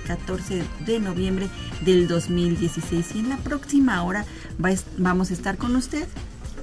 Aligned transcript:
Este 0.00 0.16
14 0.16 0.62
de 0.86 1.00
noviembre 1.00 1.48
del 1.84 2.08
2016. 2.08 3.14
Y 3.14 3.18
en 3.20 3.28
la 3.28 3.36
próxima 3.38 4.02
hora 4.02 4.24
vamos 4.98 5.30
a 5.30 5.34
estar 5.34 5.56
con 5.56 5.76
usted. 5.76 6.06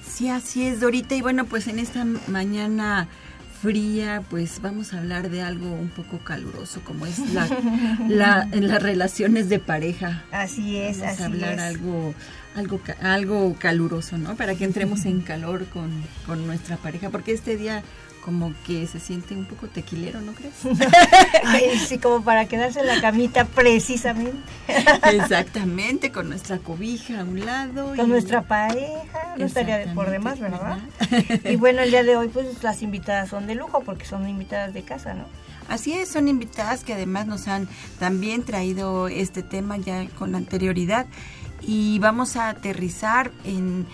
Sí, 0.07 0.29
así 0.29 0.67
es, 0.67 0.79
Dorita. 0.79 1.15
Y 1.15 1.21
bueno, 1.21 1.45
pues 1.45 1.67
en 1.67 1.79
esta 1.79 2.05
mañana 2.27 3.07
fría, 3.61 4.23
pues 4.29 4.61
vamos 4.61 4.93
a 4.93 4.99
hablar 4.99 5.29
de 5.29 5.41
algo 5.41 5.71
un 5.71 5.89
poco 5.89 6.19
caluroso, 6.19 6.81
como 6.83 7.05
es 7.05 7.19
la, 7.33 7.47
la 8.07 8.47
en 8.51 8.67
las 8.67 8.81
relaciones 8.81 9.49
de 9.49 9.59
pareja. 9.59 10.23
Así 10.31 10.77
es, 10.77 10.99
vamos 10.99 11.13
así 11.13 11.23
a 11.23 11.25
hablar 11.25 11.53
es. 11.55 11.61
algo 11.61 12.13
algo 12.55 12.81
algo 13.01 13.55
caluroso, 13.59 14.17
¿no? 14.17 14.35
Para 14.35 14.55
que 14.55 14.65
entremos 14.65 15.05
en 15.05 15.21
calor 15.21 15.65
con, 15.65 15.91
con 16.25 16.45
nuestra 16.47 16.77
pareja, 16.77 17.09
porque 17.09 17.31
este 17.31 17.55
día 17.57 17.83
como 18.27 18.51
que 18.65 18.85
se 18.87 18.99
siente 18.99 19.33
un 19.35 19.45
poco 19.45 19.67
tequilero, 19.69 20.19
¿no 20.19 20.33
crees? 20.33 20.53
Ay, 21.45 21.79
sí, 21.87 21.97
como 21.97 22.21
para 22.25 22.45
quedarse 22.45 22.81
en 22.81 22.87
la 22.87 22.99
camita 22.99 23.45
precisamente. 23.45 24.37
Exactamente, 25.13 26.11
con 26.11 26.27
nuestra 26.27 26.57
cobija 26.59 27.21
a 27.21 27.23
un 27.23 27.45
lado. 27.45 27.93
Con 27.95 28.09
nuestra 28.09 28.41
pareja, 28.41 29.35
no 29.37 29.45
estaría 29.45 29.77
de- 29.77 29.87
por 29.93 30.09
demás, 30.09 30.41
¿verdad? 30.41 30.77
Y 31.45 31.55
bueno, 31.55 31.79
el 31.83 31.89
día 31.89 32.03
de 32.03 32.17
hoy 32.17 32.27
pues 32.27 32.61
las 32.63 32.81
invitadas 32.81 33.29
son 33.29 33.47
de 33.47 33.55
lujo 33.55 33.79
porque 33.85 34.03
son 34.03 34.27
invitadas 34.27 34.73
de 34.73 34.81
casa, 34.83 35.13
¿no? 35.13 35.23
Así 35.69 35.93
es, 35.93 36.09
son 36.09 36.27
invitadas 36.27 36.83
que 36.83 36.93
además 36.95 37.27
nos 37.27 37.47
han 37.47 37.69
también 37.97 38.43
traído 38.43 39.07
este 39.07 39.41
tema 39.41 39.77
ya 39.77 40.05
con 40.19 40.35
anterioridad 40.35 41.05
y 41.61 41.97
vamos 41.99 42.35
a 42.35 42.49
aterrizar 42.49 43.31
en 43.45 43.85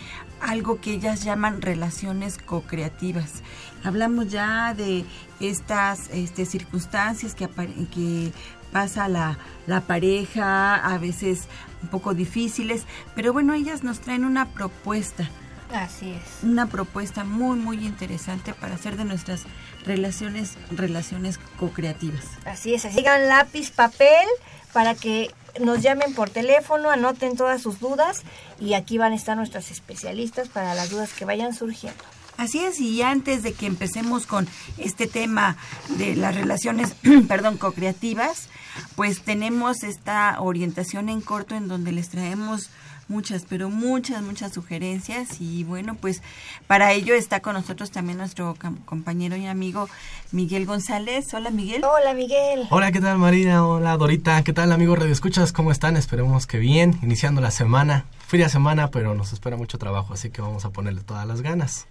algo 0.42 0.82
que 0.82 0.92
ellas 0.94 1.24
llaman 1.24 1.62
relaciones 1.62 2.38
co-creativas. 2.40 3.44
Hablamos 3.84 4.30
ya 4.30 4.74
de 4.74 5.06
estas 5.40 6.10
este, 6.12 6.46
circunstancias 6.46 7.36
que, 7.36 7.48
que 7.94 8.32
pasa 8.72 9.08
la, 9.08 9.38
la 9.68 9.82
pareja, 9.82 10.76
a 10.76 10.98
veces 10.98 11.44
un 11.82 11.90
poco 11.90 12.14
difíciles, 12.14 12.86
pero 13.16 13.34
bueno, 13.34 13.54
ellas 13.54 13.84
nos 13.84 14.00
traen 14.00 14.26
una 14.26 14.48
propuesta 14.50 15.30
Así 15.72 16.12
es. 16.12 16.44
una 16.44 16.68
propuesta 16.68 17.24
muy 17.24 17.58
muy 17.58 17.86
interesante 17.86 18.54
para 18.54 18.76
hacer 18.76 18.96
de 18.96 19.06
nuestras 19.06 19.44
relaciones 19.86 20.56
relaciones 20.72 21.40
co-creativas. 21.60 22.26
Así 22.46 22.74
es, 22.74 22.86
así 22.86 22.98
digan 22.98 23.28
lápiz, 23.28 23.72
papel 23.72 24.28
para 24.72 24.96
que 24.96 25.32
nos 25.60 25.82
llamen 25.82 26.14
por 26.14 26.30
teléfono, 26.30 26.90
anoten 26.90 27.36
todas 27.36 27.62
sus 27.62 27.80
dudas 27.80 28.24
y 28.60 28.74
aquí 28.74 28.98
van 28.98 29.14
a 29.14 29.16
estar 29.16 29.38
nuestras 29.38 29.72
especialistas 29.72 30.48
para 30.48 30.74
las 30.74 30.90
dudas 30.90 31.14
que 31.14 31.26
vayan 31.26 31.54
surgiendo. 31.54 32.04
Así 32.38 32.60
es, 32.60 32.80
y 32.80 33.02
antes 33.02 33.44
de 33.44 33.54
que 33.54 33.68
empecemos 33.68 34.26
con 34.26 34.48
este 34.78 35.08
tema 35.08 35.56
de 35.98 36.16
las 36.16 36.36
relaciones, 36.36 36.96
perdón, 37.28 37.58
co-creativas, 37.58 38.50
pues 38.96 39.22
tenemos 39.22 39.84
esta 39.84 40.42
orientación 40.42 41.10
en 41.10 41.22
corto 41.22 41.56
en 41.56 41.68
donde 41.68 41.92
les 41.92 42.10
traemos 42.10 42.70
muchas, 43.08 43.46
pero 43.48 43.70
muchas, 43.70 44.22
muchas 44.22 44.54
sugerencias 44.54 45.40
y 45.40 45.64
bueno, 45.64 45.96
pues 45.96 46.22
para 46.68 46.94
ello 46.94 47.14
está 47.14 47.42
con 47.42 47.54
nosotros 47.54 47.92
también 47.92 48.18
nuestro 48.18 48.56
compañero 48.86 49.36
y 49.36 49.46
amigo 49.46 49.90
Miguel 50.32 50.66
González. 50.66 51.34
Hola 51.34 51.52
Miguel. 51.52 51.84
Hola 51.84 52.14
Miguel. 52.14 52.68
Hola, 52.70 52.92
¿qué 52.92 53.02
tal 53.02 53.18
Marina? 53.18 53.68
Hola 53.68 53.96
Dorita, 53.98 54.44
¿qué 54.44 54.54
tal 54.54 54.72
amigos 54.72 55.00
Radio 55.00 55.14
Escuchas? 55.14 55.52
¿Cómo 55.52 55.72
están? 55.72 55.98
Esperemos 55.98 56.48
que 56.48 56.58
bien, 56.58 56.98
iniciando 57.02 57.42
la 57.42 57.52
semana. 57.52 58.06
Fría 58.28 58.50
semana, 58.50 58.90
pero 58.90 59.14
nos 59.14 59.34
espera 59.34 59.58
mucho 59.58 59.78
trabajo, 59.78 60.14
así 60.14 60.30
que 60.32 60.42
vamos 60.42 60.66
a 60.66 60.72
ponerle 60.72 61.02
todas 61.02 61.28
las 61.28 61.42
ganas. 61.42 61.88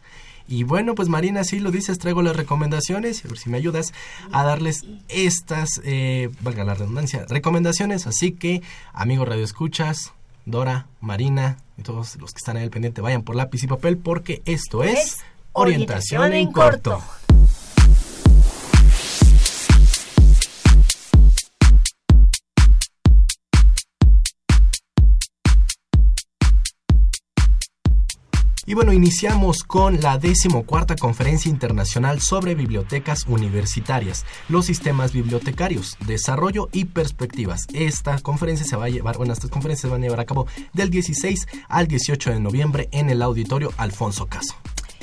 Y 0.53 0.65
bueno, 0.65 0.95
pues 0.95 1.09
Marina, 1.09 1.45
sí 1.45 1.61
lo 1.61 1.71
dices, 1.71 1.99
traigo 1.99 2.21
las 2.21 2.37
recomendaciones, 2.37 3.25
a 3.25 3.29
ver 3.29 3.39
si 3.39 3.49
me 3.49 3.57
ayudas 3.57 3.95
a 4.33 4.45
darles 4.45 4.85
estas, 5.09 5.81
eh, 5.83 6.29
valga 6.43 6.63
la 6.63 6.75
redundancia, 6.75 7.25
recomendaciones. 7.27 8.07
Así 8.07 8.33
que, 8.33 8.61
amigos 8.93 9.27
Radio 9.27 9.45
Escuchas, 9.45 10.13
Dora, 10.45 10.89
Marina 11.01 11.57
y 11.79 11.83
todos 11.83 12.17
los 12.17 12.33
que 12.33 12.39
están 12.39 12.59
ahí 12.59 12.65
al 12.65 12.71
pendiente, 12.71 13.01
vayan 13.01 13.23
por 13.23 13.35
lápiz 13.35 13.63
y 13.63 13.67
papel 13.67 13.97
porque 13.97 14.43
esto 14.45 14.85
es, 14.85 14.99
Es 14.99 15.19
Orientación, 15.55 16.21
Orientación 16.21 16.33
en 16.35 16.49
en 16.49 16.53
corto. 16.53 16.99
Corto. 16.99 17.22
Y 28.65 28.75
bueno, 28.75 28.93
iniciamos 28.93 29.65
con 29.65 30.01
la 30.01 30.19
decimocuarta 30.19 30.95
Conferencia 30.95 31.51
Internacional 31.51 32.21
sobre 32.21 32.55
Bibliotecas 32.55 33.27
Universitarias, 33.27 34.25
los 34.49 34.67
sistemas 34.67 35.13
bibliotecarios, 35.13 35.97
desarrollo 36.07 36.69
y 36.73 36.85
perspectivas. 36.85 37.67
Esta 37.73 38.21
conferencia 38.21 38.65
se 38.65 38.77
va 38.77 38.85
a 38.85 38.89
llevar, 38.89 39.17
bueno, 39.17 39.33
estas 39.33 39.51
conferencias 39.51 39.83
se 39.83 39.89
van 39.89 40.03
a 40.03 40.05
llevar 40.05 40.21
a 40.21 40.27
cabo 40.27 40.47
del 40.73 40.91
16 40.91 41.49
al 41.69 41.89
18 41.89 42.31
de 42.31 42.41
noviembre 42.41 42.89
en 42.93 43.11
el 43.11 43.23
auditorio 43.23 43.73
Alfonso 43.79 44.27
Caso. 44.27 44.55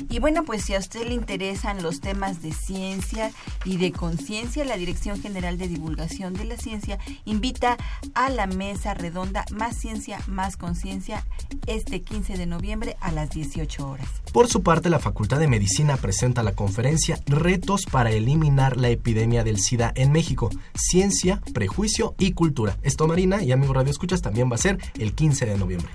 Y 0.08 0.18
bueno, 0.18 0.44
pues 0.44 0.64
si 0.64 0.74
a 0.74 0.78
usted 0.78 1.06
le 1.06 1.14
interesan 1.14 1.82
los 1.82 2.00
temas 2.00 2.42
de 2.42 2.52
ciencia 2.52 3.32
y 3.64 3.76
de 3.76 3.92
conciencia, 3.92 4.64
la 4.64 4.76
Dirección 4.76 5.20
General 5.20 5.58
de 5.58 5.68
Divulgación 5.68 6.34
de 6.34 6.44
la 6.44 6.56
Ciencia 6.56 6.98
invita 7.24 7.76
a 8.14 8.30
la 8.30 8.46
mesa 8.46 8.94
redonda 8.94 9.44
Más 9.52 9.76
Ciencia, 9.76 10.20
Más 10.26 10.56
Conciencia 10.56 11.26
este 11.66 12.02
15 12.02 12.36
de 12.36 12.46
noviembre 12.46 12.96
a 13.00 13.12
las 13.12 13.30
18 13.30 13.88
horas. 13.88 14.08
Por 14.32 14.48
su 14.48 14.62
parte, 14.62 14.90
la 14.90 14.98
Facultad 14.98 15.38
de 15.38 15.48
Medicina 15.48 15.96
presenta 15.96 16.42
la 16.42 16.52
conferencia 16.52 17.18
Retos 17.26 17.86
para 17.90 18.10
eliminar 18.10 18.76
la 18.76 18.88
epidemia 18.88 19.44
del 19.44 19.58
SIDA 19.58 19.92
en 19.94 20.12
México, 20.12 20.50
Ciencia, 20.74 21.40
Prejuicio 21.52 22.14
y 22.18 22.32
Cultura. 22.32 22.78
Esto, 22.82 23.06
Marina 23.06 23.42
y 23.42 23.52
amigos 23.52 23.76
Radio 23.76 23.90
Escuchas, 23.90 24.22
también 24.22 24.50
va 24.50 24.54
a 24.54 24.58
ser 24.58 24.78
el 24.98 25.14
15 25.14 25.46
de 25.46 25.58
noviembre. 25.58 25.90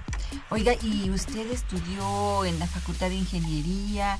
Oiga, 0.51 0.73
¿y 0.81 1.09
usted 1.09 1.49
estudió 1.51 2.45
en 2.45 2.59
la 2.59 2.67
Facultad 2.67 3.09
de 3.09 3.15
Ingeniería 3.15 4.19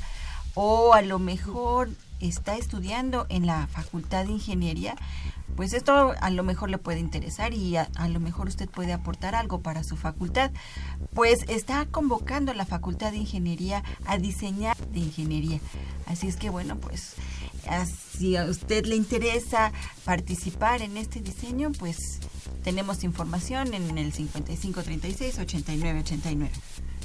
o 0.56 0.94
a 0.94 1.04
lo 1.04 1.20
mejor 1.20 1.90
está 2.28 2.56
estudiando 2.58 3.26
en 3.30 3.46
la 3.46 3.68
Facultad 3.68 4.26
de 4.26 4.32
Ingeniería, 4.34 4.96
pues 5.56 5.74
esto 5.74 6.14
a 6.20 6.30
lo 6.32 6.44
mejor 6.44 6.70
le 6.70 6.78
puede 6.78 7.00
interesar 7.00 7.54
y 7.54 7.78
a, 7.78 7.90
lo 8.10 8.20
mejor 8.20 8.48
usted 8.48 8.70
puede 8.70 8.92
aportar 8.92 9.36
algo 9.36 9.62
para 9.62 9.84
su 9.84 9.96
facultad. 9.96 10.52
Pues 11.14 11.46
está 11.48 11.86
convocando 11.86 12.52
a 12.52 12.56
la 12.56 12.66
Facultad 12.66 13.12
de 13.12 13.20
Ingeniería 13.20 13.84
a 14.06 14.18
diseñar 14.18 14.76
de 14.92 15.00
ingeniería. 15.00 15.60
Así 16.08 16.28
es 16.28 16.36
que 16.36 16.50
bueno, 16.50 16.78
pues 16.78 17.16
si 18.18 18.36
a 18.36 18.46
usted 18.46 18.86
le 18.86 18.96
interesa 18.96 19.72
participar 20.04 20.82
en 20.82 20.98
este 20.98 21.22
diseño, 21.22 21.72
pues 21.72 22.20
tenemos 22.64 23.04
información 23.04 23.74
en 23.74 23.98
el 23.98 24.12
5536 24.12 25.40
8989. 25.40 26.52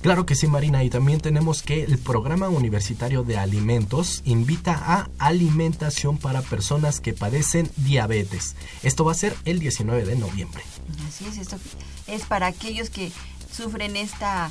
Claro 0.02 0.25
que 0.25 0.35
sí, 0.35 0.47
Marina, 0.47 0.82
y 0.82 0.88
también 0.88 1.20
tenemos 1.20 1.62
que 1.62 1.85
el 1.85 1.99
Programa 1.99 2.49
Universitario 2.49 3.23
de 3.23 3.37
Alimentos 3.37 4.23
invita 4.25 4.73
a 4.73 5.11
alimentación 5.19 6.17
para 6.17 6.41
personas 6.41 7.00
que 7.00 7.12
padecen 7.12 7.70
diabetes. 7.76 8.56
Esto 8.82 9.05
va 9.05 9.12
a 9.12 9.14
ser 9.14 9.37
el 9.44 9.58
19 9.58 10.06
de 10.06 10.17
noviembre. 10.17 10.62
Así 11.06 11.26
es, 11.26 11.37
esto 11.37 11.58
es 12.06 12.25
para 12.25 12.47
aquellos 12.47 12.88
que 12.88 13.12
sufren 13.52 13.94
esta, 13.97 14.50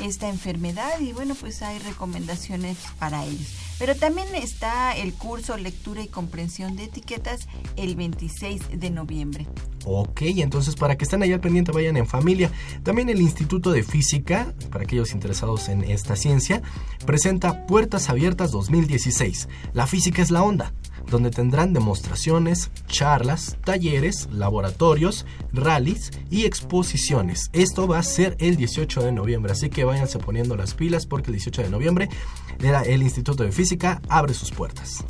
esta 0.00 0.28
enfermedad 0.28 1.00
y 1.00 1.12
bueno, 1.12 1.34
pues 1.34 1.62
hay 1.62 1.78
recomendaciones 1.78 2.76
para 2.98 3.24
ellos. 3.24 3.54
Pero 3.78 3.94
también 3.94 4.34
está 4.34 4.96
el 4.96 5.14
curso 5.14 5.56
Lectura 5.56 6.02
y 6.02 6.08
Comprensión 6.08 6.76
de 6.76 6.84
Etiquetas 6.84 7.46
el 7.76 7.94
26 7.94 8.80
de 8.80 8.90
noviembre. 8.90 9.46
Ok, 9.84 10.22
entonces 10.22 10.74
para 10.74 10.96
que 10.96 11.04
estén 11.04 11.22
ahí 11.22 11.32
al 11.32 11.40
pendiente 11.40 11.72
vayan 11.72 11.96
en 11.96 12.06
familia. 12.06 12.50
También 12.82 13.08
el 13.08 13.20
Instituto 13.20 13.70
de 13.70 13.84
Física, 13.84 14.52
para 14.70 14.84
aquellos 14.84 15.12
interesados 15.12 15.68
en 15.68 15.84
esta 15.84 16.16
ciencia, 16.16 16.60
presenta 17.06 17.66
Puertas 17.66 18.08
Abiertas 18.08 18.50
2016. 18.50 19.48
La 19.72 19.86
física 19.86 20.22
es 20.22 20.30
la 20.30 20.42
onda 20.42 20.72
donde 21.10 21.30
tendrán 21.30 21.72
demostraciones, 21.72 22.70
charlas, 22.86 23.56
talleres, 23.64 24.28
laboratorios, 24.32 25.26
rallies 25.52 26.10
y 26.30 26.44
exposiciones. 26.44 27.50
Esto 27.52 27.86
va 27.86 27.98
a 27.98 28.02
ser 28.02 28.36
el 28.40 28.56
18 28.56 29.02
de 29.02 29.12
noviembre, 29.12 29.52
así 29.52 29.70
que 29.70 29.84
váyanse 29.84 30.18
poniendo 30.18 30.56
las 30.56 30.74
pilas 30.74 31.06
porque 31.06 31.30
el 31.30 31.36
18 31.36 31.62
de 31.62 31.70
noviembre 31.70 32.08
el 32.58 33.02
Instituto 33.02 33.44
de 33.44 33.52
Física 33.52 34.00
abre 34.08 34.34
sus 34.34 34.50
puertas. 34.50 35.04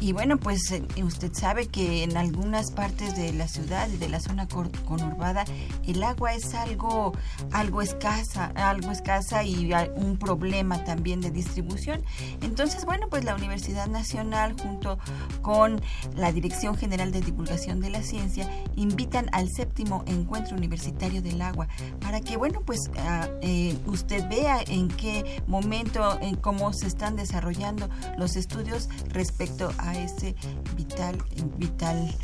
Y 0.00 0.12
bueno, 0.12 0.38
pues 0.38 0.70
eh, 0.70 0.82
usted 1.02 1.32
sabe 1.32 1.66
que 1.66 2.02
en 2.02 2.16
algunas 2.16 2.70
partes 2.70 3.16
de 3.16 3.32
la 3.32 3.48
ciudad 3.48 3.88
y 3.88 3.96
de 3.96 4.08
la 4.08 4.20
zona 4.20 4.46
conurbada 4.48 5.44
el 5.86 6.02
agua 6.02 6.34
es 6.34 6.54
algo 6.54 7.12
algo 7.52 7.82
escasa, 7.82 8.52
algo 8.54 8.90
escasa 8.90 9.44
y 9.44 9.72
un 9.96 10.16
problema 10.18 10.84
también 10.84 11.20
de 11.20 11.30
distribución. 11.30 12.02
Entonces, 12.42 12.84
bueno, 12.84 13.08
pues 13.08 13.24
la 13.24 13.34
Universidad 13.34 13.86
Nacional 13.86 14.54
junto 14.60 14.98
con 15.42 15.80
la 16.16 16.32
Dirección 16.32 16.76
General 16.76 17.12
de 17.12 17.20
Divulgación 17.20 17.80
de 17.80 17.90
la 17.90 18.02
Ciencia 18.02 18.48
invitan 18.76 19.28
al 19.32 19.50
séptimo 19.50 20.04
encuentro 20.06 20.56
universitario 20.56 21.22
del 21.22 21.40
agua 21.42 21.68
para 22.00 22.20
que, 22.20 22.36
bueno, 22.36 22.62
pues 22.64 22.90
ah, 22.98 23.28
eh, 23.40 23.76
usted 23.86 24.28
vea 24.28 24.62
en 24.66 24.88
qué 24.88 25.42
momento, 25.46 26.18
en 26.20 26.36
cómo 26.36 26.72
se 26.72 26.86
están 26.86 27.16
desarrollando 27.16 27.88
los 28.18 28.36
estudios 28.36 28.88
respecto 29.08 29.72
a 29.78 29.83
ese 29.92 30.34
vital, 30.76 31.22
vital 31.58 32.14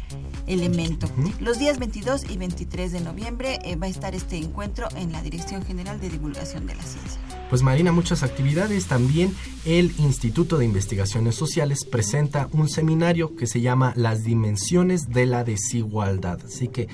elemento. 0.47 1.09
Los 1.41 1.59
días 1.59 1.79
22 1.79 2.31
y 2.31 2.37
23 2.37 2.93
de 2.93 3.01
noviembre 3.01 3.59
eh, 3.65 3.77
va 3.77 3.87
a 3.87 3.91
estar 3.91 4.15
este 4.15 4.37
encuentro 4.37 4.89
en 4.97 5.13
la 5.13 5.23
Dirección 5.23 5.65
General 5.65 6.01
de 6.01 6.09
Divulgación 6.09 6.67
de 6.67 6.75
la 6.75 6.83
Ciencia. 6.83 7.21
Pues 7.49 7.63
Marina, 7.63 7.93
muchas 7.93 8.23
actividades. 8.23 8.87
También 8.87 9.35
el 9.65 9.93
Instituto 9.99 10.57
de 10.57 10.65
Investigaciones 10.65 11.35
Sociales 11.35 11.85
presenta 11.85 12.49
un 12.53 12.69
seminario 12.69 13.37
que 13.37 13.47
se 13.47 13.61
llama 13.61 13.93
Las 13.97 14.23
Dimensiones 14.23 15.09
de 15.09 15.27
la 15.27 15.45
Desigualdad. 15.45 16.41
Así 16.45 16.69
que 16.69 16.89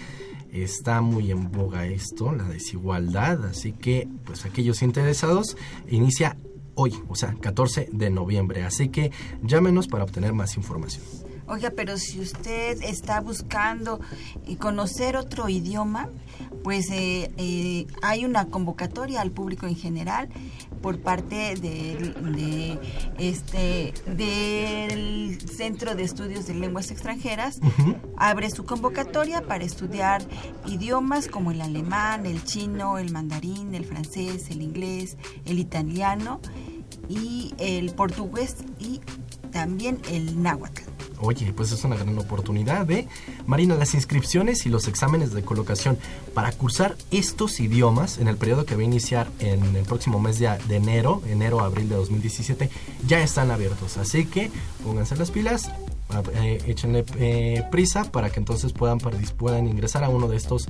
está 0.50 1.00
muy 1.00 1.30
en 1.30 1.50
boga 1.50 1.86
esto, 1.86 2.32
la 2.32 2.44
desigualdad. 2.44 3.44
Así 3.46 3.72
que, 3.72 4.08
pues 4.24 4.44
aquellos 4.44 4.82
interesados, 4.82 5.56
inicia 5.88 6.36
hoy, 6.76 6.94
o 7.08 7.16
sea, 7.16 7.34
14 7.34 7.88
de 7.92 8.10
noviembre. 8.10 8.64
Así 8.64 8.88
que 8.88 9.10
llámenos 9.42 9.88
para 9.88 10.04
obtener 10.04 10.32
más 10.32 10.56
información. 10.56 11.04
Oiga, 11.48 11.72
pero 11.76 11.96
si 11.96 12.20
usted 12.20 12.82
está 12.82 13.20
buscando 13.20 14.00
conocer 14.58 15.16
otro 15.16 15.48
idioma, 15.48 16.08
pues 16.64 16.90
eh, 16.90 17.30
eh, 17.36 17.86
hay 18.02 18.24
una 18.24 18.46
convocatoria 18.46 19.20
al 19.20 19.30
público 19.30 19.66
en 19.66 19.76
general 19.76 20.28
por 20.86 21.00
parte 21.00 21.56
de, 21.56 22.78
este 23.18 23.92
del 24.06 25.36
Centro 25.40 25.96
de 25.96 26.04
Estudios 26.04 26.46
de 26.46 26.54
Lenguas 26.54 26.92
Extranjeras. 26.92 27.58
Abre 28.16 28.50
su 28.50 28.64
convocatoria 28.64 29.42
para 29.42 29.64
estudiar 29.64 30.22
idiomas 30.64 31.26
como 31.26 31.50
el 31.50 31.60
alemán, 31.60 32.24
el 32.24 32.44
chino, 32.44 32.98
el 32.98 33.10
mandarín, 33.10 33.74
el 33.74 33.84
francés, 33.84 34.48
el 34.50 34.62
inglés, 34.62 35.16
el 35.44 35.58
italiano 35.58 36.40
y 37.08 37.52
el 37.58 37.90
portugués 37.90 38.54
y 38.78 39.00
también 39.50 39.98
el 40.08 40.40
náhuatl. 40.40 40.95
Oye, 41.20 41.52
pues 41.52 41.72
es 41.72 41.84
una 41.84 41.96
gran 41.96 42.18
oportunidad, 42.18 42.90
¿eh? 42.90 43.08
Marina, 43.46 43.74
las 43.74 43.94
inscripciones 43.94 44.66
y 44.66 44.68
los 44.68 44.88
exámenes 44.88 45.32
de 45.32 45.42
colocación 45.42 45.98
para 46.34 46.52
cursar 46.52 46.96
estos 47.10 47.60
idiomas 47.60 48.18
en 48.18 48.28
el 48.28 48.36
periodo 48.36 48.66
que 48.66 48.74
va 48.74 48.82
a 48.82 48.84
iniciar 48.84 49.28
en 49.38 49.76
el 49.76 49.84
próximo 49.84 50.20
mes 50.20 50.38
de, 50.38 50.50
de 50.68 50.76
enero, 50.76 51.22
enero-abril 51.26 51.88
de 51.88 51.96
2017, 51.96 52.70
ya 53.06 53.20
están 53.20 53.50
abiertos. 53.50 53.96
Así 53.96 54.26
que 54.26 54.50
pónganse 54.84 55.16
las 55.16 55.30
pilas, 55.30 55.70
eh, 56.34 56.62
échenle 56.66 57.04
eh, 57.18 57.64
prisa 57.70 58.04
para 58.04 58.30
que 58.30 58.38
entonces 58.38 58.72
puedan, 58.72 58.98
puedan 58.98 59.66
ingresar 59.66 60.04
a 60.04 60.08
uno 60.08 60.28
de 60.28 60.36
estos, 60.36 60.68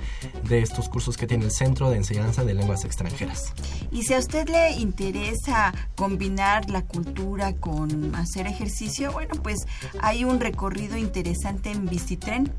de 0.49 0.61
estos 0.61 0.89
cursos 0.89 1.17
que 1.17 1.27
tiene 1.27 1.45
el 1.45 1.51
Centro 1.51 1.91
de 1.91 1.97
Enseñanza 1.97 2.45
de 2.45 2.55
Lenguas 2.55 2.85
Extranjeras. 2.85 3.53
Y 3.91 4.05
si 4.05 4.15
a 4.15 4.19
usted 4.19 4.49
le 4.49 4.73
interesa 4.73 5.75
combinar 5.95 6.71
la 6.71 6.83
cultura 6.83 7.55
con 7.55 8.15
hacer 8.15 8.47
ejercicio, 8.47 9.13
bueno, 9.13 9.35
pues 9.43 9.67
hay 10.01 10.25
un 10.25 10.41
recorrido 10.41 10.97
interesante 10.97 11.71
en 11.71 11.87
bicitren 11.87 12.51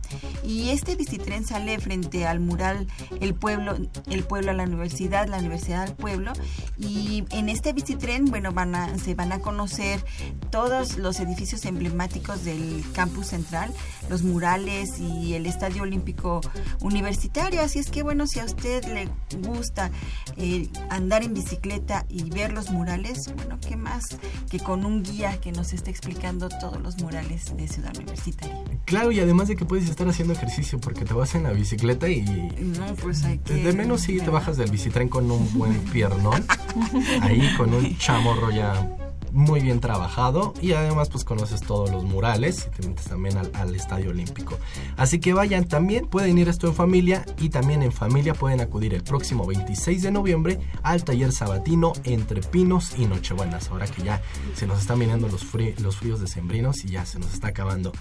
y 0.44 0.70
este 0.70 0.96
bicitren 0.96 1.46
sale 1.46 1.80
frente 1.80 2.26
al 2.26 2.40
mural 2.40 2.88
El 3.22 3.34
Pueblo, 3.34 3.76
el 4.10 4.24
pueblo 4.24 4.52
a 4.52 4.54
la 4.54 4.64
universidad, 4.64 5.28
la 5.28 5.40
universidad 5.40 5.84
al 5.84 5.96
pueblo 5.96 6.34
y 6.78 7.26
en 7.32 7.50
este 7.50 7.74
bicitren, 7.74 8.26
bueno, 8.26 8.52
van 8.52 8.76
a, 8.76 8.98
se 9.00 9.16
van 9.16 9.32
a 9.32 9.40
conocer 9.40 10.04
todos 10.52 10.98
los 10.98 11.20
edificios 11.20 11.66
emblemáticos 11.66 12.44
del 12.46 12.67
campus 12.94 13.28
central, 13.28 13.74
los 14.10 14.24
murales 14.24 15.00
y 15.00 15.34
el 15.34 15.46
Estadio 15.46 15.84
Olímpico 15.84 16.42
Universitario. 16.82 17.62
Así 17.62 17.80
es 17.80 17.90
que 17.90 18.04
bueno, 18.04 18.28
si 18.28 18.40
a 18.40 18.46
usted 18.46 18.84
le 18.86 19.10
gusta 19.48 19.92
eh, 20.38 20.70
andar 20.90 21.24
en 21.24 21.34
bicicleta 21.34 22.06
y 22.10 22.30
ver 22.30 22.54
los 22.54 22.70
murales, 22.70 23.32
bueno, 23.36 23.60
¿qué 23.68 23.76
más 23.76 24.06
que 24.50 24.60
con 24.60 24.86
un 24.86 25.04
guía 25.04 25.40
que 25.40 25.52
nos 25.52 25.74
esté 25.74 25.92
explicando 25.92 26.50
todos 26.50 26.82
los 26.82 26.98
murales 27.02 27.56
de 27.56 27.68
Ciudad 27.68 27.96
Universitaria? 27.98 28.64
Claro, 28.86 29.12
y 29.12 29.20
además 29.20 29.48
de 29.48 29.56
que 29.56 29.66
puedes 29.66 29.90
estar 29.90 30.08
haciendo 30.08 30.34
ejercicio 30.34 30.80
porque 30.80 31.06
te 31.06 31.14
vas 31.14 31.36
en 31.36 31.44
la 31.44 31.52
bicicleta 31.52 32.08
y... 32.10 32.22
No, 32.22 32.96
pues 32.96 33.24
hay 33.24 33.40
que... 33.40 33.54
De 33.56 33.74
menos 33.74 34.02
si 34.02 34.18
te 34.18 34.30
bajas 34.30 34.58
del 34.58 34.72
bicitren 34.72 35.10
con 35.10 35.30
un 35.30 35.52
buen 35.54 35.78
piernón, 35.86 36.46
ahí 37.22 37.54
con 37.58 37.74
un 37.74 37.98
chamorro 37.98 38.52
ya 38.52 39.07
muy 39.38 39.62
bien 39.62 39.80
trabajado 39.80 40.54
y 40.62 40.74
además 40.74 41.10
pues 41.10 41.24
conoces 41.24 41.62
todos 41.62 41.92
los 41.92 42.04
murales 42.04 42.68
y 42.68 42.82
te 42.82 42.88
metes 42.88 43.06
también 43.06 43.38
al, 43.38 43.76
Estadio 43.76 44.10
Olímpico. 44.10 44.58
Así 44.98 45.20
que 45.20 45.34
vayan 45.34 45.68
también, 45.68 46.08
pueden 46.08 46.40
ir 46.40 46.50
esto 46.50 46.68
en 46.68 46.74
familia 46.74 47.24
y 47.38 47.50
también 47.50 47.84
en 47.84 47.92
familia 47.92 48.34
pueden 48.34 48.62
acudir 48.62 48.96
el 48.96 49.04
próximo 49.04 49.46
26 49.46 50.02
de 50.02 50.12
noviembre 50.12 50.60
al 50.82 51.04
taller 51.04 51.32
sabatino 51.32 51.94
entre 52.04 52.42
pinos 52.42 52.98
y 52.98 53.06
nochebuenas. 53.06 53.70
Ahora 53.70 53.86
que 53.86 54.02
ya 54.02 54.22
se 54.56 54.66
nos 54.66 54.80
están 54.80 54.98
viniendo 54.98 55.28
los, 55.28 55.46
los 55.80 55.96
fríos 55.96 56.20
decembrinos 56.20 56.84
y 56.84 56.90
ya 56.90 57.06
se 57.06 57.20
nos 57.20 57.32
está 57.34 57.50
acabando 57.50 57.92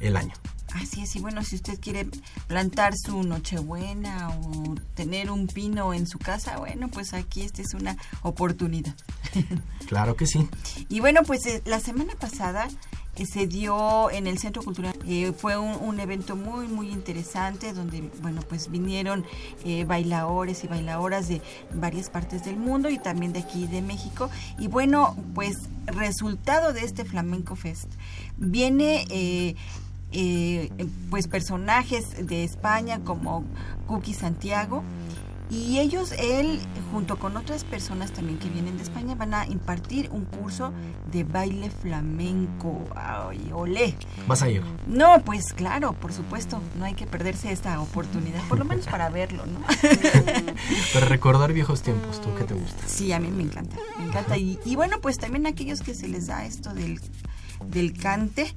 el 0.00 0.16
año. 0.16 0.34
Así 0.74 1.02
es, 1.02 1.14
y 1.16 1.20
bueno, 1.20 1.42
si 1.44 1.56
usted 1.56 1.78
quiere 1.80 2.08
plantar 2.46 2.94
su 2.96 3.22
nochebuena 3.22 4.30
o 4.30 4.74
tener 4.94 5.30
un 5.30 5.46
pino 5.46 5.92
en 5.92 6.06
su 6.06 6.18
casa, 6.18 6.58
bueno, 6.58 6.88
pues 6.88 7.12
aquí 7.12 7.42
esta 7.42 7.62
es 7.62 7.74
una 7.74 7.96
oportunidad. 8.22 8.94
Claro 9.86 10.16
que 10.16 10.26
sí. 10.26 10.48
Y 10.88 11.00
bueno, 11.00 11.20
pues 11.22 11.44
eh, 11.44 11.60
la 11.66 11.78
semana 11.78 12.14
pasada 12.14 12.66
eh, 13.16 13.26
se 13.26 13.46
dio 13.46 14.10
en 14.10 14.26
el 14.26 14.38
Centro 14.38 14.62
Cultural, 14.62 14.94
eh, 15.06 15.32
fue 15.36 15.58
un, 15.58 16.00
evento 16.00 16.34
muy, 16.34 16.66
muy 16.66 16.88
interesante 16.88 17.74
donde, 17.74 18.10
bueno, 18.22 18.40
pues 18.48 18.70
vinieron 18.70 19.26
bailadores 19.86 20.64
y 20.64 20.68
bailadoras 20.68 21.28
de 21.28 21.42
varias 21.74 22.08
partes 22.08 22.44
del 22.44 22.56
mundo 22.56 22.88
y 22.88 22.98
también 22.98 23.34
de 23.34 23.40
aquí 23.40 23.66
de 23.66 23.82
México. 23.82 24.30
Y 24.58 24.68
bueno, 24.68 25.14
pues 25.34 25.58
resultado 25.84 26.72
de 26.72 26.84
este 26.84 27.04
Flamenco 27.04 27.54
Fest 27.54 27.90
viene 28.38 29.04
eh, 30.12 30.70
pues 31.10 31.28
personajes 31.28 32.26
de 32.26 32.44
España 32.44 33.00
como 33.04 33.44
Cookie 33.86 34.14
Santiago 34.14 34.82
Y 35.52 35.80
ellos, 35.80 36.12
él, 36.12 36.60
junto 36.92 37.18
con 37.18 37.36
otras 37.36 37.64
personas 37.64 38.10
también 38.12 38.38
que 38.38 38.48
vienen 38.48 38.78
de 38.78 38.84
España, 38.84 39.14
van 39.14 39.34
a 39.34 39.46
impartir 39.46 40.08
un 40.10 40.24
curso 40.24 40.72
de 41.10 41.24
baile 41.24 41.68
flamenco. 41.68 42.82
¡Ay, 42.96 43.50
olé! 43.52 43.94
¿Vas 44.26 44.40
a 44.42 44.48
ir? 44.48 44.62
No, 44.86 45.22
pues 45.26 45.52
claro, 45.52 45.92
por 45.92 46.14
supuesto, 46.14 46.58
no 46.78 46.86
hay 46.86 46.94
que 46.94 47.06
perderse 47.06 47.52
esta 47.52 47.78
oportunidad, 47.82 48.42
por 48.48 48.58
lo 48.58 48.64
menos 48.64 48.86
para 48.86 49.10
verlo, 49.10 49.44
¿no? 49.44 49.60
Para 50.94 51.06
recordar 51.06 51.52
viejos 51.52 51.82
tiempos, 51.82 52.22
¿tú 52.22 52.34
qué 52.34 52.44
te 52.44 52.54
gusta? 52.54 52.84
Sí, 52.86 53.12
a 53.12 53.20
mí 53.20 53.28
me 53.30 53.42
encanta, 53.42 53.76
me 53.98 54.06
encanta. 54.06 54.38
Y, 54.38 54.58
y 54.64 54.74
bueno, 54.74 55.02
pues 55.02 55.18
también 55.18 55.46
aquellos 55.46 55.82
que 55.82 55.94
se 55.94 56.08
les 56.08 56.28
da 56.28 56.46
esto 56.46 56.72
del, 56.72 56.98
del 57.66 57.92
cante, 57.92 58.54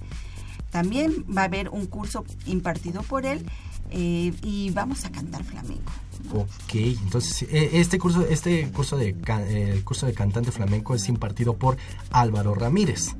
también 0.76 1.24
va 1.26 1.44
a 1.44 1.46
haber 1.46 1.70
un 1.70 1.86
curso 1.86 2.26
impartido 2.46 3.02
por 3.04 3.26
él 3.26 3.46
eh, 3.92 4.34
y 4.44 4.72
vamos 4.72 5.06
a 5.06 5.10
cantar 5.10 5.42
flamenco. 5.46 5.90
Ok, 6.34 6.76
entonces 6.76 7.44
eh, 7.44 7.70
este 7.76 7.98
curso, 7.98 8.28
este 8.28 8.70
curso 8.74 8.98
de 8.98 9.16
eh, 9.26 9.72
el 9.72 9.86
curso 9.86 10.06
de 10.06 10.14
cantante 10.14 10.52
flamenco 10.52 10.94
es 10.94 11.08
impartido 11.08 11.56
por 11.56 11.78
Álvaro 12.12 12.56
Ramírez. 12.56 13.16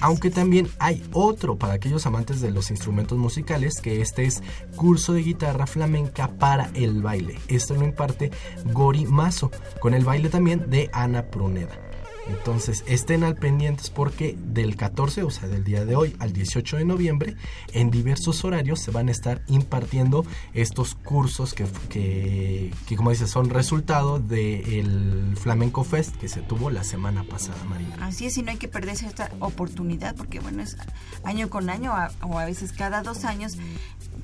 Aunque 0.00 0.30
también 0.30 0.66
hay 0.78 1.04
otro 1.12 1.56
para 1.56 1.74
aquellos 1.74 2.06
amantes 2.06 2.40
de 2.40 2.52
los 2.52 2.70
instrumentos 2.70 3.18
musicales, 3.18 3.82
que 3.82 4.00
este 4.00 4.24
es 4.24 4.42
curso 4.74 5.12
de 5.12 5.22
guitarra 5.22 5.66
flamenca 5.66 6.28
para 6.38 6.70
el 6.72 7.02
baile. 7.02 7.38
Esto 7.48 7.74
lo 7.74 7.84
imparte 7.84 8.30
Gori 8.72 9.04
Mazo, 9.04 9.50
con 9.78 9.92
el 9.92 10.06
baile 10.06 10.30
también 10.30 10.70
de 10.70 10.88
Ana 10.94 11.26
Pruneda. 11.26 11.87
Entonces 12.28 12.84
estén 12.86 13.24
al 13.24 13.34
pendientes 13.36 13.90
porque 13.90 14.36
del 14.38 14.76
14, 14.76 15.22
o 15.22 15.30
sea, 15.30 15.48
del 15.48 15.64
día 15.64 15.84
de 15.84 15.96
hoy 15.96 16.14
al 16.18 16.32
18 16.32 16.76
de 16.76 16.84
noviembre, 16.84 17.36
en 17.72 17.90
diversos 17.90 18.44
horarios 18.44 18.80
se 18.80 18.90
van 18.90 19.08
a 19.08 19.12
estar 19.12 19.42
impartiendo 19.48 20.24
estos 20.52 20.94
cursos 20.94 21.54
que, 21.54 21.64
que, 21.88 22.72
que, 22.86 22.96
como 22.96 23.10
dices, 23.10 23.30
son 23.30 23.50
resultado 23.50 24.18
del 24.18 25.34
Flamenco 25.36 25.84
Fest 25.84 26.16
que 26.16 26.28
se 26.28 26.40
tuvo 26.40 26.70
la 26.70 26.84
semana 26.84 27.24
pasada, 27.24 27.62
Marina. 27.64 27.96
Así 28.00 28.26
es, 28.26 28.36
y 28.38 28.42
no 28.42 28.50
hay 28.50 28.56
que 28.58 28.68
perderse 28.68 29.06
esta 29.06 29.30
oportunidad 29.40 30.14
porque, 30.16 30.40
bueno, 30.40 30.62
es 30.62 30.76
año 31.24 31.48
con 31.50 31.70
año 31.70 31.92
a- 31.92 32.10
o 32.22 32.38
a 32.38 32.44
veces 32.44 32.72
cada 32.72 33.02
dos 33.02 33.24
años 33.24 33.56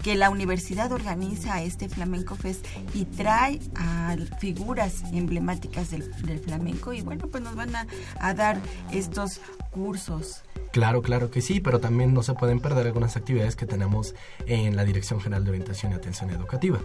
que 0.04 0.14
la 0.14 0.28
universidad 0.28 0.92
organiza 0.92 1.62
este 1.62 1.88
Flamenco 1.88 2.36
Fest 2.36 2.66
y 2.92 3.06
trae 3.06 3.58
a 3.74 4.14
figuras 4.38 5.02
emblemáticas 5.14 5.90
del, 5.90 6.12
del 6.26 6.40
flamenco 6.40 6.92
y, 6.92 7.00
bueno, 7.00 7.26
pues 7.28 7.42
nos 7.42 7.56
van 7.56 7.74
a, 7.74 7.86
a 8.20 8.34
dar 8.34 8.60
estos 8.92 9.40
cursos. 9.70 10.42
Claro, 10.74 11.02
claro 11.02 11.30
que 11.30 11.40
sí, 11.40 11.60
pero 11.60 11.78
también 11.78 12.12
no 12.12 12.24
se 12.24 12.34
pueden 12.34 12.58
perder 12.58 12.84
algunas 12.88 13.16
actividades 13.16 13.54
que 13.54 13.64
tenemos 13.64 14.16
en 14.46 14.74
la 14.74 14.84
Dirección 14.84 15.20
General 15.20 15.44
de 15.44 15.50
Orientación 15.50 15.92
y 15.92 15.94
Atención 15.94 16.30
Educativa. 16.30 16.80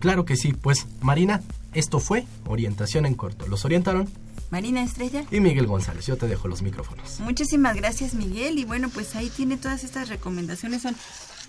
Claro 0.01 0.25
que 0.25 0.37
sí, 0.37 0.53
pues 0.53 0.87
Marina, 1.01 1.43
esto 1.75 2.01
fue 2.01 2.27
Orientación 2.47 3.07
en 3.07 3.15
Corto. 3.15 3.47
Los 3.47 3.65
orientaron 3.65 4.09
Marina 4.51 4.83
Estrella. 4.83 5.25
y 5.31 5.41
Miguel 5.41 5.67
González. 5.67 6.07
Yo 6.07 6.17
te 6.17 6.27
dejo 6.27 6.49
los 6.49 6.61
micrófonos. 6.61 7.21
Muchísimas 7.21 7.75
gracias 7.77 8.15
Miguel 8.15 8.59
y 8.59 8.65
bueno 8.65 8.89
pues 8.91 9.15
ahí 9.17 9.31
tiene 9.31 9.57
todas 9.57 9.85
estas 9.85 10.09
recomendaciones, 10.09 10.83
son, 10.83 10.95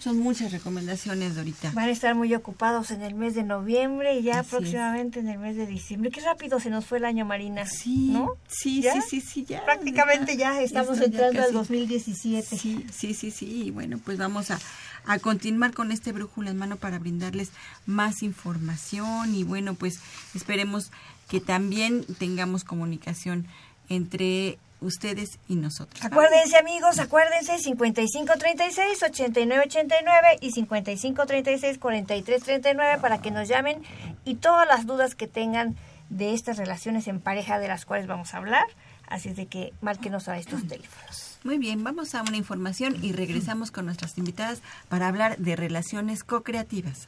son 0.03 0.19
muchas 0.19 0.51
recomendaciones 0.51 1.35
Dorita. 1.35 1.71
Van 1.71 1.87
a 1.87 1.91
estar 1.91 2.13
muy 2.13 2.33
ocupados 2.35 2.91
en 2.91 3.01
el 3.03 3.15
mes 3.15 3.35
de 3.35 3.43
noviembre 3.43 4.19
y 4.19 4.23
ya 4.23 4.39
Así 4.39 4.41
es. 4.41 4.47
próximamente 4.47 5.19
en 5.21 5.29
el 5.29 5.39
mes 5.39 5.55
de 5.55 5.65
diciembre. 5.65 6.11
Qué 6.11 6.19
rápido 6.19 6.59
se 6.59 6.69
nos 6.69 6.85
fue 6.85 6.97
el 6.97 7.05
año, 7.05 7.23
Marina. 7.25 7.65
Sí, 7.65 8.09
¿no? 8.11 8.33
sí, 8.47 8.81
¿Ya? 8.81 8.93
sí, 8.93 9.01
sí, 9.09 9.21
sí, 9.21 9.45
ya. 9.45 9.63
Prácticamente 9.63 10.35
ya 10.35 10.61
estamos 10.61 10.99
ya 10.99 11.05
entrando 11.05 11.39
al 11.39 11.45
casi. 11.45 11.53
2017. 11.53 12.57
Sí, 12.57 12.85
sí, 12.91 13.13
sí, 13.13 13.31
sí. 13.31 13.63
Y 13.67 13.71
bueno, 13.71 13.97
pues 14.03 14.17
vamos 14.17 14.51
a, 14.51 14.59
a 15.05 15.19
continuar 15.19 15.73
con 15.73 15.91
este 15.93 16.11
brújula 16.11 16.51
en 16.51 16.57
mano 16.57 16.75
para 16.75 16.99
brindarles 16.99 17.51
más 17.85 18.23
información 18.23 19.33
y 19.33 19.45
bueno, 19.45 19.73
pues 19.73 19.99
esperemos 20.35 20.91
que 21.29 21.39
también 21.39 22.03
tengamos 22.19 22.65
comunicación 22.65 23.47
entre 23.87 24.57
ustedes 24.83 25.39
y 25.47 25.55
nosotros. 25.55 26.03
Acuérdense 26.03 26.57
amigos, 26.57 26.99
acuérdense 26.99 27.57
5536-8989 27.57 30.37
y 30.41 30.51
5536-4339 30.51 33.01
para 33.01 33.21
que 33.21 33.31
nos 33.31 33.47
llamen 33.47 33.81
y 34.25 34.35
todas 34.35 34.67
las 34.67 34.85
dudas 34.85 35.15
que 35.15 35.27
tengan 35.27 35.75
de 36.09 36.33
estas 36.33 36.57
relaciones 36.57 37.07
en 37.07 37.19
pareja 37.19 37.59
de 37.59 37.67
las 37.67 37.85
cuales 37.85 38.07
vamos 38.07 38.33
a 38.33 38.37
hablar. 38.37 38.65
Así 39.07 39.29
es 39.29 39.35
de 39.35 39.47
que 39.47 39.73
márquenos 39.81 40.27
a 40.27 40.37
estos 40.37 40.65
teléfonos. 40.67 41.39
Muy 41.43 41.57
bien, 41.57 41.83
vamos 41.83 42.15
a 42.15 42.21
una 42.21 42.37
información 42.37 42.97
y 43.01 43.11
regresamos 43.11 43.69
con 43.69 43.85
nuestras 43.85 44.17
invitadas 44.17 44.61
para 44.89 45.07
hablar 45.07 45.37
de 45.37 45.55
relaciones 45.55 46.23
co-creativas. 46.23 47.07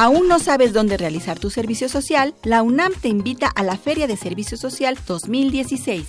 ¿Aún 0.00 0.28
no 0.28 0.38
sabes 0.38 0.72
dónde 0.72 0.96
realizar 0.96 1.40
tu 1.40 1.50
servicio 1.50 1.88
social? 1.88 2.32
La 2.44 2.62
UNAM 2.62 2.92
te 2.92 3.08
invita 3.08 3.48
a 3.48 3.64
la 3.64 3.76
Feria 3.76 4.06
de 4.06 4.16
Servicio 4.16 4.56
Social 4.56 4.96
2016. 5.08 6.06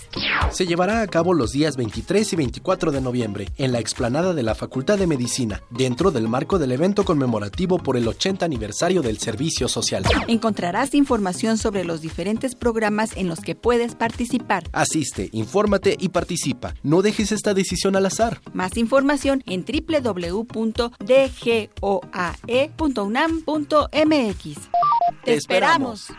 Se 0.51 0.67
llevará 0.67 1.01
a 1.01 1.07
cabo 1.07 1.33
los 1.33 1.53
días 1.53 1.75
23 1.75 2.33
y 2.33 2.35
24 2.35 2.91
de 2.91 3.01
noviembre 3.01 3.49
en 3.57 3.71
la 3.71 3.79
explanada 3.79 4.35
de 4.35 4.43
la 4.43 4.53
Facultad 4.53 4.99
de 4.99 5.07
Medicina, 5.07 5.63
dentro 5.71 6.11
del 6.11 6.27
marco 6.27 6.59
del 6.59 6.71
evento 6.71 7.03
conmemorativo 7.03 7.79
por 7.79 7.97
el 7.97 8.07
80 8.07 8.45
aniversario 8.45 9.01
del 9.01 9.17
servicio 9.17 9.67
social. 9.67 10.03
Encontrarás 10.27 10.93
información 10.93 11.57
sobre 11.57 11.83
los 11.83 12.01
diferentes 12.01 12.53
programas 12.53 13.17
en 13.17 13.27
los 13.27 13.39
que 13.39 13.55
puedes 13.55 13.95
participar. 13.95 14.65
Asiste, 14.71 15.29
infórmate 15.31 15.97
y 15.99 16.09
participa. 16.09 16.75
No 16.83 17.01
dejes 17.01 17.31
esta 17.31 17.55
decisión 17.55 17.95
al 17.95 18.05
azar. 18.05 18.39
Más 18.53 18.77
información 18.77 19.43
en 19.47 19.63
www.dgoae.unam.mx. 22.09 24.69
¡Te 25.23 25.33
esperamos! 25.33 26.11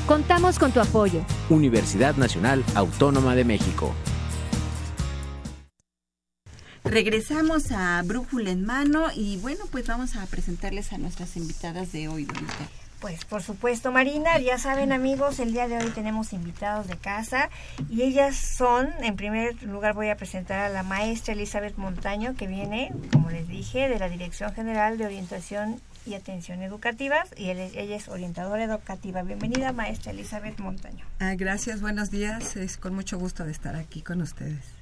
Contamos 0.07 0.59
con 0.59 0.73
tu 0.73 0.80
apoyo. 0.80 1.21
Universidad 1.50 2.16
Nacional 2.16 2.64
Autónoma 2.75 3.35
de 3.35 3.45
México. 3.45 3.95
Regresamos 6.85 7.71
a 7.71 8.00
Brújula 8.02 8.50
en 8.50 8.64
Mano 8.64 9.09
y 9.14 9.37
bueno, 9.38 9.66
pues 9.71 9.87
vamos 9.87 10.16
a 10.16 10.25
presentarles 10.25 10.95
a 10.95 10.99
nuestras 10.99 11.37
invitadas 11.37 11.92
de 11.92 12.09
hoy, 12.09 12.25
Dorita. 12.25 12.54
Pues 13.00 13.25
por 13.26 13.42
supuesto, 13.42 13.92
Marina, 13.92 14.38
ya 14.38 14.59
saben 14.59 14.92
amigos, 14.92 15.38
el 15.38 15.52
día 15.52 15.68
de 15.68 15.76
hoy 15.76 15.90
tenemos 15.90 16.33
invitados 16.33 16.88
de 16.88 16.97
casa 16.97 17.50
y 17.88 18.02
ellas 18.02 18.37
son, 18.37 18.88
en 19.02 19.14
primer 19.14 19.62
lugar 19.62 19.95
voy 19.95 20.09
a 20.09 20.16
presentar 20.16 20.61
a 20.61 20.68
la 20.68 20.83
maestra 20.83 21.35
Elizabeth 21.35 21.76
Montaño, 21.76 22.35
que 22.35 22.49
viene, 22.49 22.90
como 23.12 23.30
les 23.30 23.47
dije, 23.47 23.88
de 23.88 23.99
la 23.99 24.09
Dirección 24.09 24.52
General 24.54 24.99
de 24.99 25.04
Orientación 25.04 25.80
y 26.09 26.15
Atención 26.15 26.62
Educativas 26.62 27.29
y 27.37 27.50
ella 27.50 27.97
es 27.97 28.09
orientadora 28.09 28.65
educativa. 28.65 29.23
Bienvenida, 29.23 29.73
maestra 29.73 30.12
Elizabeth 30.12 30.59
Montaño. 30.59 31.05
Ah, 31.21 31.35
gracias, 31.35 31.81
buenos 31.81 32.11
días, 32.11 32.57
es 32.57 32.79
con 32.79 32.95
mucho 32.95 33.19
gusto 33.19 33.45
de 33.45 33.53
estar 33.53 33.77
aquí 33.77 34.03
con 34.03 34.23
ustedes. 34.23 34.77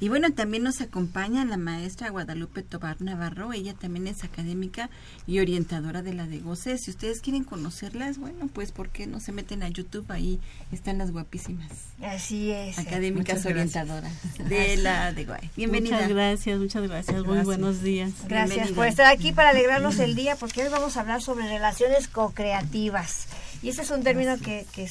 Y 0.00 0.08
bueno, 0.08 0.32
también 0.32 0.64
nos 0.64 0.80
acompaña 0.80 1.44
la 1.44 1.56
maestra 1.56 2.10
Guadalupe 2.10 2.62
Tobar 2.62 3.00
Navarro. 3.00 3.52
Ella 3.52 3.74
también 3.74 4.06
es 4.08 4.24
académica 4.24 4.90
y 5.26 5.38
orientadora 5.38 6.02
de 6.02 6.12
la 6.12 6.26
de 6.26 6.40
Goce. 6.40 6.78
Si 6.78 6.90
ustedes 6.90 7.20
quieren 7.20 7.44
conocerlas, 7.44 8.18
bueno, 8.18 8.48
pues 8.52 8.72
¿por 8.72 8.90
qué 8.90 9.06
no 9.06 9.20
se 9.20 9.32
meten 9.32 9.62
a 9.62 9.68
YouTube? 9.68 10.04
Ahí 10.10 10.40
están 10.72 10.98
las 10.98 11.12
guapísimas. 11.12 11.70
Así 12.02 12.50
es. 12.50 12.78
Académicas 12.78 13.46
orientadoras 13.46 14.12
de 14.48 14.76
la 14.78 15.12
de 15.12 15.24
Guay. 15.24 15.50
Bienvenida. 15.56 15.96
Muchas 15.96 16.10
gracias, 16.10 16.58
muchas 16.58 16.88
gracias. 16.88 17.24
Muy 17.24 17.40
buenos 17.40 17.80
días. 17.80 18.12
Gracias 18.28 18.72
por 18.72 18.86
estar 18.86 19.06
aquí 19.06 19.32
para 19.32 19.50
alegrarnos 19.50 19.98
el 20.00 20.14
día, 20.16 20.36
porque 20.36 20.62
hoy 20.62 20.68
vamos 20.70 20.96
a 20.96 21.00
hablar 21.00 21.22
sobre 21.22 21.46
relaciones 21.48 22.08
co-creativas. 22.08 23.28
Y 23.62 23.68
ese 23.68 23.82
es 23.82 23.90
un 23.90 24.02
término 24.02 24.36
que, 24.38 24.66
que, 24.74 24.90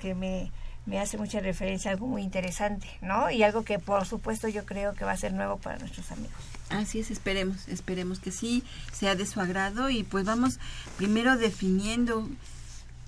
que 0.00 0.14
me 0.14 0.50
me 0.86 1.00
hace 1.00 1.18
mucha 1.18 1.40
referencia 1.40 1.90
a 1.90 1.94
algo 1.94 2.06
muy 2.06 2.22
interesante, 2.22 2.86
¿no? 3.02 3.30
Y 3.30 3.42
algo 3.42 3.64
que 3.64 3.78
por 3.78 4.06
supuesto 4.06 4.48
yo 4.48 4.64
creo 4.64 4.94
que 4.94 5.04
va 5.04 5.12
a 5.12 5.16
ser 5.16 5.32
nuevo 5.32 5.58
para 5.58 5.78
nuestros 5.78 6.10
amigos. 6.12 6.36
Así 6.70 7.00
es, 7.00 7.10
esperemos, 7.10 7.68
esperemos 7.68 8.20
que 8.20 8.30
sí 8.30 8.62
sea 8.92 9.14
de 9.14 9.26
su 9.26 9.40
agrado 9.40 9.90
y 9.90 10.04
pues 10.04 10.24
vamos 10.24 10.58
primero 10.96 11.36
definiendo 11.36 12.28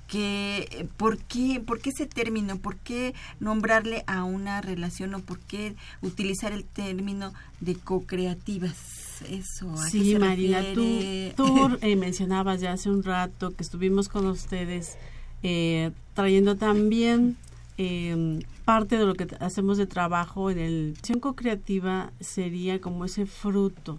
que 0.09 0.69
eh, 0.73 0.89
por 0.97 1.19
qué 1.19 1.63
por 1.65 1.81
qué 1.81 1.91
ese 1.91 2.07
término, 2.07 2.59
por 2.59 2.77
qué 2.77 3.15
nombrarle 3.41 4.05
a 4.07 4.25
una 4.25 4.61
relación 4.61 5.15
o 5.15 5.21
por 5.21 5.39
qué 5.39 5.77
utilizar 6.01 6.53
el 6.53 6.65
término 6.65 7.33
de 7.61 7.77
co-creativas. 7.77 9.23
Eso, 9.29 9.73
¿a 9.73 9.89
sí, 9.89 10.17
Marina, 10.17 10.63
tú, 10.75 11.01
tú 11.37 11.79
eh, 11.83 11.97
mencionabas 11.97 12.61
ya 12.61 12.73
hace 12.73 12.89
un 12.89 13.03
rato 13.03 13.55
que 13.55 13.63
estuvimos 13.63 14.09
con 14.09 14.27
ustedes 14.27 14.97
eh, 15.43 15.91
trayendo 16.15 16.57
también 16.57 17.37
eh, 17.79 18.41
parte 18.65 18.99
de 18.99 19.07
lo 19.07 19.15
que 19.15 19.29
hacemos 19.41 19.79
de 19.79 19.87
trabajo 19.87 20.51
en 20.51 20.59
el 20.59 20.97
Cinco 21.03 21.35
Creativa 21.35 22.13
sería 22.21 22.81
como 22.81 23.05
ese 23.05 23.25
fruto 23.25 23.99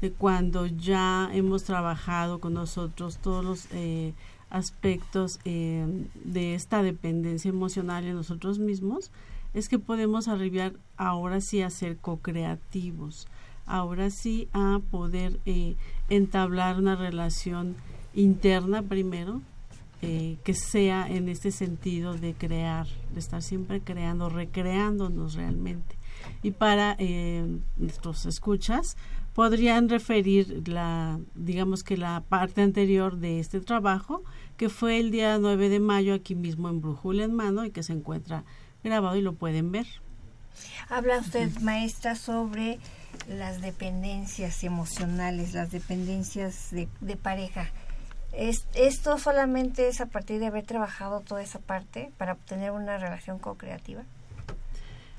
de 0.00 0.12
cuando 0.12 0.66
ya 0.66 1.28
hemos 1.32 1.64
trabajado 1.64 2.38
con 2.38 2.54
nosotros 2.54 3.18
todos 3.18 3.44
los 3.44 3.66
eh, 3.72 4.14
aspectos 4.48 5.40
em, 5.44 6.06
de 6.24 6.54
esta 6.54 6.82
dependencia 6.82 7.48
emocional 7.48 8.04
en 8.04 8.14
nosotros 8.14 8.58
mismos, 8.58 9.10
es 9.54 9.68
que 9.68 9.78
podemos 9.78 10.28
arribar 10.28 10.74
ahora 10.96 11.40
sí 11.40 11.62
a 11.62 11.70
ser 11.70 11.96
co-creativos, 11.96 13.26
ahora 13.64 14.10
sí 14.10 14.48
a 14.52 14.80
poder 14.90 15.40
eh, 15.46 15.76
entablar 16.08 16.78
una 16.78 16.94
relación 16.94 17.74
interna 18.14 18.82
primero 18.82 19.40
eh, 20.02 20.36
que 20.44 20.54
sea 20.54 21.08
en 21.08 21.28
este 21.28 21.50
sentido 21.50 22.14
de 22.14 22.34
crear, 22.34 22.86
de 23.12 23.20
estar 23.20 23.42
siempre 23.42 23.80
creando, 23.80 24.28
recreándonos 24.28 25.34
realmente. 25.34 25.96
Y 26.42 26.50
para 26.50 26.96
eh, 26.98 27.46
nuestros 27.76 28.26
escuchas, 28.26 28.96
podrían 29.34 29.88
referir 29.88 30.68
la, 30.68 31.20
digamos 31.34 31.82
que 31.82 31.96
la 31.96 32.22
parte 32.28 32.62
anterior 32.62 33.16
de 33.18 33.38
este 33.38 33.60
trabajo, 33.60 34.22
que 34.56 34.68
fue 34.68 34.98
el 34.98 35.10
día 35.10 35.38
9 35.38 35.68
de 35.68 35.80
mayo 35.80 36.14
aquí 36.14 36.34
mismo 36.34 36.68
en 36.68 36.80
Brújula 36.80 37.24
en 37.24 37.34
Mano 37.34 37.64
y 37.64 37.70
que 37.70 37.82
se 37.82 37.92
encuentra 37.92 38.44
grabado 38.82 39.16
y 39.16 39.22
lo 39.22 39.34
pueden 39.34 39.72
ver. 39.72 39.86
Habla 40.88 41.18
usted, 41.18 41.50
maestra, 41.60 42.14
sobre 42.14 42.78
las 43.28 43.60
dependencias 43.60 44.64
emocionales, 44.64 45.52
las 45.52 45.70
dependencias 45.70 46.70
de, 46.70 46.88
de 47.00 47.16
pareja. 47.16 47.70
Es, 48.36 48.66
¿Esto 48.74 49.18
solamente 49.18 49.88
es 49.88 50.02
a 50.02 50.06
partir 50.06 50.38
de 50.40 50.46
haber 50.46 50.64
trabajado 50.64 51.20
toda 51.20 51.42
esa 51.42 51.58
parte 51.58 52.12
para 52.18 52.34
obtener 52.34 52.70
una 52.70 52.98
relación 52.98 53.38
co-creativa? 53.38 54.02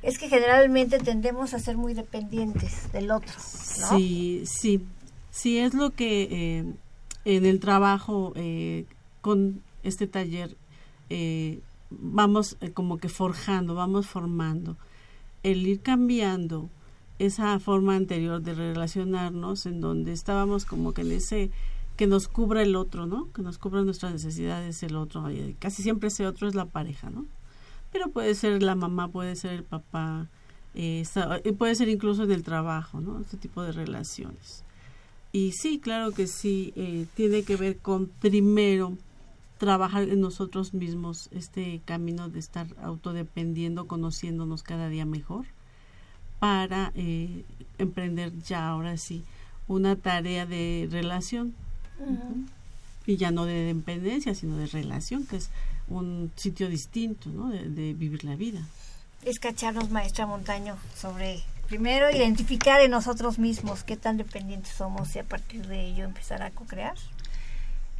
Es 0.03 0.19
que 0.19 0.29
generalmente 0.29 0.99
tendemos 0.99 1.55
a 1.55 1.59
ser 1.59 1.77
muy 1.77 1.95
dependientes 1.95 2.91
del 2.91 3.09
otro. 3.09 3.33
Sí, 3.39 4.43
sí. 4.45 4.85
Sí, 5.31 5.57
es 5.57 5.73
lo 5.73 5.91
que 5.91 6.27
eh, 6.31 6.73
en 7.25 7.45
el 7.45 7.59
trabajo 7.59 8.33
eh, 8.35 8.85
con 9.21 9.61
este 9.83 10.07
taller 10.07 10.55
eh, 11.09 11.59
vamos 11.89 12.57
como 12.75 12.97
que 12.97 13.09
forjando, 13.09 13.73
vamos 13.73 14.05
formando. 14.05 14.77
El 15.41 15.65
ir 15.65 15.81
cambiando 15.81 16.69
esa 17.17 17.59
forma 17.59 17.95
anterior 17.95 18.41
de 18.41 18.53
relacionarnos 18.53 19.65
en 19.65 19.81
donde 19.81 20.13
estábamos 20.13 20.65
como 20.65 20.93
que 20.93 21.01
en 21.01 21.11
ese 21.13 21.51
que 21.97 22.07
nos 22.07 22.27
cubra 22.27 22.61
el 22.61 22.75
otro, 22.75 23.07
¿no? 23.07 23.31
Que 23.33 23.41
nos 23.41 23.57
cubra 23.57 23.81
nuestras 23.81 24.13
necesidades 24.13 24.81
el 24.83 24.95
otro. 24.95 25.25
Casi 25.59 25.81
siempre 25.81 26.09
ese 26.09 26.27
otro 26.27 26.47
es 26.47 26.53
la 26.53 26.65
pareja, 26.65 27.09
¿no? 27.09 27.25
Pero 27.91 28.09
puede 28.09 28.35
ser 28.35 28.61
la 28.61 28.75
mamá, 28.75 29.09
puede 29.09 29.35
ser 29.35 29.53
el 29.53 29.63
papá, 29.63 30.27
eh, 30.75 31.03
puede 31.57 31.73
ser 31.73 31.89
incluso 31.89 32.23
en 32.23 32.31
el 32.31 32.43
trabajo, 32.43 33.01
¿no? 33.01 33.19
Este 33.19 33.35
tipo 33.35 33.63
de 33.63 33.71
relaciones. 33.71 34.63
Y 35.31 35.53
sí, 35.53 35.79
claro 35.79 36.11
que 36.11 36.27
sí, 36.27 36.71
eh, 36.75 37.07
tiene 37.15 37.43
que 37.43 37.55
ver 37.55 37.77
con 37.77 38.07
primero 38.07 38.95
trabajar 39.57 40.03
en 40.03 40.21
nosotros 40.21 40.75
mismos 40.75 41.29
este 41.31 41.81
camino 41.83 42.29
de 42.29 42.37
estar 42.37 42.67
autodependiendo, 42.83 43.87
conociéndonos 43.87 44.61
cada 44.61 44.87
día 44.87 45.05
mejor, 45.05 45.45
para 46.37 46.91
eh, 46.93 47.43
emprender 47.79 48.37
ya 48.37 48.67
ahora 48.67 48.97
sí 48.97 49.23
una 49.67 49.95
tarea 49.95 50.45
de 50.45 50.87
relación 50.91 51.55
y 53.05 53.17
ya 53.17 53.31
no 53.31 53.45
de 53.45 53.73
dependencia, 53.73 54.35
sino 54.35 54.57
de 54.57 54.67
relación, 54.67 55.25
que 55.25 55.37
es 55.37 55.49
un 55.87 56.31
sitio 56.35 56.69
distinto 56.69 57.29
¿no? 57.29 57.49
de, 57.49 57.93
vivir 57.93 58.23
la 58.25 58.35
vida. 58.35 58.59
Es 59.23 59.39
cacharnos, 59.39 59.89
maestra 59.89 60.27
Montaño, 60.27 60.77
sobre 60.95 61.41
primero 61.67 62.09
identificar 62.09 62.81
en 62.81 62.91
nosotros 62.91 63.39
mismos 63.39 63.83
qué 63.83 63.97
tan 63.97 64.17
dependientes 64.17 64.73
somos 64.73 65.15
y 65.15 65.19
a 65.19 65.23
partir 65.23 65.67
de 65.67 65.87
ello 65.87 66.03
empezar 66.03 66.41
a 66.43 66.51
co-crear. 66.51 66.95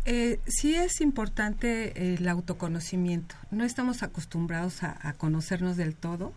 Eh, 0.05 0.39
sí 0.45 0.75
es 0.75 1.01
importante 1.01 2.13
el 2.15 2.27
autoconocimiento. 2.27 3.35
No 3.51 3.65
estamos 3.65 4.03
acostumbrados 4.03 4.83
a 4.83 5.13
conocernos 5.17 5.75
del 5.75 5.95
todo 5.95 6.33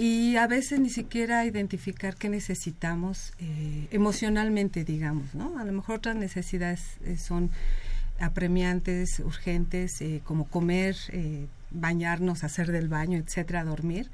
y 0.00 0.36
a 0.36 0.46
veces 0.46 0.78
ni 0.78 0.90
siquiera 0.90 1.44
identificar 1.44 2.14
qué 2.14 2.28
necesitamos 2.28 3.32
eh, 3.40 3.88
emocionalmente, 3.90 4.84
digamos, 4.84 5.34
¿no? 5.34 5.58
A 5.58 5.64
lo 5.64 5.72
mejor 5.72 5.96
otras 5.96 6.14
necesidades 6.14 6.98
eh, 7.04 7.18
son 7.18 7.50
apremiantes, 8.20 9.18
urgentes, 9.18 10.00
eh, 10.00 10.22
como 10.24 10.44
comer, 10.46 10.96
bañarnos, 11.70 12.44
hacer 12.44 12.70
del 12.70 12.88
baño, 12.88 13.18
etcétera, 13.18 13.64
dormir. 13.64 14.08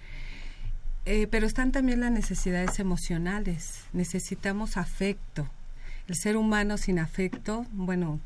pero 1.30 1.46
están 1.46 1.70
también 1.70 2.00
las 2.00 2.10
necesidades 2.10 2.78
emocionales. 2.80 3.84
Necesitamos 3.92 4.78
afecto. 4.78 5.46
El 6.08 6.16
ser 6.16 6.38
humano 6.38 6.78
sin 6.78 6.98
afecto, 6.98 7.66
bueno, 7.72 8.20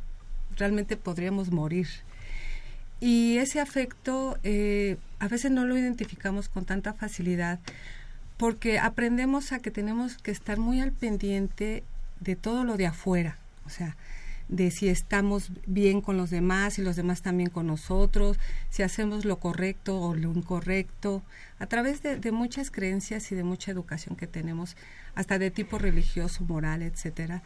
realmente 0.57 0.97
podríamos 0.97 1.51
morir. 1.51 1.89
Y 3.01 3.39
ese 3.39 3.61
afecto 3.61 4.39
a 5.19 5.29
veces 5.29 5.51
no 5.51 5.65
lo 5.65 5.77
identificamos 5.77 6.49
con 6.49 6.65
tanta 6.65 6.93
facilidad 6.93 7.61
porque 8.37 8.79
aprendemos 8.79 9.53
a 9.53 9.59
que 9.59 9.71
tenemos 9.71 10.17
que 10.19 10.31
estar 10.31 10.59
muy 10.59 10.81
al 10.81 10.93
pendiente 10.93 11.83
de 12.21 12.37
todo 12.37 12.65
lo 12.65 12.77
de 12.77 12.87
afuera, 12.87 13.37
o 13.67 13.71
sea, 13.71 13.97
de 14.49 14.71
si 14.71 14.89
estamos 14.89 15.51
bien 15.67 16.01
con 16.01 16.17
los 16.17 16.31
demás 16.31 16.79
y 16.79 16.83
los 16.83 16.97
demás 16.97 17.21
también 17.21 17.51
con 17.51 17.67
nosotros, 17.67 18.39
si 18.71 18.83
hacemos 18.83 19.25
lo 19.25 19.37
correcto 19.39 20.01
o 20.01 20.15
lo 20.15 20.33
incorrecto, 20.33 21.23
a 21.59 21.67
través 21.67 22.03
de, 22.03 22.17
de 22.17 22.33
muchas 22.33 22.71
creencias 22.71 23.31
y 23.31 23.35
de 23.35 23.45
mucha 23.45 23.73
educación 23.73 24.17
que 24.17 24.27
tenemos, 24.27 24.77
hasta 25.15 25.39
de 25.39 25.51
tipo 25.51 25.79
religioso, 25.79 26.45
moral, 26.45 26.83
etcétera, 26.83 27.43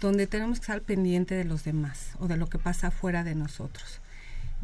donde 0.00 0.26
tenemos 0.26 0.60
que 0.60 0.64
estar 0.64 0.80
pendiente 0.80 1.34
de 1.34 1.44
los 1.44 1.64
demás 1.64 2.12
o 2.20 2.28
de 2.28 2.36
lo 2.36 2.48
que 2.48 2.58
pasa 2.58 2.90
fuera 2.90 3.24
de 3.24 3.34
nosotros. 3.34 4.00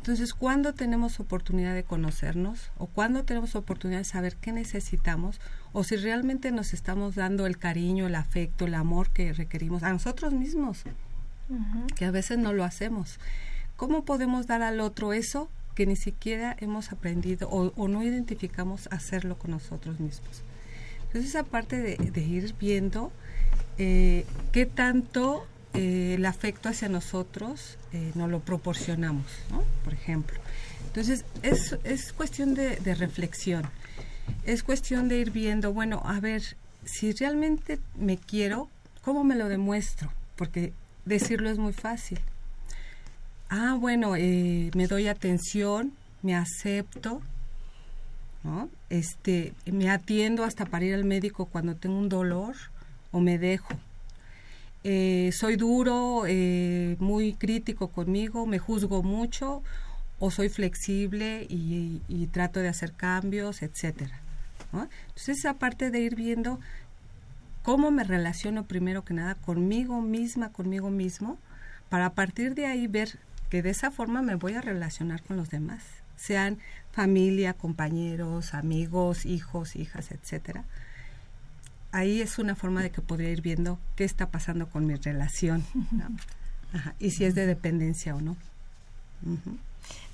Entonces, 0.02 0.34
¿cuándo 0.34 0.72
tenemos 0.72 1.20
oportunidad 1.20 1.76
de 1.76 1.84
conocernos 1.84 2.72
o 2.76 2.88
cuándo 2.88 3.22
tenemos 3.22 3.54
oportunidad 3.54 4.00
de 4.00 4.04
saber 4.04 4.34
qué 4.34 4.50
necesitamos 4.50 5.40
o 5.72 5.84
si 5.84 5.94
realmente 5.94 6.50
nos 6.50 6.74
estamos 6.74 7.14
dando 7.14 7.46
el 7.46 7.56
cariño, 7.56 8.08
el 8.08 8.16
afecto, 8.16 8.64
el 8.64 8.74
amor 8.74 9.10
que 9.10 9.32
requerimos 9.32 9.84
a 9.84 9.92
nosotros 9.92 10.32
mismos, 10.32 10.82
que 11.94 12.04
a 12.04 12.10
veces 12.10 12.38
no 12.38 12.52
lo 12.52 12.64
hacemos? 12.64 13.20
¿Cómo 13.76 14.04
podemos 14.04 14.48
dar 14.48 14.62
al 14.62 14.80
otro 14.80 15.12
eso 15.12 15.48
que 15.76 15.86
ni 15.86 15.94
siquiera 15.94 16.56
hemos 16.58 16.90
aprendido 16.90 17.48
o, 17.48 17.86
no 17.86 18.02
identificamos 18.02 18.88
hacerlo 18.90 19.38
con 19.38 19.52
nosotros 19.52 20.00
mismos? 20.00 20.42
Entonces, 21.06 21.30
esa 21.30 21.44
parte 21.44 21.80
de, 21.80 22.20
ir 22.20 22.56
viendo 22.58 23.12
eh, 23.78 24.26
qué 24.50 24.66
tanto 24.66 25.46
eh, 25.74 26.14
el 26.14 26.26
afecto 26.26 26.68
hacia 26.68 26.88
nosotros 26.88 27.78
eh, 27.92 28.12
nos 28.14 28.30
lo 28.30 28.40
proporcionamos, 28.40 29.26
¿no? 29.50 29.64
Por 29.84 29.94
ejemplo. 29.94 30.38
Entonces, 30.86 31.24
es, 31.42 31.78
es 31.84 32.12
cuestión 32.12 32.54
de, 32.54 32.76
de 32.76 32.94
reflexión. 32.94 33.64
Es 34.44 34.62
cuestión 34.62 35.08
de 35.08 35.18
ir 35.18 35.30
viendo, 35.30 35.72
bueno, 35.72 36.02
a 36.04 36.20
ver, 36.20 36.42
si 36.84 37.12
realmente 37.12 37.78
me 37.96 38.16
quiero, 38.16 38.68
¿cómo 39.02 39.24
me 39.24 39.36
lo 39.36 39.48
demuestro? 39.48 40.12
Porque 40.36 40.72
decirlo 41.04 41.50
es 41.50 41.58
muy 41.58 41.72
fácil. 41.72 42.20
Ah, 43.48 43.76
bueno, 43.78 44.16
eh, 44.16 44.70
me 44.74 44.86
doy 44.86 45.08
atención, 45.08 45.92
me 46.22 46.34
acepto, 46.34 47.20
¿no? 48.44 48.68
Este, 48.88 49.52
me 49.66 49.90
atiendo 49.90 50.44
hasta 50.44 50.64
para 50.66 50.84
ir 50.84 50.94
al 50.94 51.04
médico 51.04 51.46
cuando 51.46 51.76
tengo 51.76 51.98
un 51.98 52.08
dolor 52.08 52.54
o 53.10 53.20
me 53.20 53.38
dejo. 53.38 53.74
Eh, 54.84 55.30
soy 55.32 55.56
duro, 55.56 56.24
eh, 56.26 56.96
muy 56.98 57.34
crítico 57.34 57.88
conmigo, 57.88 58.46
me 58.46 58.58
juzgo 58.58 59.02
mucho 59.02 59.62
o 60.18 60.30
soy 60.30 60.48
flexible 60.48 61.46
y, 61.48 62.00
trato 62.32 62.60
de 62.60 62.68
hacer 62.68 62.92
cambios, 62.92 63.62
etcétera. 63.62 64.20
¿no? 64.72 64.88
Entonces 65.08 65.38
esa 65.38 65.54
parte 65.54 65.90
de 65.90 66.00
ir 66.00 66.16
viendo 66.16 66.58
cómo 67.62 67.90
me 67.90 68.04
relaciono 68.04 68.64
primero 68.64 69.04
que 69.04 69.14
nada 69.14 69.34
conmigo 69.36 70.00
misma, 70.00 70.50
conmigo 70.50 70.90
mismo, 70.90 71.38
para 71.88 72.06
a 72.06 72.12
partir 72.14 72.54
de 72.54 72.66
ahí 72.66 72.86
ver 72.86 73.18
que 73.50 73.62
de 73.62 73.70
esa 73.70 73.90
forma 73.90 74.22
me 74.22 74.34
voy 74.34 74.54
a 74.54 74.62
relacionar 74.62 75.22
con 75.22 75.36
los 75.36 75.50
demás, 75.50 75.82
sean 76.16 76.58
familia, 76.90 77.52
compañeros, 77.52 78.54
amigos, 78.54 79.26
hijos, 79.26 79.76
hijas, 79.76 80.10
etcétera. 80.10 80.64
Ahí 81.92 82.20
es 82.20 82.38
una 82.38 82.54
forma 82.54 82.82
de 82.82 82.90
que 82.90 83.02
podría 83.02 83.30
ir 83.30 83.42
viendo 83.42 83.78
qué 83.96 84.04
está 84.04 84.30
pasando 84.30 84.68
con 84.68 84.86
mi 84.86 84.94
relación 84.94 85.64
¿no? 85.90 86.08
Ajá, 86.72 86.94
y 86.98 87.10
si 87.10 87.24
es 87.24 87.34
de 87.34 87.46
dependencia 87.46 88.16
o 88.16 88.20
no. 88.20 88.32
Uh 89.24 89.36
-huh. 89.36 89.58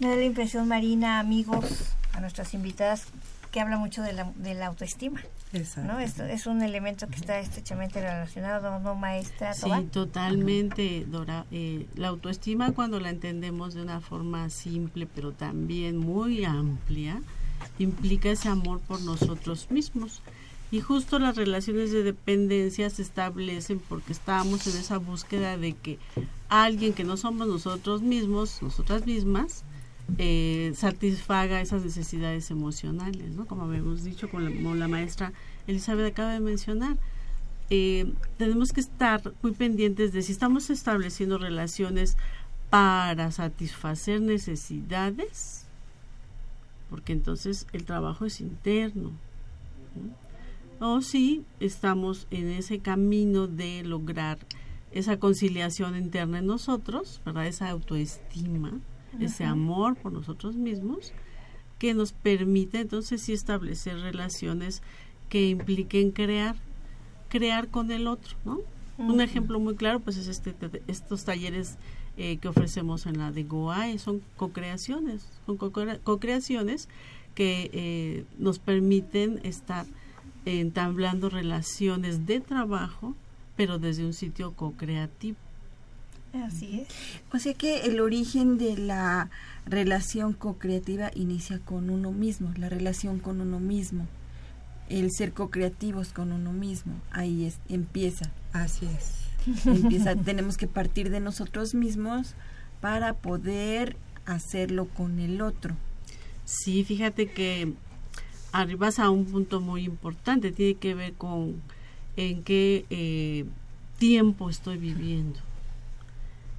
Me 0.00 0.08
da 0.08 0.16
la 0.16 0.24
impresión, 0.24 0.68
Marina, 0.68 1.20
amigos, 1.20 1.94
a 2.12 2.20
nuestras 2.20 2.54
invitadas, 2.54 3.06
que 3.52 3.60
habla 3.60 3.78
mucho 3.78 4.02
de 4.02 4.12
la, 4.12 4.32
de 4.36 4.54
la 4.54 4.66
autoestima. 4.66 5.20
Exacto. 5.52 5.92
¿no? 5.92 5.98
Esto 5.98 6.24
es 6.24 6.46
un 6.46 6.62
elemento 6.62 7.08
que 7.08 7.16
está 7.16 7.38
estrechamente 7.40 8.00
relacionado, 8.00 8.78
¿no, 8.80 8.94
maestra? 8.94 9.54
Sí, 9.54 9.70
totalmente, 9.90 11.06
Dora. 11.06 11.46
Eh, 11.50 11.86
la 11.94 12.08
autoestima, 12.08 12.72
cuando 12.72 13.00
la 13.00 13.10
entendemos 13.10 13.74
de 13.74 13.82
una 13.82 14.00
forma 14.00 14.50
simple, 14.50 15.06
pero 15.12 15.32
también 15.32 15.96
muy 15.96 16.44
amplia, 16.44 17.22
implica 17.78 18.30
ese 18.30 18.48
amor 18.48 18.80
por 18.80 19.00
nosotros 19.00 19.70
mismos. 19.70 20.20
Y 20.70 20.80
justo 20.80 21.18
las 21.18 21.36
relaciones 21.36 21.92
de 21.92 22.02
dependencia 22.02 22.90
se 22.90 23.00
establecen 23.00 23.80
porque 23.80 24.12
estábamos 24.12 24.66
en 24.66 24.78
esa 24.78 24.98
búsqueda 24.98 25.56
de 25.56 25.72
que 25.72 25.98
alguien 26.50 26.92
que 26.92 27.04
no 27.04 27.16
somos 27.16 27.48
nosotros 27.48 28.02
mismos, 28.02 28.60
nosotras 28.60 29.06
mismas, 29.06 29.64
eh, 30.18 30.72
satisfaga 30.74 31.60
esas 31.60 31.84
necesidades 31.84 32.50
emocionales, 32.50 33.30
¿no? 33.34 33.46
Como 33.46 33.64
habíamos 33.64 34.04
dicho, 34.04 34.28
como 34.28 34.74
la, 34.74 34.88
maestra 34.88 35.32
Elizabeth 35.66 36.12
acaba 36.12 36.32
de 36.32 36.40
mencionar. 36.40 36.96
Eh, 37.70 38.12
tenemos 38.36 38.72
que 38.72 38.80
estar 38.80 39.20
muy 39.42 39.52
pendientes 39.52 40.12
de 40.12 40.22
si 40.22 40.32
estamos 40.32 40.68
estableciendo 40.68 41.38
relaciones 41.38 42.16
para 42.68 43.30
satisfacer 43.30 44.20
necesidades, 44.20 45.64
porque 46.90 47.12
entonces 47.12 47.66
el 47.72 47.84
trabajo 47.84 48.26
es 48.26 48.40
interno. 48.42 49.12
¿no? 49.94 50.27
O 50.80 51.00
si 51.00 51.44
estamos 51.60 52.26
en 52.30 52.48
ese 52.50 52.78
camino 52.78 53.46
de 53.46 53.82
lograr 53.82 54.38
esa 54.92 55.18
conciliación 55.18 55.96
interna 55.96 56.38
en 56.38 56.46
nosotros, 56.46 57.20
¿verdad? 57.24 57.46
Esa 57.46 57.68
autoestima, 57.70 58.80
ese 59.20 59.44
amor 59.44 59.96
por 59.96 60.12
nosotros 60.12 60.54
mismos 60.54 61.12
que 61.78 61.94
nos 61.94 62.12
permite 62.12 62.80
entonces 62.80 63.22
sí 63.22 63.32
establecer 63.32 63.98
relaciones 64.00 64.82
que 65.28 65.48
impliquen 65.48 66.10
crear 66.10 66.56
crear 67.28 67.68
con 67.68 67.90
el 67.90 68.06
otro 68.06 68.36
no 68.44 68.60
un 68.98 69.20
ejemplo 69.20 69.60
muy 69.60 69.76
claro 69.76 70.00
pues 70.00 70.16
es 70.16 70.26
este 70.26 70.54
estos 70.88 71.24
talleres 71.24 71.78
eh, 72.16 72.38
que 72.38 72.48
ofrecemos 72.48 73.06
en 73.06 73.18
la 73.18 73.30
de 73.30 73.44
Goa 73.44 73.96
son 73.98 74.22
co-creaciones 74.36 75.24
son 75.46 75.56
co-creaciones 75.56 76.88
que 77.34 77.70
eh, 77.72 78.24
nos 78.38 78.58
permiten 78.58 79.40
estar 79.44 79.86
entablando 80.48 81.30
relaciones 81.30 82.26
de 82.26 82.40
trabajo 82.40 83.14
pero 83.56 83.78
desde 83.78 84.04
un 84.04 84.12
sitio 84.12 84.52
co-creativo 84.52 85.36
Así 86.34 86.80
es. 86.80 86.88
O 87.32 87.38
sea 87.38 87.54
que 87.54 87.86
el 87.86 88.00
origen 88.00 88.58
de 88.58 88.76
la 88.76 89.30
relación 89.66 90.32
co-creativa 90.34 91.10
inicia 91.14 91.58
con 91.58 91.90
uno 91.90 92.12
mismo, 92.12 92.52
la 92.56 92.68
relación 92.68 93.18
con 93.18 93.40
uno 93.40 93.60
mismo, 93.60 94.06
el 94.88 95.10
ser 95.10 95.32
co-creativos 95.32 96.12
con 96.12 96.32
uno 96.32 96.52
mismo, 96.52 96.94
ahí 97.10 97.44
es, 97.44 97.58
empieza. 97.68 98.30
Así 98.52 98.86
es. 98.86 99.64
Empieza, 99.66 100.16
tenemos 100.24 100.56
que 100.56 100.66
partir 100.66 101.10
de 101.10 101.20
nosotros 101.20 101.74
mismos 101.74 102.34
para 102.80 103.14
poder 103.14 103.96
hacerlo 104.26 104.86
con 104.86 105.18
el 105.20 105.40
otro. 105.40 105.74
Sí, 106.44 106.84
fíjate 106.84 107.30
que 107.30 107.72
arribas 108.52 108.98
a 108.98 109.10
un 109.10 109.24
punto 109.24 109.60
muy 109.60 109.84
importante, 109.84 110.52
tiene 110.52 110.74
que 110.74 110.94
ver 110.94 111.14
con 111.14 111.62
en 112.16 112.42
qué 112.42 112.84
eh, 112.90 113.44
tiempo 113.98 114.50
estoy 114.50 114.78
viviendo 114.78 115.38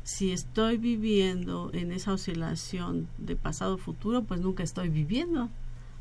si 0.10 0.32
estoy 0.32 0.78
viviendo 0.78 1.69
en 1.71 1.91
esa 1.91 2.13
oscilación 2.13 3.08
de 3.19 3.36
pasado-futuro, 3.36 4.23
pues 4.23 4.41
nunca 4.41 4.63
estoy 4.63 4.89
viviendo. 4.89 5.49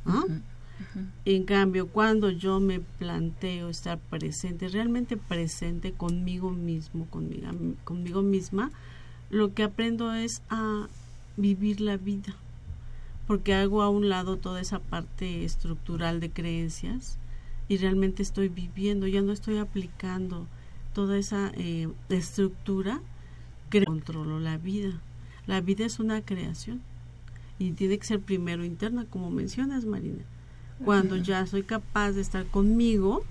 ¿no? 0.06 0.20
Uh 0.24 0.28
-huh, 0.28 0.30
uh 0.30 0.98
-huh. 0.98 1.06
En 1.26 1.44
cambio, 1.44 1.88
cuando 1.88 2.30
yo 2.30 2.58
me 2.58 2.80
planteo 2.80 3.68
estar 3.68 3.98
presente, 3.98 4.68
realmente 4.68 5.18
presente 5.18 5.92
conmigo 5.92 6.50
mismo, 6.52 7.04
conmigo, 7.10 7.48
conmigo 7.84 8.22
misma, 8.22 8.70
lo 9.28 9.52
que 9.52 9.62
aprendo 9.62 10.14
es 10.14 10.40
a 10.48 10.88
vivir 11.36 11.82
la 11.82 11.98
vida, 11.98 12.34
porque 13.28 13.54
hago 13.54 13.82
a 13.82 13.90
un 13.90 14.08
lado 14.08 14.38
toda 14.38 14.60
esa 14.60 14.80
parte 14.80 15.44
estructural 15.44 16.18
de 16.18 16.30
creencias 16.30 17.18
y 17.68 17.76
realmente 17.76 18.22
estoy 18.22 18.48
viviendo, 18.48 19.06
ya 19.06 19.20
no 19.20 19.32
estoy 19.32 19.58
aplicando 19.58 20.46
toda 20.94 21.18
esa 21.18 21.52
eh, 21.54 21.88
estructura 22.08 23.02
controlo 23.84 24.40
la 24.40 24.56
vida. 24.56 24.98
La 25.46 25.60
vida 25.60 25.84
es 25.84 26.00
una 26.00 26.22
creación 26.22 26.80
y 27.58 27.72
tiene 27.72 27.98
que 27.98 28.06
ser 28.06 28.20
primero 28.20 28.64
interna, 28.64 29.04
como 29.04 29.30
mencionas, 29.30 29.84
Marina. 29.84 30.24
Cuando 30.82 31.16
uh 31.16 31.18
-huh. 31.18 31.22
ya 31.22 31.46
soy 31.46 31.64
capaz 31.64 32.12
de 32.12 32.22
estar 32.22 32.46
conmigo, 32.46 33.24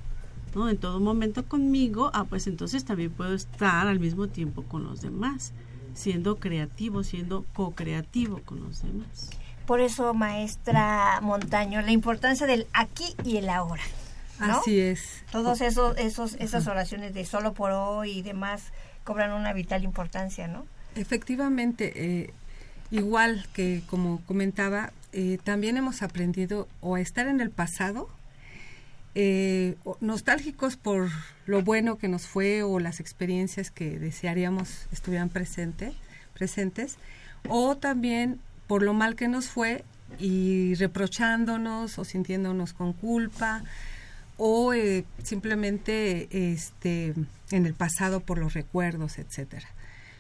¿no? 0.53 0.69
En 0.69 0.77
todo 0.77 0.99
momento 0.99 1.43
conmigo, 1.45 2.11
ah, 2.13 2.25
pues 2.25 2.45
entonces 2.45 2.85
también 2.85 3.09
puedo 3.09 3.33
estar 3.33 3.87
al 3.87 3.99
mismo 3.99 4.27
tiempo 4.27 4.61
con 4.61 4.83
los 4.83 5.01
demás, 5.01 5.53
siendo 5.95 6.35
creativo, 6.35 7.03
siendo 7.03 7.45
co-creativo 7.53 8.41
con 8.45 8.59
los 8.59 8.83
demás. 8.83 9.31
Por 9.67 9.81
eso, 9.81 10.13
maestra 10.13 11.19
Montaño, 11.21 11.81
la 11.81 11.91
importancia 11.91 12.47
del 12.47 12.67
aquí 12.73 13.15
y 13.25 13.35
el 13.35 13.49
ahora. 13.49 13.83
¿no? 14.39 14.59
Así 14.59 14.79
es. 14.79 15.23
Todos 15.29 15.59
esos, 15.59 15.97
esos, 15.97 16.35
esas 16.35 16.67
oraciones 16.67 17.13
de 17.13 17.25
solo 17.25 17.53
por 17.53 17.71
hoy 17.71 18.11
y 18.11 18.21
demás 18.21 18.71
cobran 19.03 19.33
una 19.33 19.51
vital 19.51 19.83
importancia, 19.83 20.47
¿no? 20.47 20.65
Efectivamente, 20.95 21.91
eh, 21.95 22.33
igual 22.91 23.45
que 23.53 23.83
como 23.89 24.21
comentaba, 24.25 24.93
eh, 25.11 25.37
también 25.43 25.75
hemos 25.75 26.01
aprendido 26.01 26.69
o 26.79 26.95
a 26.95 27.01
estar 27.01 27.27
en 27.27 27.41
el 27.41 27.49
pasado, 27.49 28.09
eh, 29.15 29.75
nostálgicos 29.99 30.77
por 30.77 31.09
lo 31.45 31.61
bueno 31.61 31.97
que 31.97 32.07
nos 32.07 32.25
fue 32.25 32.63
o 32.63 32.79
las 32.79 33.01
experiencias 33.01 33.69
que 33.69 33.99
desearíamos 33.99 34.87
estuvieran 34.93 35.27
presente, 35.27 35.93
presentes, 36.33 36.95
o 37.49 37.75
también 37.75 38.39
por 38.67 38.83
lo 38.83 38.93
mal 38.93 39.15
que 39.15 39.27
nos 39.27 39.47
fue 39.47 39.83
y 40.19 40.75
reprochándonos 40.75 41.97
o 41.99 42.05
sintiéndonos 42.05 42.73
con 42.73 42.93
culpa 42.93 43.63
o 44.37 44.73
eh, 44.73 45.05
simplemente 45.23 46.27
este 46.53 47.13
en 47.51 47.65
el 47.65 47.73
pasado 47.73 48.19
por 48.19 48.37
los 48.37 48.53
recuerdos, 48.53 49.17
etcétera. 49.17 49.67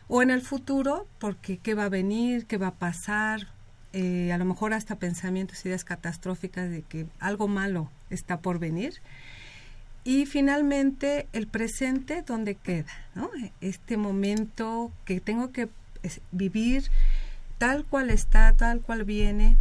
O 0.07 0.21
en 0.21 0.31
el 0.31 0.41
futuro, 0.41 1.07
porque 1.19 1.57
qué 1.57 1.73
va 1.73 1.85
a 1.85 1.89
venir, 1.89 2.45
qué 2.45 2.57
va 2.57 2.67
a 2.67 2.75
pasar, 2.75 3.47
eh, 3.93 4.31
a 4.31 4.37
lo 4.37 4.45
mejor 4.45 4.73
hasta 4.73 4.95
pensamientos, 4.95 5.65
ideas 5.65 5.83
catastróficas 5.83 6.69
de 6.69 6.81
que 6.83 7.05
algo 7.19 7.47
malo 7.47 7.91
está 8.09 8.39
por 8.39 8.59
venir. 8.59 9.01
Y 10.03 10.25
finalmente 10.25 11.27
el 11.33 11.47
presente, 11.47 12.23
¿dónde 12.25 12.55
queda? 12.55 12.91
¿no? 13.13 13.29
Este 13.59 13.97
momento 13.97 14.91
que 15.03 15.19
tengo 15.19 15.51
que 15.51 15.67
vivir 16.31 16.89
tal 17.57 17.85
cual 17.85 18.09
está, 18.09 18.53
tal 18.53 18.81
cual 18.81 19.03
viene, 19.03 19.57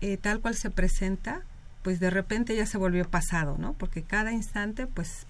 eh, 0.00 0.16
tal 0.16 0.40
cual 0.40 0.54
se 0.54 0.70
presenta, 0.70 1.42
pues 1.82 2.00
de 2.00 2.10
repente 2.10 2.54
ya 2.56 2.66
se 2.66 2.78
volvió 2.78 3.08
pasado, 3.08 3.56
¿no? 3.58 3.72
Porque 3.74 4.02
cada 4.02 4.32
instante 4.32 4.86
pues 4.86 5.26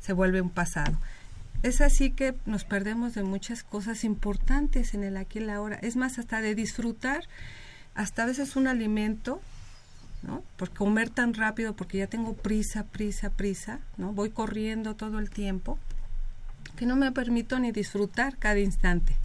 se 0.00 0.12
vuelve 0.12 0.40
un 0.40 0.50
pasado. 0.50 0.98
Es 1.62 1.80
así 1.80 2.10
que 2.10 2.34
nos 2.44 2.64
perdemos 2.64 3.14
de 3.14 3.22
muchas 3.22 3.62
cosas 3.62 4.04
importantes 4.04 4.94
en 4.94 5.02
el 5.02 5.16
aquí 5.16 5.38
y 5.38 5.42
la 5.42 5.56
ahora. 5.56 5.78
Es 5.82 5.96
más, 5.96 6.18
hasta 6.18 6.40
de 6.40 6.54
disfrutar, 6.54 7.24
hasta 7.94 8.22
a 8.22 8.26
veces 8.26 8.56
un 8.56 8.68
alimento, 8.68 9.40
¿no? 10.22 10.42
Por 10.56 10.70
comer 10.70 11.10
tan 11.10 11.34
rápido, 11.34 11.74
porque 11.74 11.98
ya 11.98 12.06
tengo 12.06 12.34
prisa, 12.34 12.84
prisa, 12.84 13.30
prisa, 13.30 13.80
¿no? 13.96 14.12
Voy 14.12 14.30
corriendo 14.30 14.94
todo 14.94 15.18
el 15.18 15.30
tiempo, 15.30 15.78
que 16.76 16.86
no 16.86 16.94
me 16.94 17.10
permito 17.10 17.58
ni 17.58 17.72
disfrutar 17.72 18.36
cada 18.36 18.60
instante. 18.60 19.16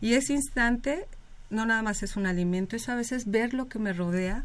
Y 0.00 0.14
ese 0.14 0.32
instante 0.32 1.06
no 1.50 1.66
nada 1.66 1.82
más 1.82 2.02
es 2.02 2.16
un 2.16 2.26
alimento, 2.26 2.76
es 2.76 2.88
a 2.88 2.94
veces 2.94 3.30
ver 3.30 3.54
lo 3.54 3.68
que 3.68 3.78
me 3.78 3.92
rodea, 3.92 4.44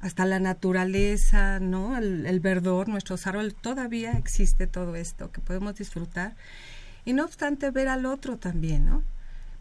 hasta 0.00 0.26
la 0.26 0.38
naturaleza, 0.38 1.60
¿no? 1.60 1.96
El, 1.96 2.40
verdor, 2.40 2.88
nuestros 2.88 3.26
árboles, 3.26 3.54
todavía 3.54 4.12
existe 4.12 4.66
todo 4.66 4.96
esto 4.96 5.32
que 5.32 5.40
podemos 5.40 5.76
disfrutar. 5.76 6.34
Y 7.06 7.14
no 7.14 7.24
obstante, 7.24 7.70
ver 7.70 7.88
al 7.88 8.04
otro 8.04 8.36
también, 8.36 8.84
¿no? 8.84 9.02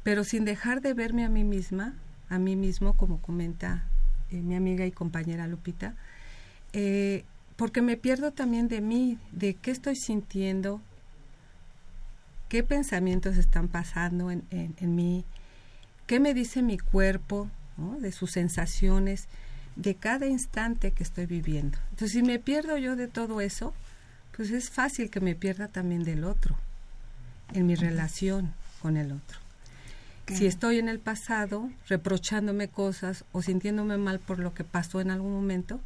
Pero 0.04 0.26
sin 0.26 0.44
dejar 0.44 0.82
de 0.82 0.94
verme 0.94 1.24
a 1.24 1.30
mí 1.30 1.46
misma, 1.46 1.94
a 2.28 2.40
mí 2.40 2.58
mismo, 2.58 2.94
como 2.94 3.22
comenta 3.22 3.86
eh, 4.32 4.42
mi 4.42 4.56
amiga 4.56 4.86
y 4.86 4.92
compañera 4.92 5.48
Lupita, 5.48 5.96
eh, 6.74 7.24
porque 7.56 7.82
me 7.82 7.96
pierdo 7.96 8.32
también 8.32 8.68
de 8.68 8.82
mí, 8.82 9.18
de 9.32 9.54
qué 9.54 9.72
estoy 9.72 9.96
sintiendo, 9.96 10.82
qué 12.50 12.64
pensamientos 12.64 13.38
están 13.38 13.70
pasando 13.70 14.30
en, 14.30 14.44
en, 14.52 14.96
mí, 14.96 15.24
qué 16.08 16.20
me 16.20 16.34
dice 16.34 16.62
mi 16.62 16.78
cuerpo, 16.78 17.50
de 17.78 18.12
sus 18.12 18.32
sensaciones 18.32 19.28
de 19.76 19.96
cada 19.96 20.28
instante 20.28 20.92
que 20.92 21.04
estoy 21.04 21.26
viviendo. 21.26 21.78
Entonces, 21.92 22.12
si 22.12 22.22
me 22.22 22.40
pierdo 22.40 22.78
yo 22.78 22.96
de 22.96 23.08
todo 23.08 23.42
eso, 23.42 23.74
pues 24.36 24.52
es 24.52 24.70
fácil 24.70 25.10
que 25.10 25.20
me 25.20 25.36
pierda 25.36 25.68
también 25.68 26.04
del 26.04 26.24
otro, 26.24 26.56
en 27.54 27.66
mi 27.66 27.76
relación 27.76 28.54
con 28.82 28.98
el 28.98 29.12
otro. 29.12 29.40
Si 30.28 30.46
estoy 30.46 30.80
en 30.80 30.88
el 30.88 31.00
pasado 31.00 31.70
reprochándome 31.88 32.70
cosas 32.70 33.26
o 33.34 33.42
sintiéndome 33.42 33.98
mal 33.98 34.20
por 34.20 34.40
lo 34.40 34.54
que 34.54 34.64
pasó 34.64 35.02
en 35.02 35.12
algún 35.12 35.34
momento, 35.34 35.82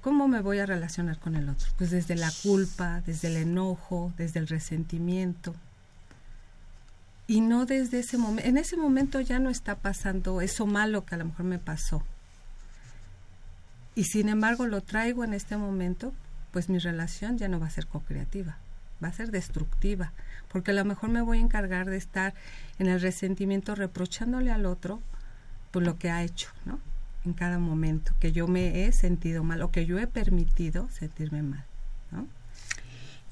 ¿cómo 0.00 0.28
me 0.28 0.40
voy 0.40 0.60
a 0.60 0.66
relacionar 0.66 1.18
con 1.18 1.34
el 1.34 1.48
otro? 1.48 1.68
Pues 1.76 1.90
desde 1.90 2.14
la 2.14 2.30
culpa, 2.42 3.02
desde 3.04 3.28
el 3.28 3.36
enojo, 3.38 4.12
desde 4.16 4.38
el 4.38 4.46
resentimiento. 4.46 5.54
Y 7.32 7.40
no 7.40 7.64
desde 7.64 8.00
ese 8.00 8.18
momento. 8.18 8.48
En 8.48 8.58
ese 8.58 8.76
momento 8.76 9.20
ya 9.20 9.38
no 9.38 9.48
está 9.48 9.76
pasando 9.76 10.40
eso 10.40 10.66
malo 10.66 11.06
que 11.06 11.14
a 11.14 11.18
lo 11.18 11.24
mejor 11.24 11.46
me 11.46 11.58
pasó 11.58 12.02
y 13.94 14.04
sin 14.04 14.28
embargo 14.28 14.66
lo 14.66 14.80
traigo 14.80 15.24
en 15.24 15.34
este 15.34 15.56
momento, 15.56 16.12
pues 16.50 16.68
mi 16.68 16.78
relación 16.78 17.38
ya 17.38 17.48
no 17.48 17.60
va 17.60 17.66
a 17.66 17.70
ser 17.70 17.86
co-creativa, 17.86 18.56
va 19.02 19.08
a 19.08 19.12
ser 19.12 19.30
destructiva, 19.30 20.12
porque 20.48 20.70
a 20.70 20.74
lo 20.74 20.84
mejor 20.84 21.10
me 21.10 21.22
voy 21.22 21.38
a 21.38 21.42
encargar 21.42 21.88
de 21.88 21.96
estar 21.96 22.34
en 22.78 22.86
el 22.86 23.00
resentimiento 23.00 23.74
reprochándole 23.74 24.50
al 24.50 24.66
otro 24.66 25.00
por 25.70 25.82
lo 25.82 25.98
que 25.98 26.10
ha 26.10 26.22
hecho, 26.22 26.48
¿no? 26.64 26.78
En 27.24 27.34
cada 27.34 27.58
momento, 27.58 28.12
que 28.18 28.32
yo 28.32 28.48
me 28.48 28.84
he 28.84 28.92
sentido 28.92 29.44
mal 29.44 29.62
o 29.62 29.70
que 29.70 29.86
yo 29.86 29.98
he 29.98 30.06
permitido 30.06 30.88
sentirme 30.90 31.42
mal. 31.42 31.64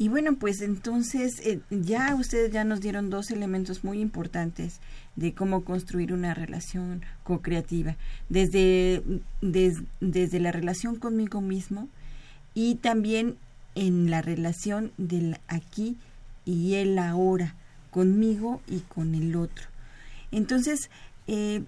Y 0.01 0.09
bueno, 0.09 0.37
pues 0.37 0.63
entonces 0.63 1.41
eh, 1.41 1.61
ya 1.69 2.15
ustedes 2.15 2.51
ya 2.51 2.65
nos 2.65 2.81
dieron 2.81 3.11
dos 3.11 3.31
elementos 3.31 3.85
muy 3.85 4.01
importantes 4.01 4.81
de 5.15 5.35
cómo 5.35 5.63
construir 5.63 6.15
una 6.15 6.33
relación 6.33 7.03
co-creativa, 7.23 7.97
desde, 8.31 9.03
desde 9.43 10.41
la 10.41 10.53
relación 10.53 10.97
conmigo 10.97 11.43
mismo 11.43 11.87
y 12.55 12.77
también 12.77 13.37
en 13.75 14.11
la 14.11 14.23
relación 14.23 14.91
del 14.97 15.39
aquí 15.49 15.99
y 16.47 16.77
el 16.77 16.99
ahora, 16.99 17.55
conmigo 17.91 18.63
y 18.67 18.79
con 18.81 19.15
el 19.15 19.37
otro. 19.37 19.67
Entonces, 20.33 20.89
eh, 21.27 21.63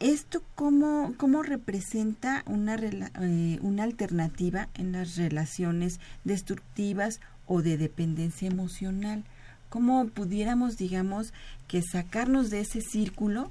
¿esto 0.00 0.42
cómo, 0.54 1.12
cómo 1.18 1.42
representa 1.42 2.42
una, 2.46 2.76
eh, 2.76 3.58
una 3.60 3.82
alternativa 3.82 4.70
en 4.72 4.92
las 4.92 5.16
relaciones 5.16 6.00
destructivas 6.24 7.20
o 7.46 7.62
de 7.62 7.78
dependencia 7.78 8.48
emocional. 8.48 9.24
¿Cómo 9.68 10.06
pudiéramos, 10.08 10.76
digamos, 10.76 11.32
que 11.68 11.82
sacarnos 11.82 12.50
de 12.50 12.60
ese 12.60 12.80
círculo 12.80 13.50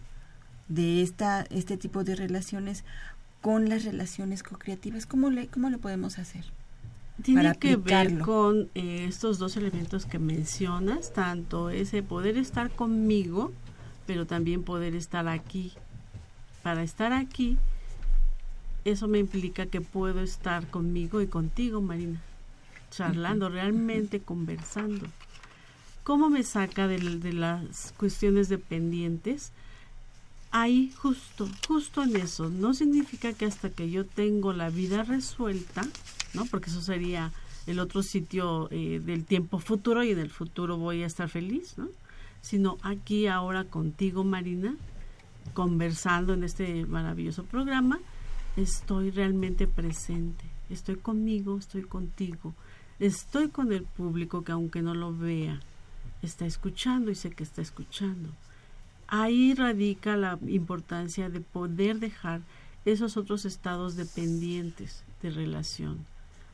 de 0.67 1.01
esta, 1.01 1.45
este 1.49 1.77
tipo 1.77 2.03
de 2.03 2.15
relaciones 2.15 2.83
con 3.41 3.69
las 3.69 3.83
relaciones 3.85 4.43
co-creativas? 4.43 5.05
¿Cómo 5.05 5.29
le, 5.29 5.47
cómo 5.47 5.69
le 5.69 5.77
podemos 5.77 6.17
hacer? 6.19 6.45
Tiene 7.21 7.55
que 7.55 7.77
ver 7.77 8.19
con 8.19 8.69
eh, 8.75 9.05
estos 9.07 9.39
dos 9.39 9.55
elementos 9.55 10.05
que 10.05 10.19
mencionas, 10.19 11.13
tanto 11.13 11.69
ese 11.69 12.03
poder 12.03 12.37
estar 12.37 12.69
conmigo, 12.71 13.53
pero 14.05 14.27
también 14.27 14.63
poder 14.63 14.95
estar 14.95 15.27
aquí. 15.29 15.71
Para 16.61 16.83
estar 16.83 17.13
aquí, 17.13 17.57
eso 18.83 19.07
me 19.07 19.19
implica 19.19 19.65
que 19.67 19.79
puedo 19.79 20.19
estar 20.21 20.67
conmigo 20.67 21.21
y 21.21 21.27
contigo, 21.27 21.79
Marina 21.81 22.21
charlando, 22.95 23.49
realmente 23.49 24.19
conversando. 24.21 25.05
¿Cómo 26.03 26.29
me 26.29 26.43
saca 26.43 26.87
de, 26.87 26.99
las 27.33 27.93
cuestiones 27.97 28.47
dependientes? 28.47 29.51
Ahí 30.51 30.93
justo, 30.95 31.49
justo 31.67 32.03
en 32.03 32.15
eso. 32.15 32.49
No 32.49 32.73
significa 32.73 33.33
que 33.33 33.45
hasta 33.45 33.69
que 33.69 33.89
yo 33.89 34.05
tengo 34.05 34.53
la 34.53 34.69
vida 34.69 35.03
resuelta, 35.03 35.81
¿no? 36.33 36.45
Porque 36.45 36.69
eso 36.69 36.81
sería 36.81 37.31
el 37.65 37.79
otro 37.79 38.03
sitio 38.03 38.69
eh, 38.71 39.01
del 39.03 39.25
tiempo 39.25 39.59
futuro 39.59 40.03
y 40.03 40.11
en 40.11 40.19
el 40.19 40.29
futuro 40.29 40.77
voy 40.77 41.03
a 41.03 41.07
estar 41.07 41.27
feliz, 41.27 41.77
¿no? 41.77 41.89
Sino 42.41 42.77
aquí 42.83 43.25
ahora 43.25 43.63
contigo, 43.63 44.23
Marina, 44.23 44.75
conversando 45.53 46.33
en 46.33 46.43
este 46.43 46.85
maravilloso 46.85 47.43
programa, 47.43 47.99
estoy 48.55 49.09
realmente 49.09 49.67
presente. 49.67 50.45
Estoy 50.69 50.95
conmigo, 50.95 51.57
estoy 51.57 51.81
contigo. 51.81 52.53
Estoy 52.99 53.49
con 53.49 53.73
el 53.73 53.83
público 53.83 54.45
que 54.45 54.53
aunque 54.53 54.81
no 54.81 54.93
lo 54.93 55.13
vea, 55.13 55.59
está 56.21 56.45
escuchando 56.45 57.11
y 57.11 57.15
sé 57.15 57.29
que 57.29 57.43
está 57.43 57.61
escuchando. 57.61 58.29
Ahí 59.07 59.53
radica 59.53 60.15
la 60.15 60.39
importancia 60.47 61.29
de 61.29 61.41
poder 61.41 61.99
dejar 61.99 62.39
esos 62.85 63.17
otros 63.17 63.43
estados 63.43 63.97
dependientes 63.97 65.03
de 65.21 65.29
relación, 65.29 66.05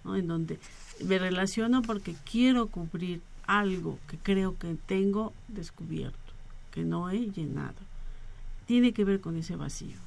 en 0.04 0.28
donde 0.28 0.60
me 1.06 1.20
relaciono 1.20 1.84
porque 1.84 2.16
quiero 2.30 2.68
cubrir 2.68 3.22
algo 3.46 4.00
que 4.08 4.18
creo 4.18 4.58
que 4.58 4.76
tengo 4.88 5.34
descubierto, 5.48 6.18
que 6.72 6.84
no 6.84 7.12
he 7.12 7.30
llenado. 7.30 7.76
Tiene 8.66 8.94
que 8.94 9.06
ver 9.06 9.22
con 9.22 9.38
ese 9.38 9.56
vacío. 9.56 9.98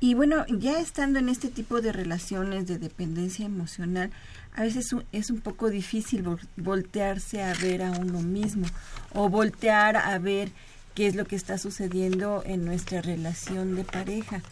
Y 0.00 0.14
bueno, 0.14 0.46
ya 0.46 0.78
estando 0.78 1.18
en 1.18 1.28
este 1.28 1.48
tipo 1.48 1.80
de 1.80 1.92
relaciones 1.92 2.66
de 2.66 2.78
dependencia 2.78 3.44
emocional, 3.44 4.10
a 4.54 4.62
veces 4.62 4.94
es 5.12 5.30
un 5.30 5.40
poco 5.40 5.70
difícil 5.70 6.24
voltearse 6.56 7.42
a 7.42 7.54
ver 7.54 7.82
a 7.82 7.90
uno 7.90 8.20
mismo 8.20 8.66
o 9.12 9.28
voltear 9.28 9.96
a 9.96 10.18
ver 10.18 10.50
qué 10.94 11.08
es 11.08 11.16
lo 11.16 11.24
que 11.24 11.36
está 11.36 11.58
sucediendo 11.58 12.42
en 12.46 12.64
nuestra 12.64 13.02
relación 13.02 13.74
de 13.74 13.84
pareja. 13.84 14.42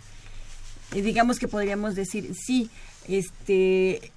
Y 0.94 1.00
digamos 1.00 1.38
que 1.38 1.48
podríamos 1.48 1.94
decir, 1.94 2.32
sí, 2.34 2.70
este 3.08 4.12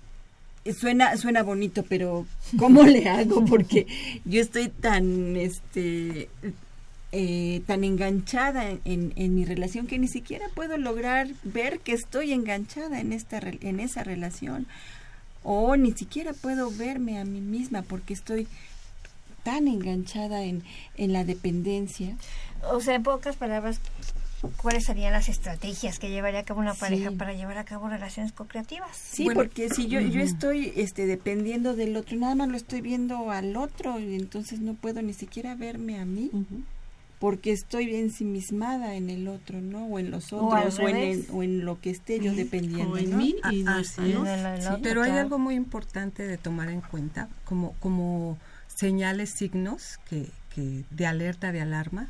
suena 0.79 1.15
suena 1.17 1.43
bonito, 1.43 1.83
pero 1.87 2.25
¿cómo 2.57 2.83
le 2.83 3.07
hago? 3.07 3.45
Porque 3.45 3.87
yo 4.25 4.41
estoy 4.41 4.69
tan 4.69 5.35
este 5.35 6.29
eh, 7.11 7.61
tan 7.65 7.83
enganchada 7.83 8.69
en, 8.69 9.13
en, 9.15 9.33
mi 9.33 9.43
relación 9.43 9.87
que 9.87 9.97
ni 9.97 10.07
siquiera 10.07 10.45
puedo 10.53 10.77
lograr 10.77 11.27
ver 11.43 11.79
que 11.79 11.93
estoy 11.93 12.33
enganchada 12.33 12.99
en 12.99 13.13
esta 13.13 13.39
en 13.39 13.79
esa 13.79 14.03
relación. 14.03 14.67
O 15.41 15.75
ni 15.75 15.93
siquiera 15.93 16.33
puedo 16.33 16.69
verme 16.69 17.19
a 17.19 17.25
mí 17.25 17.41
misma 17.41 17.81
porque 17.81 18.13
estoy 18.13 18.47
tan 19.43 19.67
enganchada 19.67 20.43
en, 20.43 20.63
en 20.97 21.13
la 21.13 21.23
dependencia. 21.23 22.15
O 22.71 22.79
sea, 22.79 22.93
en 22.93 23.01
pocas 23.01 23.37
palabras, 23.37 23.79
¿cuáles 24.57 24.85
serían 24.85 25.13
las 25.13 25.29
estrategias 25.29 25.97
que 25.97 26.09
llevaría 26.09 26.41
a 26.41 26.43
cabo 26.43 26.59
una 26.59 26.75
pareja 26.75 27.09
para 27.11 27.33
llevar 27.33 27.57
a 27.57 27.63
cabo 27.63 27.89
relaciones 27.89 28.33
co-creativas? 28.33 28.95
Sí, 28.95 29.27
porque 29.33 29.69
si 29.69 29.87
yo, 29.87 29.99
yo 29.99 30.21
estoy 30.21 30.73
este, 30.75 31.07
dependiendo 31.07 31.73
del 31.73 31.95
otro, 31.95 32.17
nada 32.17 32.35
más 32.35 32.49
lo 32.49 32.57
estoy 32.57 32.81
viendo 32.81 33.31
al 33.31 33.57
otro 33.57 33.97
y 33.97 34.13
entonces 34.13 34.59
no 34.59 34.75
puedo 34.75 35.01
ni 35.01 35.13
siquiera 35.13 35.55
verme 35.55 35.99
a 35.99 36.05
mí 36.05 36.29
porque 37.19 37.51
estoy 37.51 37.95
ensimismada 37.95 38.95
en 38.95 39.09
el 39.09 39.27
otro, 39.27 39.61
¿no? 39.61 39.85
O 39.85 39.99
en 39.99 40.09
los 40.09 40.31
otros, 40.31 40.79
o, 40.79 40.87
en, 40.87 41.25
o 41.31 41.43
en, 41.43 41.65
lo 41.65 41.79
que 41.79 41.89
esté 41.89 42.19
yo 42.19 42.33
dependiendo. 42.33 42.93
O 42.93 42.97
en 42.97 43.17
mí 43.17 43.35
y 43.51 43.63
no 43.63 43.83
Pero 44.81 45.03
hay 45.03 45.11
algo 45.11 45.37
muy 45.37 45.55
importante 45.55 46.25
de 46.25 46.37
tomar 46.37 46.69
en 46.69 46.81
cuenta, 46.81 47.27
como, 47.45 47.73
como 47.79 48.37
señales, 48.67 49.31
signos 49.31 49.99
que, 50.09 50.29
que 50.55 50.85
de 50.89 51.05
alerta, 51.05 51.51
de 51.51 51.61
alarma, 51.61 52.09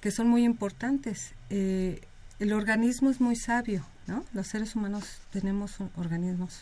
que 0.00 0.10
son 0.10 0.28
muy 0.28 0.44
importantes. 0.44 1.34
Eh, 1.50 2.00
el 2.38 2.52
organismo 2.54 3.10
es 3.10 3.20
muy 3.20 3.36
sabio, 3.36 3.84
¿no? 4.06 4.24
Los 4.32 4.48
seres 4.48 4.74
humanos 4.74 5.20
tenemos 5.30 5.76
organismos 5.96 6.60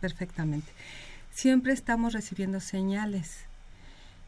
perfectamente. 0.00 0.72
Siempre 1.32 1.74
estamos 1.74 2.14
recibiendo 2.14 2.60
señales 2.60 3.50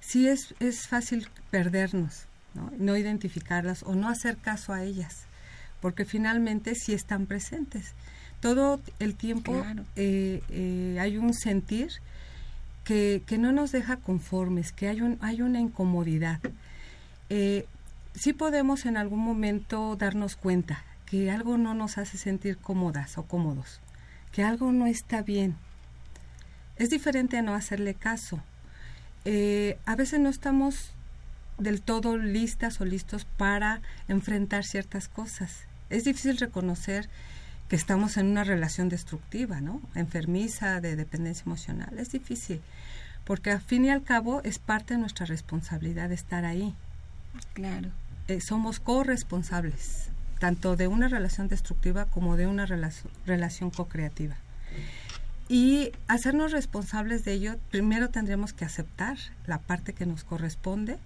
sí 0.02 0.28
es, 0.28 0.54
es 0.60 0.86
fácil 0.86 1.28
perdernos, 1.50 2.26
¿no? 2.54 2.70
no 2.78 2.96
identificarlas 2.96 3.82
o 3.82 3.94
no 3.94 4.08
hacer 4.08 4.36
caso 4.36 4.72
a 4.72 4.84
ellas, 4.84 5.24
porque 5.80 6.04
finalmente 6.04 6.74
sí 6.74 6.92
están 6.92 7.26
presentes. 7.26 7.94
Todo 8.40 8.80
el 8.98 9.14
tiempo 9.14 9.64
eh, 9.96 10.42
eh, 10.50 10.98
hay 11.00 11.16
un 11.16 11.32
sentir 11.32 11.90
que, 12.84 13.22
que, 13.26 13.38
no 13.38 13.52
nos 13.52 13.70
deja 13.70 13.96
conformes, 13.98 14.72
que 14.72 14.88
hay, 14.88 15.00
un, 15.00 15.18
hay 15.20 15.42
una 15.42 15.60
incomodidad. 15.60 16.40
Eh, 17.30 17.66
sí 18.14 18.32
podemos 18.32 18.84
en 18.84 18.96
algún 18.96 19.20
momento 19.20 19.96
darnos 19.96 20.36
cuenta 20.36 20.84
que 21.06 21.30
algo 21.30 21.56
no 21.56 21.74
nos 21.74 21.98
hace 21.98 22.18
sentir 22.18 22.58
cómodas 22.58 23.18
o 23.18 23.24
cómodos, 23.24 23.80
que 24.32 24.42
algo 24.42 24.72
no 24.72 24.86
está 24.86 25.22
bien. 25.22 25.56
Es 26.76 26.90
diferente 26.90 27.38
a 27.38 27.42
no 27.42 27.54
hacerle 27.54 27.94
caso. 27.94 28.40
Eh, 29.24 29.78
a 29.86 29.94
veces 29.94 30.20
no 30.20 30.28
estamos 30.28 30.92
del 31.58 31.82
todo 31.82 32.16
listas 32.16 32.80
o 32.80 32.84
listos 32.84 33.24
para 33.24 33.80
enfrentar 34.08 34.64
ciertas 34.64 35.08
cosas. 35.08 35.66
Es 35.90 36.04
difícil 36.04 36.38
reconocer 36.38 37.08
que 37.68 37.76
estamos 37.76 38.16
en 38.16 38.26
una 38.26 38.44
relación 38.44 38.88
destructiva, 38.88 39.60
¿no? 39.60 39.80
Enfermiza, 39.94 40.80
de 40.80 40.96
dependencia 40.96 41.44
emocional. 41.46 41.98
Es 41.98 42.12
difícil, 42.12 42.60
porque 43.24 43.50
al 43.50 43.60
fin 43.60 43.84
y 43.84 43.90
al 43.90 44.02
cabo 44.02 44.42
es 44.42 44.58
parte 44.58 44.94
de 44.94 45.00
nuestra 45.00 45.26
responsabilidad 45.26 46.12
estar 46.12 46.44
ahí. 46.44 46.74
Claro. 47.54 47.90
Eh, 48.28 48.40
somos 48.40 48.78
corresponsables, 48.78 50.08
tanto 50.38 50.76
de 50.76 50.86
una 50.86 51.08
relación 51.08 51.48
destructiva 51.48 52.04
como 52.06 52.36
de 52.36 52.46
una 52.46 52.66
relación 52.66 53.70
co-creativa. 53.70 54.36
Y 55.48 55.92
hacernos 56.08 56.52
responsables 56.52 57.24
de 57.24 57.32
ello, 57.32 57.56
primero 57.70 58.10
tendremos 58.10 58.52
que 58.52 58.64
aceptar 58.64 59.18
la 59.46 59.58
parte 59.58 59.92
que 59.92 60.06
nos 60.06 60.24
corresponde, 60.24 60.98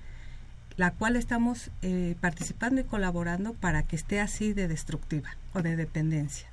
la 0.77 0.91
cual 0.91 1.17
estamos 1.17 1.71
eh, 1.83 2.17
participando 2.21 2.81
y 2.81 2.85
colaborando 2.85 3.55
para 3.55 3.83
que 3.83 3.97
esté 3.97 4.21
así 4.21 4.53
de 4.53 4.69
destructiva 4.69 5.37
o 5.55 5.62
de 5.62 5.77
dependencia. 5.77 6.49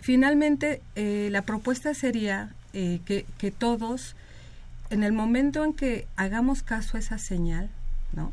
Finalmente, 0.00 0.80
eh, 0.94 1.28
la 1.30 1.42
propuesta 1.42 1.92
sería 1.94 2.54
eh, 2.72 3.00
que, 3.04 3.26
que, 3.38 3.50
todos, 3.50 4.16
en 4.88 5.02
el 5.02 5.12
momento 5.12 5.64
en 5.64 5.74
que 5.74 6.06
hagamos 6.16 6.62
caso 6.62 6.96
a 6.96 7.00
esa 7.00 7.18
señal, 7.18 7.68
¿no? 8.12 8.32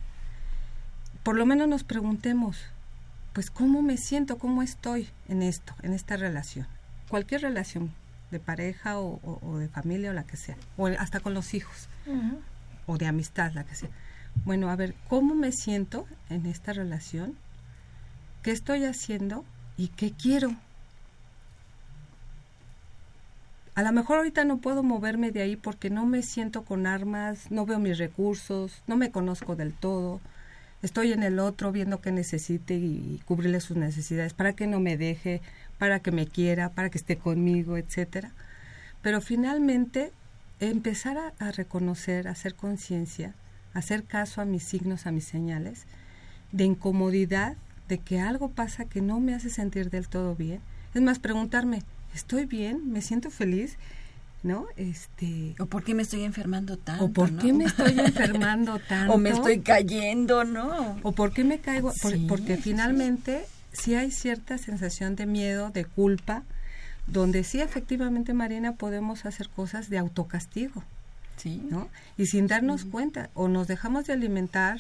Por 1.24 1.36
lo 1.36 1.46
menos 1.46 1.68
nos 1.68 1.84
preguntemos, 1.84 2.58
pues, 3.34 3.52
¿cómo 3.52 3.82
me 3.82 3.98
siento? 3.98 4.38
¿Cómo 4.38 4.64
estoy 4.64 5.10
en 5.28 5.42
esto, 5.42 5.76
en 5.84 5.94
esta 5.94 6.16
relación? 6.16 6.68
cualquier 7.08 7.42
relación 7.42 7.92
de 8.32 8.40
pareja 8.40 9.00
o, 9.00 9.58
de 9.60 9.70
familia 9.70 10.12
o 10.12 10.14
la 10.14 10.24
que 10.24 10.38
sea, 10.38 10.58
o 10.78 10.88
hasta 10.88 11.20
con 11.20 11.34
los 11.34 11.54
hijos, 11.54 11.88
o 12.88 12.98
de 12.98 13.06
amistad, 13.06 13.52
la 13.54 13.64
que 13.64 13.76
sea. 13.76 13.90
Bueno, 14.46 14.70
a 14.70 14.76
ver, 14.76 14.96
¿cómo 15.08 15.36
me 15.36 15.52
siento 15.52 16.08
en 16.30 16.48
esta 16.48 16.74
relación? 16.74 17.36
¿Qué 18.42 18.52
estoy 18.52 18.86
haciendo? 18.86 19.46
¿Y 19.78 19.90
qué 19.90 20.12
quiero? 20.12 20.56
A 23.76 23.84
lo 23.84 23.92
mejor 23.92 24.18
ahorita 24.18 24.44
no 24.44 24.58
puedo 24.58 24.82
moverme 24.82 25.32
de 25.32 25.42
ahí 25.44 25.56
porque 25.56 25.92
no 25.92 26.08
me 26.08 26.24
siento 26.24 26.64
con 26.64 26.88
armas, 26.88 27.52
no 27.52 27.68
veo 27.68 27.78
mis 27.78 28.00
recursos, 28.00 28.82
no 28.88 28.96
me 28.96 29.12
conozco 29.12 29.56
del 29.56 29.74
todo. 29.74 30.20
Estoy 30.82 31.12
en 31.12 31.22
el 31.22 31.38
otro 31.38 31.72
viendo 31.72 32.02
qué 32.02 32.12
necesite 32.12 32.74
y, 32.74 33.16
y 33.16 33.22
cubrirle 33.26 33.60
sus 33.60 33.78
necesidades 33.78 34.34
para 34.34 34.54
que 34.54 34.66
no 34.66 34.80
me 34.80 34.98
deje 34.98 35.42
para 35.78 36.00
que 36.00 36.12
me 36.12 36.28
quiera, 36.28 36.70
para 36.70 36.90
que 36.90 36.98
esté 36.98 37.18
conmigo, 37.18 37.78
etcétera. 37.78 38.32
Pero 39.02 39.22
finalmente 39.22 40.12
empezar 40.60 41.18
a, 41.40 41.52
reconocer, 41.52 42.28
a 42.28 42.32
hacer 42.32 42.56
conciencia, 42.56 43.36
hacer 43.74 44.04
caso 44.04 44.42
a 44.42 44.46
mis 44.46 44.64
signos, 44.64 45.06
a 45.06 45.12
mis 45.12 45.26
señales, 45.26 45.86
de 46.52 46.64
incomodidad, 46.64 47.58
de 47.88 48.00
que 48.00 48.20
algo 48.20 48.50
pasa 48.50 48.86
que 48.86 49.02
no 49.02 49.20
me 49.20 49.34
hace 49.34 49.50
sentir 49.50 49.90
del 49.90 50.08
todo 50.08 50.36
bien. 50.36 50.62
Es 50.94 51.02
más, 51.02 51.20
preguntarme, 51.20 51.84
¿estoy 52.14 52.46
bien? 52.46 52.92
¿Me 52.92 53.02
siento 53.02 53.30
feliz? 53.30 53.78
¿no? 54.44 54.68
Este, 54.78 55.56
o 55.60 55.66
por 55.66 55.84
qué 55.84 55.94
me 55.94 56.04
estoy 56.04 56.24
enfermando 56.24 56.78
tanto, 56.78 57.06
o 57.06 57.12
por 57.12 57.36
qué 57.38 57.54
me 57.54 57.66
estoy 57.66 58.00
enfermando 58.00 58.80
tanto, 58.80 59.14
o 59.14 59.18
me 59.18 59.32
estoy 59.32 59.60
cayendo, 59.60 60.44
¿no? 60.44 60.98
O 61.04 61.12
por 61.12 61.34
qué 61.34 61.44
me 61.44 61.60
caigo, 61.60 61.92
porque 62.28 62.58
finalmente 62.58 63.46
sí 63.72 63.96
hay 63.96 64.12
cierta 64.12 64.58
sensación 64.58 65.16
de 65.16 65.26
miedo, 65.26 65.72
de 65.72 65.86
culpa, 65.86 66.44
donde 67.08 67.44
sí 67.44 67.62
efectivamente, 67.62 68.34
Marina, 68.34 68.76
podemos 68.76 69.26
hacer 69.26 69.50
cosas 69.50 69.90
de 69.90 69.98
autocastigo. 69.98 70.84
Sí. 71.38 71.62
¿no? 71.70 71.90
Y 72.18 72.26
sin 72.26 72.48
darnos 72.48 72.86
cuenta, 72.86 73.30
o 73.34 73.48
nos 73.48 73.68
dejamos 73.68 74.06
de 74.06 74.14
alimentar, 74.14 74.80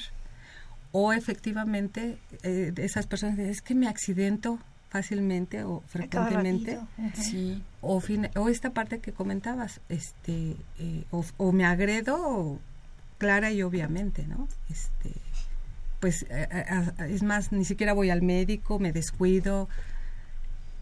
o 0.92 1.13
efectivamente 1.13 2.18
eh, 2.44 2.74
esas 2.78 3.06
personas 3.06 3.38
dicen, 3.38 3.52
es 3.52 3.62
que 3.62 3.76
me 3.76 3.88
accidento 3.88 4.60
fácilmente 4.90 5.63
o 5.63 5.82
frecuentemente 5.88 6.80
sí. 7.13 7.62
o, 7.82 8.02
o 8.36 8.50
esta 8.50 8.70
parte 8.72 9.00
que 9.00 9.12
comentabas 9.12 9.82
este 9.90 10.56
eh, 10.80 11.04
o, 11.12 11.26
o, 11.36 11.52
me 11.52 11.66
agredo 11.66 12.58
clara 13.18 13.52
y 13.52 13.63
obviamente 13.63 14.26
no 14.26 14.48
este 14.70 15.12
pues 16.00 16.24
eh, 16.30 16.48
eh, 16.52 16.92
es 17.10 17.24
más, 17.24 17.52
ni 17.52 17.66
siquiera 17.66 17.94
voy 17.94 18.10
al 18.10 18.22
médico, 18.22 18.80
me 18.80 18.92
descuido, 18.92 19.68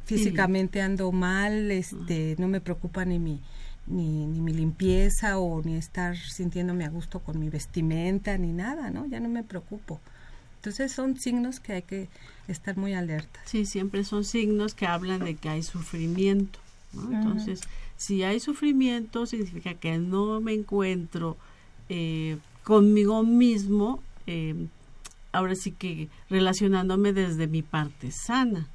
físicamente 0.05 0.81
ando 0.81 1.11
mal, 1.11 1.71
este, 1.71 2.35
no 2.39 2.47
me 2.47 2.61
preocupa 2.61 3.05
ni 3.05 3.19
mi, 3.19 3.41
ni, 3.87 4.25
ni 4.25 4.39
mi 4.39 4.53
limpieza 4.53 5.37
o 5.39 5.61
ni 5.63 5.75
estar 5.75 6.15
sintiéndome 6.17 6.85
a 6.85 6.89
gusto 6.89 7.19
con 7.19 7.39
mi 7.39 7.49
vestimenta 7.49 8.37
ni 8.37 8.53
nada, 8.53 8.91
¿no? 8.91 9.05
Ya 9.07 9.19
no 9.19 9.29
me 9.29 9.43
preocupo. 9.43 9.99
Entonces 10.57 10.91
son 10.91 11.19
signos 11.19 11.59
que 11.59 11.73
hay 11.73 11.81
que 11.83 12.07
estar 12.47 12.77
muy 12.77 12.93
alerta. 12.93 13.39
Sí, 13.45 13.65
siempre 13.65 14.03
son 14.03 14.23
signos 14.23 14.73
que 14.73 14.87
hablan 14.87 15.23
de 15.23 15.35
que 15.35 15.49
hay 15.49 15.63
sufrimiento. 15.63 16.59
¿no? 16.93 17.11
Entonces, 17.11 17.61
si 17.97 18.23
hay 18.23 18.39
sufrimiento, 18.39 19.25
significa 19.25 19.73
que 19.75 19.97
no 19.97 20.41
me 20.41 20.53
encuentro 20.53 21.37
eh, 21.89 22.37
conmigo 22.63 23.23
mismo 23.23 24.01
eh, 24.25 24.67
ahora 25.31 25.55
sí 25.55 25.71
que 25.71 26.09
relacionándome 26.29 27.13
desde 27.13 27.47
mi 27.47 27.61
parte 27.61 28.11
sana, 28.11 28.67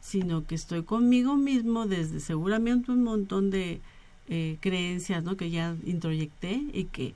sino 0.00 0.46
que 0.46 0.54
estoy 0.54 0.82
conmigo 0.82 1.36
mismo 1.36 1.86
desde 1.86 2.20
seguramente 2.20 2.92
un 2.92 3.04
montón 3.04 3.50
de 3.50 3.80
eh, 4.28 4.56
creencias 4.60 5.22
¿no? 5.24 5.36
que 5.36 5.50
ya 5.50 5.76
introyecté 5.84 6.62
y 6.72 6.84
que 6.84 7.14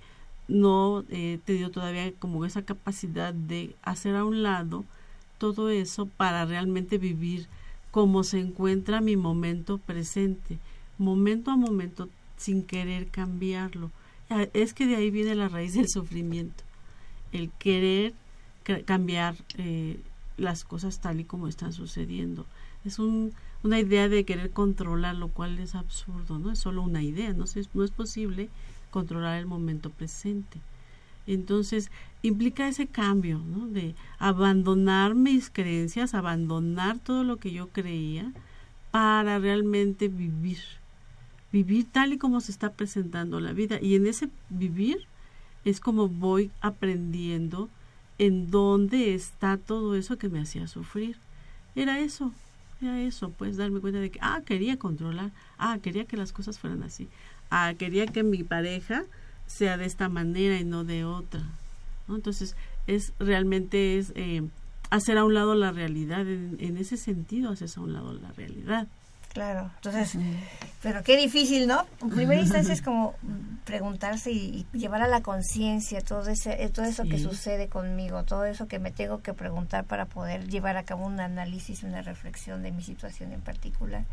no 0.49 1.05
he 1.09 1.39
tenido 1.45 1.71
todavía 1.71 2.13
como 2.19 2.45
esa 2.45 2.63
capacidad 2.63 3.33
de 3.33 3.75
hacer 3.83 4.15
a 4.17 4.25
un 4.25 4.43
lado 4.43 4.85
todo 5.39 5.71
eso 5.71 6.07
para 6.07 6.45
realmente 6.45 6.99
vivir 6.99 7.47
como 7.91 8.25
se 8.25 8.41
encuentra 8.41 9.01
mi 9.01 9.17
momento 9.17 9.79
presente, 9.79 10.59
momento 10.99 11.53
a 11.53 11.57
momento, 11.57 12.09
sin 12.37 12.65
querer 12.65 13.07
cambiarlo. 13.07 13.91
Es 14.53 14.75
que 14.75 14.87
de 14.87 14.97
ahí 14.97 15.11
viene 15.11 15.37
la 15.37 15.49
raíz 15.49 15.75
del 15.75 15.89
sufrimiento, 15.89 16.65
el 17.31 17.51
querer 17.51 18.13
cambiar 18.85 19.37
eh, 19.59 20.01
las 20.37 20.65
cosas 20.65 20.99
tal 21.01 21.21
y 21.21 21.25
como 21.25 21.47
están 21.47 21.73
sucediendo. 21.73 22.47
Es 22.85 22.99
un, 22.99 23.33
una 23.63 23.81
idea 23.81 24.09
de 24.09 24.25
querer 24.25 24.51
controlar, 24.51 25.15
lo 25.15 25.29
cual 25.29 25.59
es 25.59 25.75
absurdo, 25.75 26.39
¿no? 26.39 26.51
Es 26.51 26.59
solo 26.59 26.83
una 26.83 27.03
idea, 27.03 27.33
no, 27.33 27.45
no 27.75 27.85
es 27.85 27.91
posible 27.91 28.49
controlar 28.91 29.39
el 29.39 29.47
momento 29.47 29.91
presente. 29.91 30.61
Entonces, 31.27 31.91
implica 32.23 32.69
ese 32.69 32.87
cambio, 32.87 33.39
¿no? 33.39 33.67
De 33.67 33.95
abandonar 34.19 35.15
mis 35.15 35.51
creencias, 35.51 36.15
abandonar 36.15 36.99
todo 36.99 37.25
lo 37.25 37.39
que 37.39 37.53
yo 37.53 37.69
creía 37.69 38.33
para 38.91 39.39
realmente 39.39 40.09
vivir. 40.09 40.61
Vivir 41.51 41.87
tal 41.91 42.13
y 42.13 42.19
como 42.19 42.41
se 42.41 42.53
está 42.53 42.73
presentando 42.73 43.41
la 43.41 43.53
vida. 43.53 43.79
Y 43.81 43.95
en 43.95 44.07
ese 44.07 44.29
vivir 44.51 45.07
es 45.65 45.81
como 45.81 46.09
voy 46.09 46.51
aprendiendo 46.61 47.71
en 48.19 48.51
dónde 48.51 49.15
está 49.15 49.57
todo 49.57 49.97
eso 49.97 50.19
que 50.19 50.29
me 50.29 50.41
hacía 50.41 50.67
sufrir. 50.67 51.17
Era 51.75 51.99
eso, 52.01 52.33
era 52.81 53.01
eso, 53.01 53.31
pues 53.31 53.57
darme 53.57 53.81
cuenta 53.81 54.01
de 54.01 54.11
que, 54.11 54.19
ah, 54.23 54.43
quería 54.45 54.79
controlar, 54.79 55.31
ah, 55.59 55.79
quería 55.83 56.05
que 56.05 56.17
las 56.17 56.33
cosas 56.33 56.59
fueran 56.59 56.83
así, 56.83 57.09
ah, 57.51 57.75
quería 57.79 58.07
que 58.07 58.23
mi 58.23 58.43
pareja 58.43 59.05
sea 59.47 59.77
de 59.77 59.87
esta 59.87 60.09
manera 60.09 60.59
y 60.59 60.65
no 60.65 60.85
de 60.85 61.05
otra. 61.05 61.43
Entonces, 62.09 62.57
es 62.87 63.13
realmente 63.19 63.99
es 63.99 64.13
eh, 64.15 64.43
hacer 64.91 65.19
a 65.19 65.25
un 65.25 65.35
lado 65.35 65.55
la 65.55 65.73
realidad, 65.73 66.27
en, 66.29 66.77
ese 66.77 66.97
sentido 66.97 67.51
haces 67.51 67.77
a 67.77 67.81
un 67.81 67.93
lado 67.93 68.13
la 68.15 68.33
realidad. 68.33 68.89
Claro, 69.35 69.69
entonces, 69.75 70.17
pero 70.81 71.03
qué 71.03 71.17
difícil, 71.17 71.67
¿no? 71.67 71.85
En 72.01 72.11
primera 72.11 72.41
instancia 72.41 72.73
es 72.73 72.81
como 72.81 73.17
preguntarse 73.65 74.31
y, 74.31 74.65
llevar 74.73 75.03
a 75.03 75.09
la 75.09 75.23
conciencia 75.23 76.01
todo 76.03 76.31
ese 76.31 76.63
eh, 76.63 76.69
todo 76.69 76.85
eso 76.85 77.03
que 77.03 77.19
sucede 77.19 77.67
conmigo, 77.67 78.23
todo 78.23 78.45
eso 78.45 78.69
que 78.69 78.79
me 78.79 78.93
tengo 78.93 79.23
que 79.23 79.35
preguntar 79.35 79.83
para 79.87 80.07
poder 80.07 80.49
llevar 80.49 80.77
a 80.77 80.85
cabo 80.85 81.05
un 81.05 81.19
análisis, 81.19 81.83
una 81.83 82.01
reflexión 82.01 82.63
de 82.63 82.71
mi 82.71 82.85
situación 82.85 83.33
en 83.33 83.41
particular. 83.41 84.05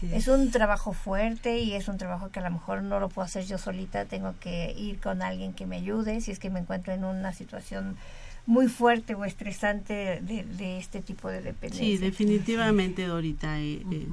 es. 0.00 0.28
un 0.28 0.50
trabajo 0.50 0.94
fuerte 0.94 1.58
y 1.58 1.74
es 1.74 1.86
un 1.88 1.98
trabajo 1.98 2.30
que 2.30 2.40
a 2.40 2.42
lo 2.42 2.50
mejor 2.50 2.82
no 2.82 3.00
lo 3.00 3.10
puedo 3.10 3.26
hacer 3.26 3.44
yo 3.44 3.58
solita, 3.58 4.06
tengo 4.06 4.34
que 4.40 4.72
ir 4.78 4.98
con 4.98 5.20
alguien 5.20 5.52
que 5.52 5.66
me 5.66 5.76
ayude 5.76 6.22
si 6.22 6.30
es 6.30 6.38
que 6.38 6.48
me 6.48 6.60
encuentro 6.60 6.94
en 6.94 7.04
una 7.04 7.34
situación 7.34 7.98
muy 8.46 8.68
fuerte 8.68 9.14
o 9.14 9.24
estresante 9.24 10.20
de, 10.22 10.78
este 10.78 11.00
tipo 11.00 11.28
de 11.28 11.40
dependencia. 11.40 11.84
Sí, 11.84 11.98
definitivamente, 11.98 13.06
Dorita. 13.06 13.60
Eh, 13.60 13.82
eh, 13.90 14.08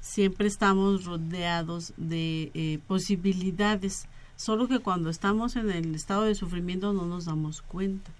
siempre 0.00 0.46
estamos 0.46 1.04
rodeados 1.04 1.92
de 1.96 2.50
eh, 2.54 2.78
posibilidades, 2.86 4.06
solo 4.36 4.68
que 4.68 4.78
cuando 4.80 5.10
estamos 5.10 5.56
en 5.56 5.70
el 5.70 5.94
estado 5.94 6.24
de 6.24 6.34
sufrimiento 6.34 6.92
no 6.92 7.06
nos 7.06 7.26
damos 7.26 7.62
cuenta. 7.62 8.10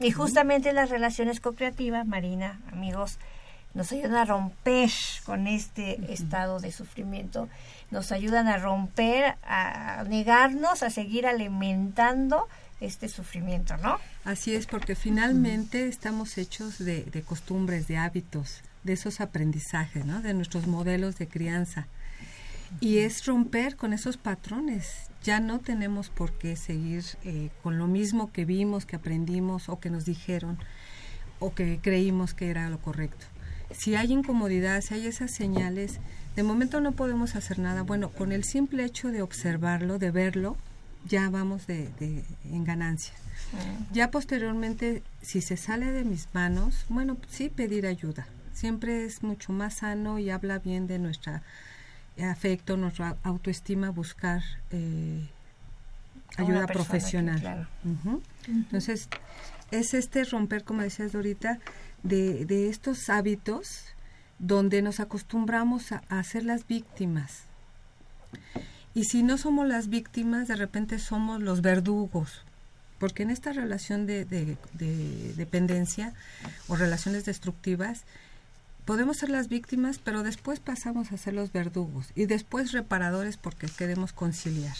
Y 0.00 0.12
justamente 0.12 0.72
las 0.72 0.88
relaciones 0.88 1.38
co-creativas, 1.40 2.06
Marina, 2.06 2.58
amigos, 2.72 3.18
nos 3.74 3.92
ayudan 3.92 4.14
a 4.14 4.24
romper 4.24 4.90
con 5.24 5.46
este 5.46 6.12
estado 6.12 6.58
de 6.58 6.72
sufrimiento, 6.72 7.48
nos 7.90 8.12
ayudan 8.12 8.48
a 8.48 8.56
romper, 8.56 9.36
a 9.42 10.04
negarnos, 10.08 10.82
a 10.82 10.90
seguir 10.90 11.26
alimentando 11.26 12.48
este 12.82 13.08
sufrimiento, 13.08 13.76
¿no? 13.76 13.98
Así 14.24 14.54
es, 14.54 14.66
porque 14.66 14.94
finalmente 14.94 15.86
estamos 15.86 16.36
hechos 16.36 16.78
de, 16.78 17.24
costumbres, 17.26 17.86
de 17.86 17.96
hábitos, 17.96 18.62
de 18.82 18.94
esos 18.94 19.20
aprendizajes, 19.20 20.04
¿no? 20.04 20.20
De 20.20 20.34
nuestros 20.34 20.66
modelos 20.66 21.16
de 21.16 21.28
crianza. 21.28 21.86
Y 22.80 22.98
es 22.98 23.24
romper 23.26 23.76
con 23.76 23.92
esos 23.92 24.16
patrones. 24.16 25.10
Ya 25.22 25.40
no 25.40 25.60
tenemos 25.60 26.10
por 26.10 26.32
qué 26.32 26.56
seguir 26.56 27.04
eh, 27.24 27.50
con 27.62 27.78
lo 27.78 27.86
mismo 27.86 28.32
que 28.32 28.44
vimos, 28.44 28.86
que 28.86 28.96
aprendimos 28.96 29.68
o 29.68 29.78
que 29.78 29.90
nos 29.90 30.04
dijeron 30.04 30.58
o 31.38 31.54
que 31.54 31.78
creímos 31.82 32.34
que 32.34 32.50
era 32.50 32.68
lo 32.70 32.78
correcto. 32.78 33.26
Si 33.70 33.94
hay 33.94 34.12
incomodidad, 34.12 34.80
si 34.80 34.94
hay 34.94 35.06
esas 35.06 35.30
señales, 35.30 36.00
de 36.36 36.42
momento 36.42 36.80
no 36.80 36.92
podemos 36.92 37.36
hacer 37.36 37.58
nada. 37.58 37.82
Bueno, 37.82 38.10
con 38.10 38.32
el 38.32 38.44
simple 38.44 38.84
hecho 38.84 39.08
de 39.08 39.22
observarlo, 39.22 39.98
de 39.98 40.10
verlo, 40.10 40.56
ya 41.08 41.28
vamos 41.30 41.66
de, 41.66 42.24
en 42.44 42.64
ganancia. 42.64 43.14
Ya 43.92 44.10
posteriormente, 44.10 45.02
si 45.20 45.40
se 45.40 45.56
sale 45.56 45.92
de 45.92 46.04
mis 46.04 46.28
manos, 46.32 46.86
bueno, 46.88 47.18
sí 47.28 47.48
pedir 47.48 47.86
ayuda. 47.86 48.26
Siempre 48.52 49.04
es 49.04 49.22
mucho 49.22 49.52
más 49.52 49.74
sano 49.74 50.18
y 50.18 50.30
habla 50.30 50.58
bien 50.58 50.86
de 50.86 50.98
nuestro 50.98 51.40
afecto, 52.18 52.76
nuestra 52.76 53.16
autoestima, 53.22 53.90
buscar 53.90 54.42
eh, 54.70 55.28
ayuda 56.36 56.66
profesional. 56.66 57.68
Entonces, 58.46 59.08
es 59.70 59.94
este 59.94 60.24
romper, 60.24 60.64
como 60.64 60.82
decías 60.82 61.12
Dorita, 61.12 61.58
de, 62.02 62.44
de 62.46 62.68
estos 62.68 63.08
hábitos 63.08 63.84
donde 64.38 64.82
nos 64.82 65.00
acostumbramos 65.00 65.92
a, 65.92 66.02
a 66.08 66.22
ser 66.24 66.44
las 66.44 66.66
víctimas. 66.66 67.44
Y 68.94 69.04
si 69.04 69.22
no 69.22 69.38
somos 69.38 69.66
las 69.66 69.88
víctimas, 69.88 70.48
de 70.48 70.56
repente 70.56 70.98
somos 70.98 71.40
los 71.40 71.62
verdugos. 71.62 72.42
Porque 72.98 73.22
en 73.22 73.30
esta 73.30 73.52
relación 73.52 74.06
de, 74.06 74.24
dependencia 75.36 76.12
o 76.68 76.76
relaciones 76.76 77.24
destructivas, 77.24 78.02
podemos 78.84 79.16
ser 79.16 79.30
las 79.30 79.48
víctimas, 79.48 79.98
pero 79.98 80.22
después 80.22 80.60
pasamos 80.60 81.10
a 81.10 81.16
ser 81.16 81.34
los 81.34 81.52
verdugos 81.52 82.08
y 82.14 82.26
después 82.26 82.72
reparadores 82.72 83.36
porque 83.36 83.66
queremos 83.66 84.12
conciliar. 84.12 84.76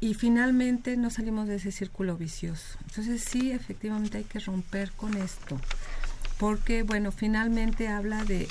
Y 0.00 0.14
finalmente 0.14 0.96
no 0.96 1.10
salimos 1.10 1.46
de 1.46 1.56
ese 1.56 1.72
círculo 1.72 2.16
vicioso. 2.16 2.78
Entonces 2.88 3.22
sí, 3.22 3.52
efectivamente 3.52 4.18
hay 4.18 4.24
que 4.24 4.40
romper 4.40 4.90
con 4.92 5.14
esto, 5.16 5.60
porque 6.38 6.82
bueno, 6.82 7.12
finalmente 7.12 7.86
habla 7.86 8.24
de, 8.24 8.48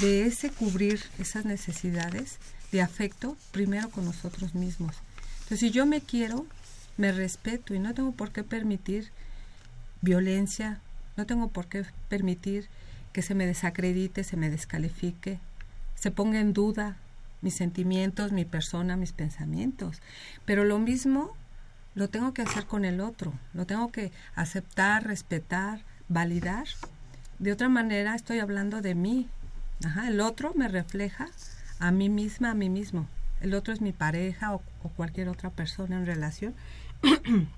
de 0.00 0.26
ese 0.26 0.48
cubrir 0.50 1.02
esas 1.18 1.44
necesidades 1.44 2.38
de 2.72 2.82
afecto 2.82 3.36
primero 3.52 3.90
con 3.90 4.04
nosotros 4.04 4.54
mismos. 4.54 4.96
Entonces, 5.34 5.60
si 5.60 5.70
yo 5.70 5.86
me 5.86 6.00
quiero, 6.00 6.46
me 6.96 7.12
respeto 7.12 7.74
y 7.74 7.78
no 7.78 7.94
tengo 7.94 8.12
por 8.12 8.32
qué 8.32 8.42
permitir 8.42 9.10
violencia, 10.00 10.80
no 11.16 11.26
tengo 11.26 11.48
por 11.48 11.66
qué 11.66 11.84
permitir 12.08 12.68
que 13.12 13.22
se 13.22 13.34
me 13.34 13.46
desacredite, 13.46 14.24
se 14.24 14.36
me 14.36 14.50
descalifique, 14.50 15.38
se 15.94 16.10
ponga 16.10 16.40
en 16.40 16.52
duda 16.52 16.96
mis 17.42 17.54
sentimientos, 17.54 18.32
mi 18.32 18.44
persona, 18.44 18.96
mis 18.96 19.12
pensamientos. 19.12 20.00
Pero 20.46 20.64
lo 20.64 20.78
mismo 20.78 21.36
lo 21.94 22.08
tengo 22.08 22.32
que 22.32 22.42
hacer 22.42 22.64
con 22.66 22.84
el 22.86 23.00
otro, 23.00 23.34
lo 23.52 23.66
tengo 23.66 23.92
que 23.92 24.12
aceptar, 24.34 25.04
respetar, 25.04 25.82
validar. 26.08 26.66
De 27.38 27.52
otra 27.52 27.68
manera 27.68 28.14
estoy 28.14 28.38
hablando 28.38 28.80
de 28.80 28.94
mí. 28.94 29.28
El 30.06 30.20
otro 30.20 30.54
me 30.54 30.68
refleja 30.68 31.28
a 31.82 31.90
mí 31.90 32.08
misma, 32.08 32.52
a 32.52 32.54
mí 32.54 32.68
mismo. 32.68 33.08
El 33.40 33.54
otro 33.54 33.74
es 33.74 33.80
mi 33.80 33.92
pareja 33.92 34.54
o, 34.54 34.62
cualquier 34.96 35.28
otra 35.28 35.50
persona 35.50 35.96
en 35.96 36.06
relación. 36.06 36.54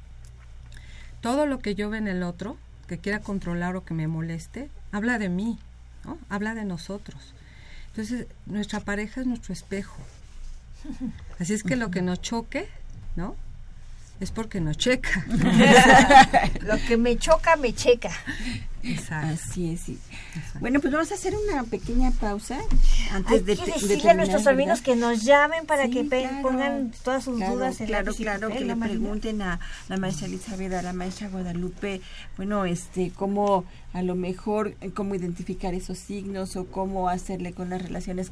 Todo 1.21 1.47
lo 1.47 1.59
que 1.59 1.75
yo 1.75 1.91
ve 1.91 1.99
en 1.99 2.09
el 2.09 2.23
otro, 2.23 2.57
que 2.89 2.97
quiera 2.97 3.21
controlar 3.21 3.77
o 3.77 3.85
que 3.85 3.93
me 3.93 4.09
moleste, 4.09 4.71
habla 4.93 5.19
de 5.19 5.29
mí, 5.29 5.59
¿no? 6.07 6.19
habla 6.31 6.55
de 6.55 6.65
nosotros. 6.65 7.35
Entonces, 7.89 8.27
nuestra 8.47 8.81
pareja 8.81 9.21
es 9.21 9.27
nuestro 9.27 9.53
espejo. 9.53 10.01
Así 11.39 11.53
es 11.53 11.63
que 11.63 11.77
lo 11.77 11.91
que 11.91 12.01
nos 12.01 12.23
choque, 12.23 12.69
¿no? 13.17 13.37
Es 14.21 14.31
porque 14.31 14.61
nos 14.61 14.79
checa. 14.79 15.27
lo 16.61 16.77
que 16.87 16.97
me 16.97 17.17
choca, 17.17 17.57
me 17.57 17.75
checa. 17.75 18.11
Así 19.11 19.73
es. 19.73 19.81
Sí. 19.81 19.99
Bueno, 20.61 20.81
pues 20.81 20.93
vamos 20.93 21.11
a 21.11 21.15
hacer 21.15 21.35
una 21.35 21.65
pequeña 21.65 22.11
pausa 22.11 22.59
antes 23.13 23.45
de, 23.47 23.57
decirle 23.57 24.11
a 24.11 24.15
nuestros 24.15 24.47
amigos 24.47 24.83
que 24.83 24.95
nos 24.95 25.23
llamen 25.23 25.67
para 25.67 25.89
que 25.89 26.05
pongan 26.43 26.93
todas 27.03 27.25
sus 27.25 27.39
dudas 27.39 27.81
en 27.81 27.87
claro, 27.87 28.13
claro, 28.15 28.49
que 28.51 28.61
le 28.61 28.77
pregunten 28.77 29.43
a 29.43 29.61
la 29.89 29.97
maestra 29.97 30.27
Elizabeth, 30.27 30.73
a 30.75 30.83
la 30.83 30.93
maestra 30.93 31.29
Guadalupe, 31.29 32.01
bueno, 32.37 32.65
este, 32.67 33.11
cómo 33.15 33.65
a 33.95 34.03
lo 34.03 34.17
mejor 34.17 34.75
eh, 34.81 34.91
cómo 34.91 35.15
identificar 35.15 35.73
esos 35.73 35.99
signos 35.99 36.57
o 36.57 36.67
cómo 36.67 37.09
hacerle 37.09 37.53
con 37.53 37.71
las 37.71 37.81
relaciones 37.81 38.31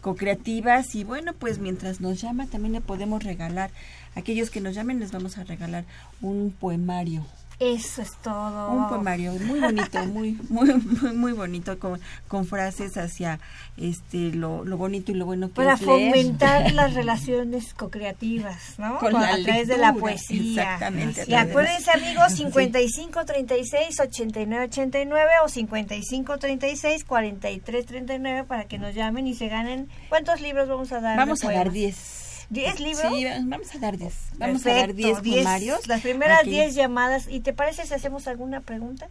co-creativas 0.00 0.94
y 0.94 1.04
bueno, 1.04 1.34
pues 1.34 1.58
mientras 1.58 2.00
nos 2.00 2.20
llama 2.20 2.46
también 2.46 2.72
le 2.72 2.80
podemos 2.80 3.22
regalar, 3.22 3.70
aquellos 4.14 4.50
que 4.50 4.60
nos 4.60 4.74
llamen 4.74 5.00
les 5.00 5.12
vamos 5.12 5.38
a 5.38 5.44
regalar 5.44 5.84
un 6.20 6.52
poemario 6.58 7.24
eso 7.62 8.02
es 8.02 8.10
todo. 8.22 8.70
Un 8.70 8.88
poemario 8.88 9.32
muy 9.34 9.60
bonito, 9.60 10.04
muy 10.06 10.32
muy 10.48 10.74
muy, 11.14 11.32
bonito 11.32 11.78
con, 11.78 12.00
con 12.26 12.44
frases 12.44 12.96
hacia 12.96 13.38
este 13.76 14.32
lo, 14.32 14.64
lo 14.64 14.76
bonito 14.76 15.12
y 15.12 15.14
lo 15.14 15.26
bueno 15.26 15.48
que 15.48 15.54
Para 15.54 15.76
fomentar 15.76 16.72
las 16.74 16.94
relaciones 16.94 17.72
co-creativas, 17.74 18.78
¿no? 18.78 18.98
Con 18.98 19.14
a 19.14 19.36
través 19.44 19.68
de 19.68 19.78
la 19.78 19.92
poesía. 19.94 20.62
Exactamente. 20.62 21.24
Y 21.28 21.34
acuérdense 21.34 21.92
amigos, 21.92 22.32
55 22.32 23.24
36 23.24 24.00
89 24.00 24.64
89 24.64 25.30
o 25.44 25.48
55 25.48 26.38
36 26.38 27.04
43 27.04 27.86
39 27.86 28.44
para 28.44 28.64
que 28.64 28.78
nos 28.78 28.92
llamen 28.92 29.28
y 29.28 29.34
se 29.34 29.46
ganen. 29.46 29.88
¿Cuántos 30.08 30.40
libros 30.40 30.68
vamos 30.68 30.90
a 30.90 31.00
dar? 31.00 31.16
Vamos 31.16 31.44
a 31.44 31.52
dar 31.52 31.70
10. 31.70 32.31
¿10 32.52 32.78
libros? 32.80 33.12
Sí, 33.14 33.24
vamos 33.44 33.74
a 33.74 33.78
dar 33.78 33.96
10. 33.96 34.14
Vamos 34.36 34.66
a 34.66 34.74
dar 34.74 34.94
10 34.94 35.20
primarios. 35.20 35.86
Las 35.88 36.02
primeras 36.02 36.44
10 36.44 36.74
llamadas. 36.74 37.26
¿Y 37.28 37.40
te 37.40 37.52
parece 37.52 37.86
si 37.86 37.94
hacemos 37.94 38.28
alguna 38.28 38.60
pregunta? 38.60 39.08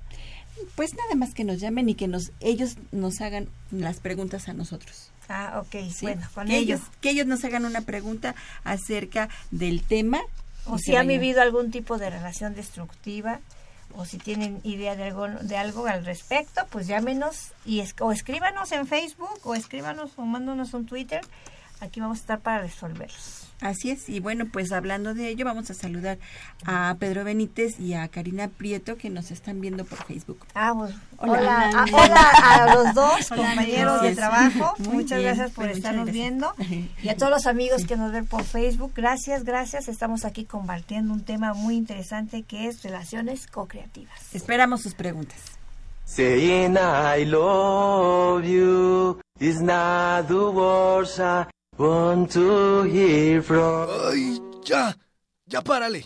Pues 0.76 0.94
nada 0.96 1.16
más 1.16 1.34
que 1.34 1.44
nos 1.44 1.60
llamen 1.60 1.90
y 1.90 1.96
que 1.96 2.08
nos 2.08 2.32
ellos 2.40 2.76
nos 2.92 3.20
hagan 3.22 3.48
las 3.72 4.00
preguntas 4.00 4.48
a 4.48 4.54
nosotros. 4.54 5.12
Ah, 5.28 5.62
ok. 5.62 5.76
Bueno, 6.02 6.28
con 6.34 6.48
que 6.48 6.58
ellos. 6.58 6.82
Que 7.00 7.10
ellos 7.10 7.26
nos 7.26 7.44
hagan 7.44 7.66
una 7.66 7.82
pregunta 7.82 8.36
acerca 8.64 9.30
del 9.50 9.82
tema. 9.82 10.22
O 10.66 10.78
si 10.78 10.96
han 10.96 11.08
vivido 11.08 11.42
algún 11.42 11.72
tipo 11.72 11.98
de 11.98 12.12
relación 12.12 12.54
destructiva 12.54 13.40
o 13.96 14.06
si 14.06 14.18
tienen 14.18 14.62
idea 14.64 14.96
de 14.96 15.06
algo, 15.06 15.28
de 15.28 15.58
algo 15.58 15.88
al 15.88 16.06
respecto, 16.06 16.62
pues 16.70 16.88
llámenos 16.88 17.52
y 17.66 17.84
o 18.00 18.12
escríbanos 18.12 18.72
en 18.72 18.88
Facebook 18.88 19.40
o 19.44 19.56
escríbanos 19.56 20.12
o 20.18 20.22
mándanos 20.22 20.74
un 20.74 20.86
Twitter 20.86 21.22
aquí 21.82 22.00
vamos 22.00 22.20
a 22.20 22.22
estar 22.22 22.40
para 22.40 22.62
resolverlos. 22.62 23.48
Así 23.62 23.92
es, 23.92 24.10
y 24.10 24.20
bueno, 24.20 24.48
pues 24.52 24.72
hablando 24.72 25.14
de 25.14 25.28
ello, 25.28 25.46
vamos 25.46 25.70
a 25.70 25.76
saludar 25.76 26.18
a 26.66 26.96
Pedro 27.00 27.24
Benítez 27.24 27.80
y 27.80 27.94
a 27.94 28.08
Karina 28.08 28.48
Prieto 28.48 28.98
que 28.98 29.12
nos 29.12 29.30
están 29.30 29.62
viendo 29.62 29.86
por 29.86 30.04
Facebook. 30.04 30.40
Ah, 30.56 30.74
pues, 30.76 30.96
hola, 31.18 31.86
hola, 31.94 32.30
a, 32.44 32.74
los 32.74 32.96
dos 32.96 33.30
compañeros 33.30 34.02
de 34.02 34.16
trabajo, 34.16 34.74
muchas 34.80 35.22
gracias 35.22 35.52
por 35.52 35.70
estarnos 35.70 36.12
viendo. 36.12 36.54
Y 37.04 37.10
a 37.10 37.16
todos 37.16 37.32
los 37.32 37.46
amigos 37.46 37.86
que 37.86 37.96
nos 37.96 38.12
ven 38.12 38.26
por 38.26 38.44
Facebook, 38.44 38.94
gracias, 38.96 39.44
gracias, 39.44 39.88
estamos 39.88 40.26
aquí 40.26 40.46
compartiendo 40.46 41.14
un 41.14 41.24
tema 41.24 41.54
muy 41.54 41.76
interesante 41.76 42.44
que 42.44 42.68
es 42.68 42.82
relaciones 42.82 43.46
co-creativas. 43.48 44.34
Esperamos 44.34 44.82
sus 44.82 44.96
preguntas. 44.96 45.38
Saying 46.06 46.78
I 46.78 47.26
love 47.26 48.44
you 48.44 49.22
is 49.40 49.62
not 49.62 50.28
the 50.28 50.50
words 50.52 51.20
I 51.20 51.46
want 51.82 52.32
to 52.34 52.84
hear 52.86 53.42
from. 53.42 53.90
¡Ay, 54.10 54.40
ya! 54.64 54.98
¡Ya 55.46 55.62
párale! 55.62 56.06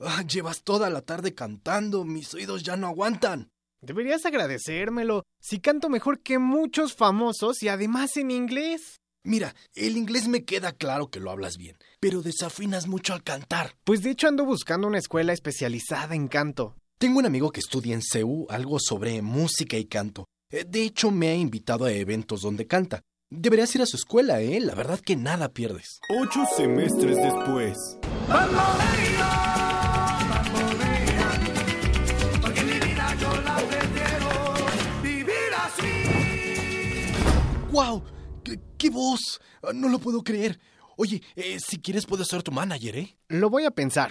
Ah, 0.00 0.22
llevas 0.22 0.62
toda 0.62 0.90
la 0.90 1.02
tarde 1.02 1.34
cantando, 1.34 2.04
mis 2.04 2.32
oídos 2.34 2.62
ya 2.62 2.76
no 2.76 2.86
aguantan. 2.86 3.50
Deberías 3.80 4.24
agradecérmelo. 4.26 5.24
Si 5.40 5.60
canto 5.60 5.88
mejor 5.88 6.20
que 6.20 6.38
muchos 6.38 6.94
famosos 6.94 7.62
y 7.62 7.68
además 7.68 8.16
en 8.16 8.30
inglés. 8.30 9.00
Mira, 9.24 9.54
el 9.74 9.96
inglés 9.96 10.28
me 10.28 10.44
queda 10.44 10.72
claro 10.72 11.10
que 11.10 11.20
lo 11.20 11.30
hablas 11.30 11.56
bien, 11.56 11.76
pero 12.00 12.22
desafinas 12.22 12.86
mucho 12.86 13.12
al 13.12 13.22
cantar. 13.24 13.74
Pues 13.84 14.02
de 14.02 14.10
hecho 14.10 14.28
ando 14.28 14.44
buscando 14.44 14.86
una 14.86 14.98
escuela 14.98 15.32
especializada 15.32 16.14
en 16.14 16.28
canto. 16.28 16.76
Tengo 16.98 17.18
un 17.18 17.26
amigo 17.26 17.50
que 17.50 17.60
estudia 17.60 17.94
en 17.94 18.02
CEU 18.02 18.46
algo 18.48 18.78
sobre 18.80 19.20
música 19.22 19.76
y 19.76 19.84
canto. 19.84 20.26
Eh, 20.50 20.64
De 20.66 20.82
hecho, 20.82 21.10
me 21.10 21.28
ha 21.28 21.34
invitado 21.34 21.84
a 21.84 21.92
eventos 21.92 22.40
donde 22.42 22.66
canta. 22.66 23.02
Deberías 23.30 23.74
ir 23.74 23.82
a 23.82 23.86
su 23.86 23.96
escuela, 23.96 24.40
¿eh? 24.40 24.58
La 24.60 24.74
verdad 24.74 25.00
que 25.00 25.14
nada 25.14 25.50
pierdes. 25.52 26.00
Ocho 26.08 26.44
semestres 26.56 27.16
después. 27.16 27.76
Porque 32.40 32.62
mi 32.64 32.72
vida 32.72 33.14
yo 33.20 33.36
la 33.42 33.56
prefiero 33.56 34.30
vivir 35.02 35.52
así. 35.62 37.12
¡Guau! 37.70 38.02
¿Qué, 38.42 38.58
qué 38.78 38.90
voz? 38.90 39.40
Ah, 39.62 39.72
No 39.74 39.88
lo 39.88 39.98
puedo 39.98 40.22
creer. 40.22 40.58
Oye, 40.96 41.22
eh, 41.36 41.58
si 41.64 41.78
quieres 41.78 42.06
puedo 42.06 42.24
ser 42.24 42.42
tu 42.42 42.50
manager, 42.50 42.96
¿eh? 42.96 43.16
Lo 43.28 43.50
voy 43.50 43.64
a 43.64 43.70
pensar. 43.70 44.10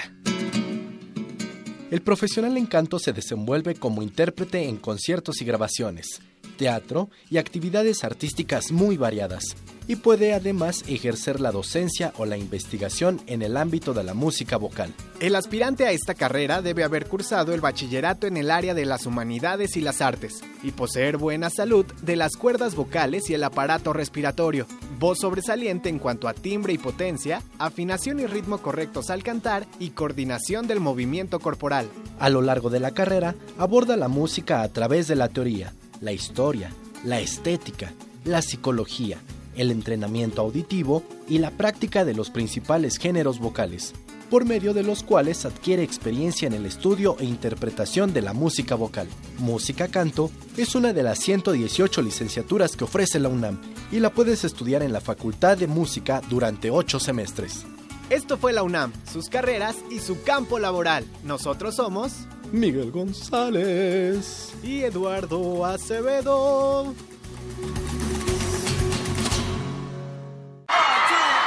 El 1.89 2.01
profesional 2.01 2.55
en 2.57 2.65
canto 2.65 2.99
se 2.99 3.13
desenvuelve 3.13 3.75
como 3.75 4.01
intérprete 4.03 4.67
en 4.67 4.77
conciertos 4.77 5.41
y 5.41 5.45
grabaciones, 5.45 6.21
teatro 6.57 7.09
y 7.29 7.37
actividades 7.37 8.03
artísticas 8.03 8.71
muy 8.71 8.97
variadas, 8.97 9.55
y 9.87 9.95
puede 9.95 10.33
además 10.33 10.83
ejercer 10.87 11.39
la 11.39 11.51
docencia 11.51 12.13
o 12.17 12.25
la 12.25 12.37
investigación 12.37 13.21
en 13.25 13.41
el 13.41 13.57
ámbito 13.57 13.93
de 13.93 14.03
la 14.03 14.13
música 14.13 14.57
vocal. 14.57 14.93
El 15.19 15.35
aspirante 15.35 15.85
a 15.85 15.91
esta 15.91 16.13
carrera 16.13 16.61
debe 16.61 16.83
haber 16.83 17.07
cursado 17.07 17.53
el 17.53 17.61
bachillerato 17.61 18.27
en 18.27 18.37
el 18.37 18.51
área 18.51 18.73
de 18.73 18.85
las 18.85 19.05
humanidades 19.05 19.77
y 19.77 19.81
las 19.81 20.01
artes, 20.01 20.41
y 20.61 20.71
poseer 20.71 21.17
buena 21.17 21.49
salud 21.49 21.85
de 22.01 22.15
las 22.15 22.35
cuerdas 22.35 22.75
vocales 22.75 23.29
y 23.29 23.33
el 23.33 23.43
aparato 23.43 23.93
respiratorio, 23.93 24.67
voz 24.99 25.19
sobresaliente 25.19 25.89
en 25.89 25.99
cuanto 25.99 26.27
a 26.27 26.33
timbre 26.33 26.73
y 26.73 26.77
potencia, 26.77 27.41
afinación 27.57 28.19
y 28.19 28.25
ritmo 28.25 28.57
correctos 28.59 29.09
al 29.09 29.23
cantar 29.23 29.65
y 29.79 29.91
coordinación 29.91 30.67
del 30.67 30.79
movimiento 30.79 31.39
corporal. 31.39 31.87
A 32.19 32.29
lo 32.29 32.41
largo 32.41 32.69
de 32.69 32.79
la 32.79 32.91
carrera, 32.91 33.35
aborda 33.57 33.95
la 33.95 34.07
música 34.07 34.61
a 34.61 34.69
través 34.69 35.07
de 35.07 35.15
la 35.15 35.29
teoría, 35.29 35.73
la 36.01 36.11
historia, 36.11 36.71
la 37.03 37.19
estética, 37.19 37.93
la 38.25 38.41
psicología, 38.41 39.19
el 39.55 39.71
entrenamiento 39.71 40.41
auditivo 40.41 41.03
y 41.27 41.39
la 41.39 41.51
práctica 41.51 42.05
de 42.05 42.13
los 42.13 42.29
principales 42.29 42.97
géneros 42.97 43.39
vocales, 43.39 43.93
por 44.29 44.45
medio 44.45 44.73
de 44.73 44.83
los 44.83 45.03
cuales 45.03 45.45
adquiere 45.45 45.83
experiencia 45.83 46.47
en 46.47 46.53
el 46.53 46.65
estudio 46.65 47.15
e 47.19 47.25
interpretación 47.25 48.13
de 48.13 48.21
la 48.21 48.33
música 48.33 48.75
vocal. 48.75 49.07
Música 49.39 49.87
Canto 49.87 50.31
es 50.57 50.75
una 50.75 50.93
de 50.93 51.03
las 51.03 51.19
118 51.19 52.01
licenciaturas 52.01 52.75
que 52.75 52.83
ofrece 52.83 53.19
la 53.19 53.29
UNAM 53.29 53.59
y 53.91 53.99
la 53.99 54.11
puedes 54.11 54.43
estudiar 54.43 54.83
en 54.83 54.93
la 54.93 55.01
Facultad 55.01 55.57
de 55.57 55.67
Música 55.67 56.21
durante 56.29 56.69
8 56.69 56.99
semestres. 56.99 57.65
Esto 58.09 58.37
fue 58.37 58.53
la 58.53 58.63
UNAM, 58.63 58.93
sus 59.11 59.27
carreras 59.27 59.75
y 59.91 59.99
su 59.99 60.21
campo 60.23 60.59
laboral. 60.59 61.05
Nosotros 61.23 61.75
somos 61.75 62.13
Miguel 62.51 62.91
González 62.91 64.53
y 64.63 64.83
Eduardo 64.83 65.65
Acevedo. 65.65 66.93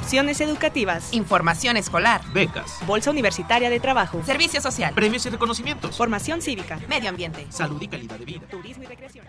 Opciones 0.00 0.40
educativas. 0.42 1.12
Información 1.14 1.76
escolar. 1.78 2.20
Becas. 2.34 2.78
Bolsa 2.86 3.10
Universitaria 3.10 3.70
de 3.70 3.80
Trabajo. 3.80 4.22
Servicio 4.26 4.60
Social. 4.60 4.92
Premios 4.94 5.24
y 5.24 5.30
reconocimientos. 5.30 5.96
Formación 5.96 6.42
cívica. 6.42 6.78
Medio 6.88 7.08
ambiente. 7.08 7.46
Salud 7.50 7.80
y 7.80 7.88
calidad 7.88 8.18
de 8.18 8.24
vida. 8.26 8.40
Turismo 8.50 8.82
y 8.84 8.86
recreación. 8.86 9.24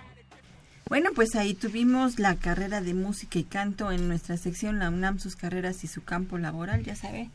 Bueno, 0.89 1.11
pues 1.15 1.36
ahí 1.36 1.53
tuvimos 1.53 2.20
la 2.20 2.36
carrera 2.36 2.82
de 2.82 2.93
música 2.93 3.39
y 3.39 3.43
canto 3.45 3.91
en 3.91 4.07
nuestra 4.09 4.36
sección, 4.38 4.80
la 4.80 4.89
UNAM, 4.89 5.20
sus 5.20 5.36
carreras 5.38 5.84
y 5.84 5.88
su 5.88 6.03
campo 6.03 6.38
laboral, 6.38 6.84
ya 6.84 6.95
sabe, 6.95 7.30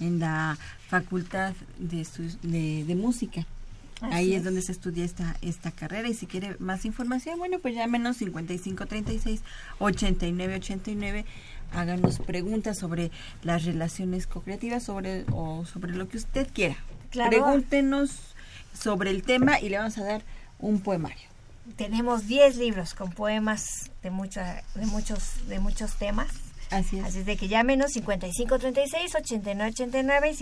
en 0.00 0.20
la 0.20 0.56
Facultad 0.88 1.54
de, 1.78 1.98
Estu- 2.02 2.38
de, 2.42 2.84
de 2.84 2.94
Música. 2.94 3.46
Así 4.00 4.14
Ahí 4.14 4.32
es. 4.32 4.38
es. 4.38 4.44
donde 4.44 4.60
se 4.62 4.72
estudia 4.72 5.04
esta, 5.04 5.36
esta 5.40 5.70
carrera 5.70 6.08
y 6.08 6.14
si 6.14 6.26
quiere 6.26 6.56
más 6.58 6.84
información, 6.84 7.38
bueno, 7.38 7.58
pues 7.60 7.74
llámenos 7.74 8.16
5536 8.18 9.40
8989 9.78 11.24
háganos 11.72 12.18
preguntas 12.18 12.78
sobre 12.78 13.10
las 13.42 13.64
relaciones 13.64 14.26
co-creativas 14.26 14.82
sobre, 14.82 15.24
o 15.32 15.64
sobre 15.66 15.94
lo 15.94 16.08
que 16.08 16.18
usted 16.18 16.48
quiera. 16.52 16.76
Claro. 17.10 17.30
Pregúntenos 17.30 18.34
sobre 18.78 19.10
el 19.10 19.22
tema 19.22 19.60
y 19.60 19.68
le 19.68 19.78
vamos 19.78 19.98
a 19.98 20.04
dar 20.04 20.22
un 20.58 20.80
poemario. 20.80 21.28
Tenemos 21.76 22.26
10 22.26 22.56
libros 22.56 22.94
con 22.94 23.12
poemas 23.12 23.92
de, 24.02 24.10
mucha, 24.10 24.64
de, 24.74 24.86
muchos, 24.86 25.46
de 25.48 25.60
muchos 25.60 25.94
temas. 25.96 26.28
Así 26.70 26.98
es. 26.98 27.04
Así 27.04 27.18
es 27.20 27.26
de 27.26 27.36
que 27.36 27.46
llámenos 27.48 27.92
5536-8989 27.92 30.32
y 30.32 30.36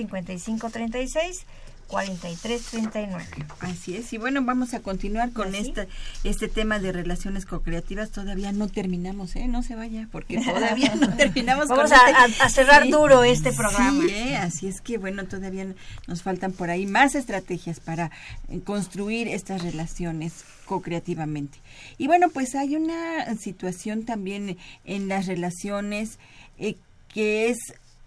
5536-4339. 1.93 3.25
Así 3.61 3.97
es, 3.97 4.13
y 4.13 4.19
bueno, 4.19 4.43
vamos 4.43 4.75
a 4.75 4.81
continuar 4.81 5.33
con 5.33 5.49
¿Así? 5.55 5.69
este, 5.69 5.89
este 6.25 6.49
tema 6.49 6.79
de 6.79 6.93
relaciones 6.93 7.47
co-creativas. 7.47 8.11
Todavía 8.11 8.53
no 8.53 8.69
terminamos, 8.69 9.37
¿eh? 9.37 9.47
No 9.49 9.63
se 9.63 9.75
vaya, 9.75 10.09
porque 10.11 10.39
todavía 10.45 10.95
no 10.95 11.15
terminamos 11.17 11.69
Vamos 11.69 11.91
con 11.91 11.93
a- 11.93 12.27
este- 12.27 12.43
a- 12.43 12.47
a 12.47 12.49
cerrar 12.49 12.89
duro 12.89 13.23
este 13.25 13.53
programa. 13.53 14.03
Sí, 14.05 14.11
¿eh? 14.11 14.37
así 14.37 14.67
es 14.69 14.81
que 14.81 14.99
bueno, 14.99 15.25
todavía 15.27 15.67
nos 16.07 16.23
faltan 16.23 16.53
por 16.53 16.71
ahí 16.71 16.87
más 16.87 17.15
estrategias 17.15 17.81
para 17.81 18.11
eh, 18.49 18.61
construir 18.65 19.29
estas 19.29 19.63
relaciones 19.63 20.45
co-creativamente. 20.67 21.59
Y 21.99 22.07
bueno, 22.07 22.31
pues 22.31 22.55
hay 22.55 22.77
una 22.77 23.35
situación 23.37 24.05
también 24.05 24.57
en 24.85 25.09
las 25.09 25.27
relaciones 25.27 26.19
eh, 26.59 26.77
que 27.09 27.51
es 27.51 27.59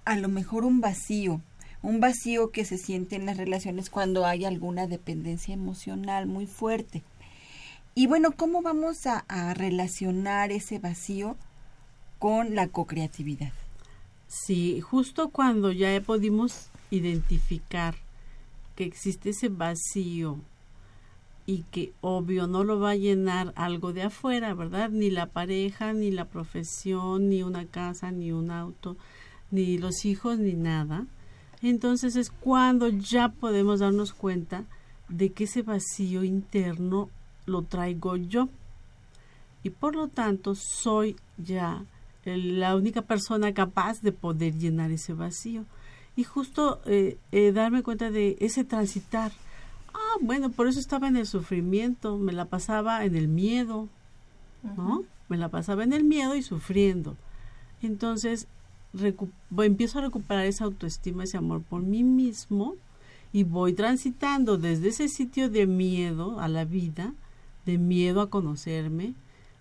a 0.05 0.15
lo 0.17 0.29
mejor 0.29 0.65
un 0.65 0.81
vacío 0.81 1.41
un 1.85 1.99
vacío 1.99 2.49
que 2.49 2.65
se 2.65 2.79
siente 2.79 3.15
en 3.15 3.27
las 3.27 3.37
relaciones 3.37 3.91
cuando 3.91 4.25
hay 4.25 4.43
alguna 4.43 4.87
dependencia 4.87 5.53
emocional 5.53 6.25
muy 6.25 6.47
fuerte. 6.47 7.03
Y 7.93 8.07
bueno, 8.07 8.31
¿cómo 8.31 8.63
vamos 8.63 9.05
a, 9.05 9.53
relacionar 9.53 10.51
ese 10.51 10.79
vacío 10.79 11.37
con 12.17 12.55
la 12.55 12.67
co-creatividad? 12.67 13.53
Sí, 14.27 14.81
justo 14.81 15.29
cuando 15.29 15.71
ya 15.71 16.01
pudimos 16.01 16.69
identificar 16.89 17.95
que 18.75 18.83
existe 18.83 19.29
ese 19.29 19.49
vacío 19.49 20.39
y 21.45 21.63
que 21.71 21.93
obvio 22.01 22.47
no 22.47 22.63
lo 22.63 22.79
va 22.79 22.91
a 22.91 22.95
llenar 22.95 23.53
algo 23.55 23.93
de 23.93 24.01
afuera, 24.01 24.55
¿verdad? 24.55 24.89
Ni 24.89 25.11
la 25.11 25.27
pareja, 25.27 25.93
ni 25.93 26.09
la 26.09 26.25
profesión, 26.25 27.29
ni 27.29 27.43
una 27.43 27.67
casa, 27.67 28.11
ni 28.11 28.31
un 28.31 28.49
auto, 28.49 28.97
ni 29.51 29.77
los 29.77 30.03
hijos, 30.03 30.39
ni 30.39 30.53
nada. 30.53 31.05
Entonces 31.61 32.15
es 32.15 32.29
cuando 32.29 32.89
ya 32.89 33.29
podemos 33.29 33.79
darnos 33.79 34.13
cuenta 34.13 34.63
de 35.09 35.31
que 35.31 35.45
ese 35.45 35.61
vacío 35.61 36.23
interno 36.23 37.09
lo 37.45 37.61
traigo 37.63 38.15
yo 38.17 38.49
y 39.63 39.69
por 39.69 39.95
lo 39.95 40.07
tanto 40.07 40.55
soy 40.55 41.15
ya 41.37 41.83
el- 42.23 42.59
la 42.59 42.75
única 42.75 43.01
persona 43.03 43.53
capaz 43.53 44.01
de 44.01 44.11
poder 44.11 44.55
llenar 44.57 44.91
ese 44.91 45.13
vacío 45.13 45.65
y 46.15 46.23
justo 46.23 46.81
eh, 46.85 47.17
eh, 47.31 47.51
darme 47.51 47.83
cuenta 47.83 48.09
de 48.09 48.35
ese 48.39 48.63
transitar 48.63 49.31
ah 49.93 50.17
bueno 50.21 50.49
por 50.49 50.67
eso 50.67 50.79
estaba 50.79 51.07
en 51.07 51.17
el 51.17 51.27
sufrimiento 51.27 52.17
me 52.17 52.33
la 52.33 52.45
pasaba 52.45 53.05
en 53.05 53.15
el 53.15 53.27
miedo 53.27 53.87
¿no? 54.77 55.03
Me 55.29 55.37
la 55.37 55.49
pasaba 55.49 55.83
en 55.83 55.93
el 55.93 56.03
miedo 56.03 56.35
y 56.35 56.41
sufriendo. 56.41 57.15
Entonces, 57.83 58.47
empiezo 59.63 59.99
a 59.99 60.03
recuperar 60.03 60.45
esa 60.45 60.65
autoestima, 60.65 61.23
ese 61.23 61.37
amor 61.37 61.61
por 61.61 61.81
mí 61.81 62.03
mismo 62.03 62.75
y 63.33 63.43
voy 63.43 63.73
transitando 63.73 64.57
desde 64.57 64.89
ese 64.89 65.07
sitio 65.07 65.49
de 65.49 65.67
miedo 65.67 66.39
a 66.39 66.47
la 66.47 66.65
vida, 66.65 67.13
de 67.65 67.77
miedo 67.77 68.21
a 68.21 68.29
conocerme, 68.29 69.13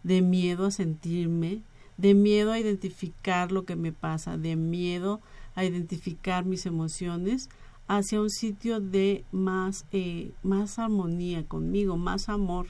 de 0.02 0.22
miedo 0.22 0.66
a 0.66 0.70
sentirme, 0.70 1.62
de 1.96 2.14
miedo 2.14 2.52
a 2.52 2.58
identificar 2.58 3.52
lo 3.52 3.64
que 3.64 3.76
me 3.76 3.92
pasa, 3.92 4.36
de 4.36 4.56
miedo 4.56 5.20
a 5.54 5.64
identificar 5.64 6.44
mis 6.44 6.66
emociones, 6.66 7.48
hacia 7.86 8.20
un 8.20 8.30
sitio 8.30 8.80
de 8.80 9.24
más, 9.32 9.86
eh, 9.92 10.32
más 10.42 10.78
armonía 10.78 11.44
conmigo, 11.44 11.96
más 11.96 12.28
amor 12.28 12.66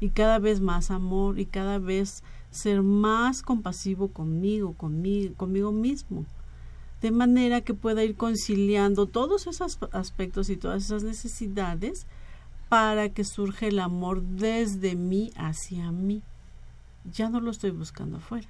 y 0.00 0.10
cada 0.10 0.38
vez 0.38 0.60
más 0.60 0.90
amor 0.90 1.38
y 1.38 1.46
cada 1.46 1.78
vez 1.78 2.22
ser 2.52 2.82
más 2.82 3.42
compasivo 3.42 4.08
conmigo, 4.08 4.74
conmigo, 4.74 5.34
conmigo 5.34 5.72
mismo. 5.72 6.26
De 7.00 7.10
manera 7.10 7.62
que 7.62 7.74
pueda 7.74 8.04
ir 8.04 8.14
conciliando 8.14 9.06
todos 9.06 9.48
esos 9.48 9.78
aspectos 9.90 10.50
y 10.50 10.56
todas 10.56 10.84
esas 10.84 11.02
necesidades 11.02 12.06
para 12.68 13.08
que 13.08 13.24
surja 13.24 13.66
el 13.66 13.80
amor 13.80 14.22
desde 14.22 14.94
mí 14.94 15.32
hacia 15.34 15.90
mí. 15.90 16.22
Ya 17.12 17.28
no 17.28 17.40
lo 17.40 17.50
estoy 17.50 17.70
buscando 17.70 18.18
afuera. 18.18 18.46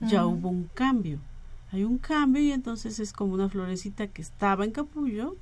Ya 0.00 0.26
hubo 0.26 0.48
un 0.48 0.70
cambio. 0.74 1.18
Hay 1.72 1.82
un 1.82 1.98
cambio 1.98 2.40
y 2.40 2.52
entonces 2.52 3.00
es 3.00 3.12
como 3.12 3.34
una 3.34 3.48
florecita 3.48 4.06
que 4.06 4.22
estaba 4.22 4.64
en 4.64 4.70
capullo, 4.70 5.34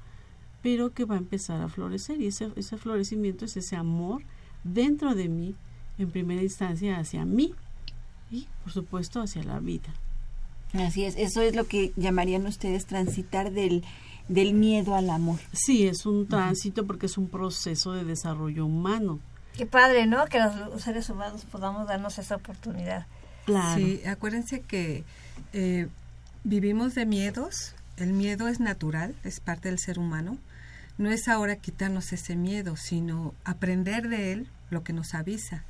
pero 0.63 0.95
que 0.95 1.05
va 1.05 1.17
a 1.17 1.19
empezar 1.19 1.61
a 1.61 1.69
florecer. 1.69 2.23
Y 2.23 2.29
ese, 2.29 2.51
ese 2.57 2.79
florecimiento 2.79 3.45
es 3.45 3.57
ese 3.57 3.77
amor 3.77 4.23
dentro 4.65 5.15
de 5.15 5.29
mí, 5.29 5.55
en 5.99 6.11
primera 6.11 6.43
instancia 6.43 6.99
hacia 6.99 7.25
mí 7.25 7.55
y, 8.31 8.47
por 8.63 8.73
supuesto, 8.73 9.21
hacia 9.21 9.43
la 9.43 9.61
vida. 9.61 9.95
Así 10.75 11.05
es, 11.05 11.17
eso 11.17 11.41
es 11.43 11.55
lo 11.55 11.67
que 11.67 11.93
llamarían 11.97 12.47
ustedes 12.47 12.87
transitar 12.87 13.53
del, 13.53 13.85
del 14.29 14.53
miedo 14.55 14.95
al 14.95 15.11
amor. 15.11 15.41
Sí, 15.53 15.87
es 15.87 16.07
un 16.07 16.27
tránsito 16.27 16.87
porque 16.87 17.07
es 17.07 17.17
un 17.17 17.29
proceso 17.29 17.93
de 17.93 18.05
desarrollo 18.05 18.67
humano. 18.67 19.21
Qué 19.57 19.65
padre, 19.65 20.07
¿no? 20.07 20.27
Que 20.27 20.39
los 20.39 20.83
seres 20.83 21.09
humanos 21.09 21.47
podamos 21.51 21.87
darnos 21.87 22.19
esa 22.19 22.37
oportunidad. 22.37 23.07
Claro. 23.47 23.81
Sí, 23.81 24.03
acuérdense 24.07 24.61
que 24.61 25.05
eh, 25.53 25.89
vivimos 26.45 26.95
de 26.95 27.07
miedos, 27.07 27.75
el 27.97 28.13
miedo 28.13 28.49
es 28.49 28.61
natural, 28.61 29.15
es 29.25 29.41
parte 29.41 29.69
del 29.69 29.79
ser 29.79 29.99
humano. 29.99 30.37
No 30.99 31.11
es 31.11 31.29
ahora 31.29 31.57
quitarnos 31.57 32.13
ese 32.13 32.37
miedo, 32.37 32.77
sino 32.77 33.35
aprender 33.45 34.09
de 34.09 34.33
él 34.33 34.49
lo 34.71 34.83
que 34.83 34.93
nos 34.93 35.15
avisa. 35.15 35.65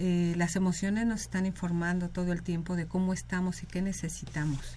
Eh, 0.00 0.34
las 0.36 0.54
emociones 0.54 1.06
nos 1.06 1.22
están 1.22 1.44
informando 1.44 2.08
todo 2.08 2.32
el 2.32 2.42
tiempo 2.42 2.76
de 2.76 2.86
cómo 2.86 3.12
estamos 3.12 3.64
y 3.64 3.66
qué 3.66 3.82
necesitamos. 3.82 4.76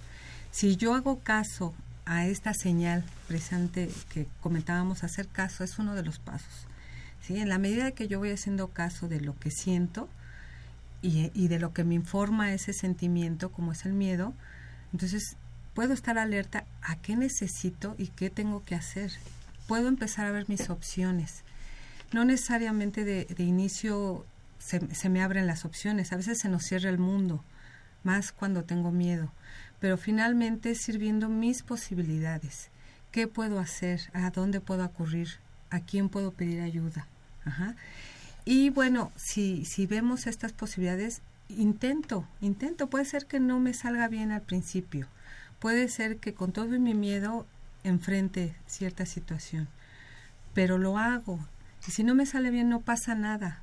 Si 0.49 0.77
yo 0.77 0.95
hago 0.95 1.19
caso 1.19 1.75
a 2.05 2.25
esta 2.25 2.55
señal 2.55 3.03
presente 3.27 3.91
que 4.09 4.25
comentábamos, 4.41 5.03
hacer 5.03 5.27
caso 5.27 5.63
es 5.63 5.77
uno 5.77 5.93
de 5.93 6.01
los 6.01 6.17
pasos. 6.17 6.65
¿sí? 7.21 7.37
En 7.37 7.49
la 7.49 7.59
medida 7.59 7.91
que 7.91 8.07
yo 8.07 8.17
voy 8.17 8.31
haciendo 8.31 8.69
caso 8.69 9.07
de 9.07 9.21
lo 9.21 9.37
que 9.37 9.51
siento 9.51 10.09
y, 11.03 11.47
de 11.47 11.59
lo 11.59 11.71
que 11.71 11.83
me 11.83 11.95
informa 11.95 12.53
ese 12.53 12.73
sentimiento, 12.73 13.51
como 13.51 13.71
es 13.73 13.85
el 13.85 13.93
miedo, 13.93 14.33
entonces 14.91 15.35
puedo 15.75 15.93
estar 15.93 16.17
alerta 16.17 16.65
a 16.81 16.95
qué 16.95 17.15
necesito 17.15 17.93
y 17.99 18.07
qué 18.07 18.31
tengo 18.31 18.65
que 18.65 18.73
hacer. 18.73 19.11
Puedo 19.67 19.87
empezar 19.87 20.25
a 20.25 20.31
ver 20.31 20.49
mis 20.49 20.69
opciones. 20.71 21.43
No 22.11 22.25
necesariamente 22.25 23.05
de 23.05 23.43
inicio 23.43 24.25
se, 24.61 24.93
se, 24.93 25.09
me 25.09 25.21
abren 25.21 25.47
las 25.47 25.65
opciones, 25.65 26.13
a 26.13 26.17
veces 26.17 26.39
se 26.39 26.49
nos 26.49 26.63
cierra 26.63 26.89
el 26.89 26.99
mundo, 26.99 27.43
más 28.03 28.31
cuando 28.31 28.63
tengo 28.63 28.91
miedo, 28.91 29.31
pero 29.79 29.97
finalmente 29.97 30.75
sirviendo 30.75 31.27
mis 31.29 31.63
posibilidades. 31.63 32.69
¿Qué 33.11 33.27
puedo 33.27 33.59
hacer? 33.59 34.01
¿A 34.13 34.29
dónde 34.29 34.61
puedo 34.61 34.83
acudir? 34.83 35.27
¿A 35.69 35.81
quién 35.81 36.07
puedo 36.07 36.31
pedir 36.31 36.61
ayuda? 36.61 37.07
Ajá. 37.43 37.75
Y 38.45 38.69
bueno, 38.69 39.11
si, 39.15 39.65
si 39.65 39.85
vemos 39.85 40.27
estas 40.27 40.53
posibilidades, 40.53 41.21
intento, 41.49 42.25
intento. 42.39 42.87
Puede 42.87 43.05
ser 43.05 43.25
que 43.25 43.39
no 43.39 43.59
me 43.59 43.73
salga 43.73 44.07
bien 44.07 44.31
al 44.31 44.41
principio. 44.41 45.07
Puede 45.59 45.89
ser 45.89 46.17
que 46.17 46.33
con 46.33 46.53
todo 46.53 46.67
mi 46.79 46.93
miedo 46.93 47.45
enfrente 47.83 48.55
cierta 48.65 49.05
situación. 49.05 49.67
Pero 50.53 50.77
lo 50.77 50.97
hago. 50.97 51.39
Y 51.87 51.91
si 51.91 52.03
no 52.03 52.15
me 52.15 52.25
sale 52.25 52.51
bien, 52.51 52.69
no 52.69 52.81
pasa 52.81 53.15
nada. 53.15 53.61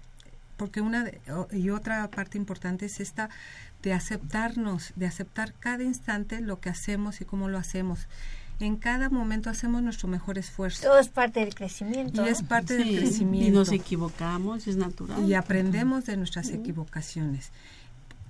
Porque 0.59 0.83
una 0.83 1.05
de, 1.05 1.21
y 1.53 1.71
otra 1.71 2.07
parte 2.11 2.37
importante 2.37 2.85
es 2.85 3.01
esta 3.01 3.31
de 3.83 3.95
aceptarnos, 3.95 4.93
de 4.97 5.07
aceptar 5.07 5.55
cada 5.55 5.85
instante 5.85 6.43
lo 6.43 6.61
que 6.61 6.69
hacemos 6.69 7.23
y 7.23 7.25
cómo 7.25 7.49
lo 7.49 7.57
hacemos. 7.57 8.09
En 8.61 8.77
cada 8.77 9.09
momento 9.09 9.51
hacemos 9.51 9.83
nuestro 9.83 10.09
mejor 10.09 10.37
esfuerzo. 10.37 10.83
Todo 10.83 10.99
es 10.99 11.09
parte 11.09 11.41
del 11.41 11.55
crecimiento. 11.55 12.27
Y 12.27 12.29
es 12.29 12.43
parte 12.43 12.77
Sí, 12.77 12.91
del 12.91 13.03
crecimiento. 13.05 13.49
Y 13.49 13.51
nos 13.53 13.71
equivocamos, 13.71 14.67
es 14.67 14.77
natural. 14.77 15.25
Y 15.25 15.35
aprendemos 15.35 16.05
de 16.07 16.17
nuestras 16.17 16.51
equivocaciones. 16.51 17.53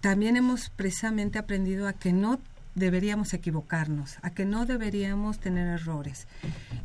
También 0.03 0.37
hemos 0.37 0.69
precisamente 0.69 1.39
aprendido 1.39 1.89
a 1.89 1.95
que 1.95 2.13
no 2.13 2.39
deberíamos 2.75 3.33
equivocarnos, 3.33 4.17
a 4.21 4.31
que 4.31 4.45
no 4.45 4.67
deberíamos 4.67 5.39
tener 5.39 5.67
errores. 5.67 6.27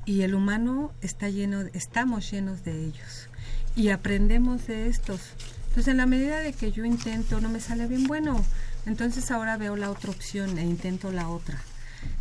Y 0.06 0.22
el 0.22 0.36
humano 0.36 0.94
está 1.02 1.30
lleno, 1.30 1.62
estamos 1.74 2.32
llenos 2.32 2.64
de 2.64 2.86
ellos. 2.86 3.30
Y 3.76 3.90
aprendemos 3.90 4.68
de 4.68 4.88
estos. 4.88 5.22
Entonces, 5.68 5.88
en 5.88 5.98
la 5.98 6.06
medida 6.06 6.40
de 6.40 6.54
que 6.54 6.72
yo 6.72 6.86
intento, 6.86 7.42
no 7.42 7.50
me 7.50 7.60
sale 7.60 7.88
bien, 7.88 8.04
bueno, 8.06 8.44
entonces 8.86 9.32
ahora 9.32 9.58
veo 9.58 9.76
la 9.76 9.90
otra 9.90 10.12
opción 10.12 10.58
e 10.58 10.64
intento 10.64 11.12
la 11.12 11.30
otra. 11.30 11.60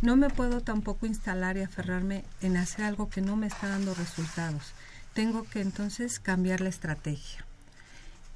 No 0.01 0.15
me 0.15 0.29
puedo 0.29 0.61
tampoco 0.61 1.05
instalar 1.05 1.57
y 1.57 1.61
aferrarme 1.61 2.23
en 2.41 2.57
hacer 2.57 2.85
algo 2.85 3.09
que 3.09 3.21
no 3.21 3.35
me 3.35 3.47
está 3.47 3.67
dando 3.67 3.93
resultados. 3.93 4.73
Tengo 5.13 5.43
que 5.43 5.61
entonces 5.61 6.19
cambiar 6.19 6.61
la 6.61 6.69
estrategia. 6.69 7.45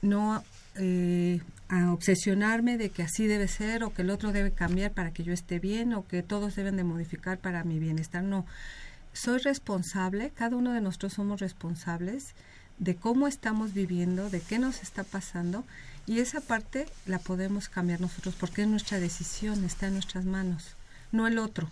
No 0.02 0.44
eh, 0.76 1.42
obsesionarme 1.90 2.78
de 2.78 2.90
que 2.90 3.04
así 3.04 3.28
debe 3.28 3.48
ser 3.48 3.84
o 3.84 3.94
que 3.94 4.04
el 4.04 4.10
otro 4.10 4.32
debe 4.32 4.52
cambiar 4.52 4.92
para 4.92 5.12
que 5.12 5.24
yo 5.24 5.34
esté 5.34 5.60
bien 5.60 5.94
o 5.94 6.08
que 6.08 6.22
todos 6.24 6.56
deben 6.56 6.78
de 6.78 6.84
modificar 6.84 7.40
para 7.40 7.64
mi 7.64 7.80
bienestar. 7.80 8.24
No, 8.24 8.46
soy 9.14 9.40
responsable, 9.40 10.32
cada 10.36 10.56
uno 10.56 10.74
de 10.74 10.82
nosotros 10.82 11.14
somos 11.14 11.40
responsables 11.40 12.36
de 12.78 12.96
cómo 12.96 13.28
estamos 13.28 13.74
viviendo, 13.74 14.30
de 14.30 14.42
qué 14.42 14.60
nos 14.60 14.82
está 14.82 15.04
pasando 15.04 15.64
y 16.06 16.20
esa 16.20 16.42
parte 16.42 16.86
la 17.06 17.20
podemos 17.20 17.70
cambiar 17.70 18.00
nosotros 18.00 18.36
porque 18.40 18.62
es 18.62 18.68
nuestra 18.68 19.00
decisión, 19.00 19.64
está 19.66 19.88
en 19.88 19.94
nuestras 19.94 20.26
manos, 20.26 20.76
no 21.12 21.28
el 21.28 21.38
otro. 21.38 21.70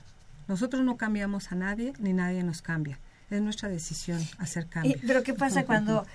Nosotros 0.48 0.84
no 0.84 0.98
cambiamos 0.98 1.52
a 1.52 1.56
nadie 1.56 1.94
ni 2.00 2.14
nadie 2.14 2.44
nos 2.44 2.62
cambia. 2.62 3.00
Es 3.30 3.42
nuestra 3.42 3.70
decisión 3.70 4.22
hacer 4.38 4.68
cambios. 4.68 5.02
Pero 5.06 5.24
¿qué 5.24 5.34
pasa 5.34 5.66
cuando 5.66 6.06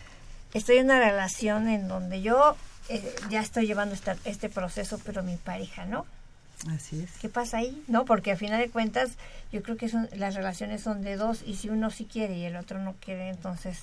estoy 0.54 0.78
en 0.78 0.84
una 0.84 1.00
relación 1.00 1.68
en 1.68 1.88
donde 1.88 2.22
yo 2.22 2.56
eh, 2.88 3.14
ya 3.28 3.40
estoy 3.40 3.66
llevando 3.66 3.94
esta, 3.94 4.16
este 4.24 4.48
proceso, 4.48 5.00
pero 5.04 5.22
mi 5.22 5.36
pareja 5.36 5.86
no? 5.86 6.06
Así 6.68 7.00
es. 7.00 7.12
¿Qué 7.20 7.28
pasa 7.28 7.58
ahí? 7.58 7.82
No, 7.88 8.04
porque 8.04 8.32
a 8.32 8.36
final 8.36 8.60
de 8.60 8.68
cuentas 8.68 9.12
yo 9.50 9.62
creo 9.62 9.76
que 9.76 9.88
son, 9.88 10.08
las 10.14 10.34
relaciones 10.34 10.82
son 10.82 11.02
de 11.02 11.16
dos 11.16 11.42
y 11.44 11.56
si 11.56 11.70
uno 11.70 11.90
sí 11.90 12.04
quiere 12.04 12.36
y 12.36 12.44
el 12.44 12.56
otro 12.56 12.78
no 12.80 12.94
quiere, 13.00 13.30
entonces 13.30 13.78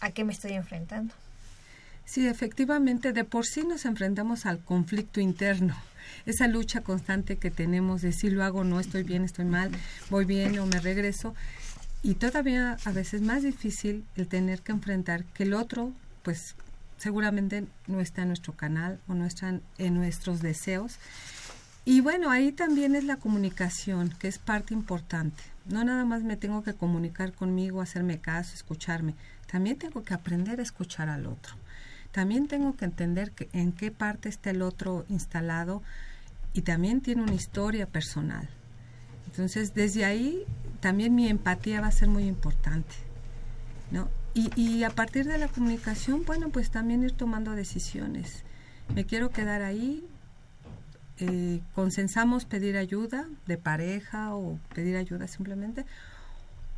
¿a 0.00 0.10
qué 0.10 0.24
me 0.24 0.32
estoy 0.32 0.52
enfrentando? 0.52 1.14
Sí, 2.04 2.26
efectivamente, 2.26 3.12
de 3.12 3.24
por 3.24 3.46
sí 3.46 3.64
nos 3.64 3.84
enfrentamos 3.84 4.46
al 4.46 4.60
conflicto 4.60 5.20
interno, 5.20 5.76
esa 6.24 6.46
lucha 6.46 6.80
constante 6.80 7.36
que 7.36 7.50
tenemos 7.50 8.02
de 8.02 8.12
si 8.12 8.30
lo 8.30 8.44
hago, 8.44 8.64
no 8.64 8.78
estoy 8.80 9.02
bien, 9.02 9.24
estoy 9.24 9.44
mal, 9.44 9.70
voy 10.10 10.24
bien 10.24 10.58
o 10.58 10.66
me 10.66 10.80
regreso. 10.80 11.34
Y 12.02 12.14
todavía 12.14 12.76
a 12.84 12.92
veces 12.92 13.22
más 13.22 13.42
difícil 13.42 14.04
el 14.14 14.28
tener 14.28 14.60
que 14.60 14.72
enfrentar 14.72 15.24
que 15.24 15.42
el 15.42 15.54
otro, 15.54 15.92
pues 16.22 16.54
seguramente 16.98 17.66
no 17.86 18.00
está 18.00 18.22
en 18.22 18.28
nuestro 18.28 18.52
canal 18.52 19.00
o 19.08 19.14
no 19.14 19.26
está 19.26 19.60
en 19.78 19.94
nuestros 19.94 20.40
deseos. 20.40 20.98
Y 21.84 22.00
bueno, 22.00 22.30
ahí 22.30 22.52
también 22.52 22.94
es 22.94 23.04
la 23.04 23.16
comunicación, 23.16 24.10
que 24.18 24.28
es 24.28 24.38
parte 24.38 24.74
importante. 24.74 25.42
No 25.66 25.84
nada 25.84 26.04
más 26.04 26.22
me 26.22 26.36
tengo 26.36 26.62
que 26.62 26.74
comunicar 26.74 27.32
conmigo, 27.32 27.80
hacerme 27.80 28.18
caso, 28.18 28.54
escucharme. 28.54 29.14
También 29.50 29.78
tengo 29.78 30.02
que 30.02 30.14
aprender 30.14 30.60
a 30.60 30.62
escuchar 30.62 31.08
al 31.08 31.26
otro. 31.26 31.54
También 32.12 32.48
tengo 32.48 32.76
que 32.76 32.84
entender 32.84 33.32
que 33.32 33.48
en 33.52 33.72
qué 33.72 33.90
parte 33.90 34.28
está 34.28 34.50
el 34.50 34.62
otro 34.62 35.04
instalado 35.08 35.82
y 36.52 36.62
también 36.62 37.00
tiene 37.00 37.22
una 37.22 37.34
historia 37.34 37.86
personal. 37.86 38.48
Entonces, 39.26 39.74
desde 39.74 40.04
ahí 40.04 40.44
también 40.80 41.14
mi 41.14 41.28
empatía 41.28 41.80
va 41.80 41.88
a 41.88 41.92
ser 41.92 42.08
muy 42.08 42.24
importante. 42.24 42.94
¿no? 43.90 44.08
Y, 44.34 44.50
y 44.60 44.84
a 44.84 44.90
partir 44.90 45.26
de 45.26 45.38
la 45.38 45.48
comunicación, 45.48 46.24
bueno, 46.24 46.50
pues 46.50 46.70
también 46.70 47.02
ir 47.02 47.12
tomando 47.12 47.52
decisiones. 47.52 48.44
Me 48.94 49.04
quiero 49.04 49.30
quedar 49.30 49.62
ahí, 49.62 50.06
eh, 51.18 51.60
consensamos 51.74 52.44
pedir 52.44 52.76
ayuda 52.76 53.26
de 53.46 53.56
pareja 53.56 54.34
o 54.34 54.58
pedir 54.74 54.96
ayuda 54.96 55.26
simplemente, 55.28 55.86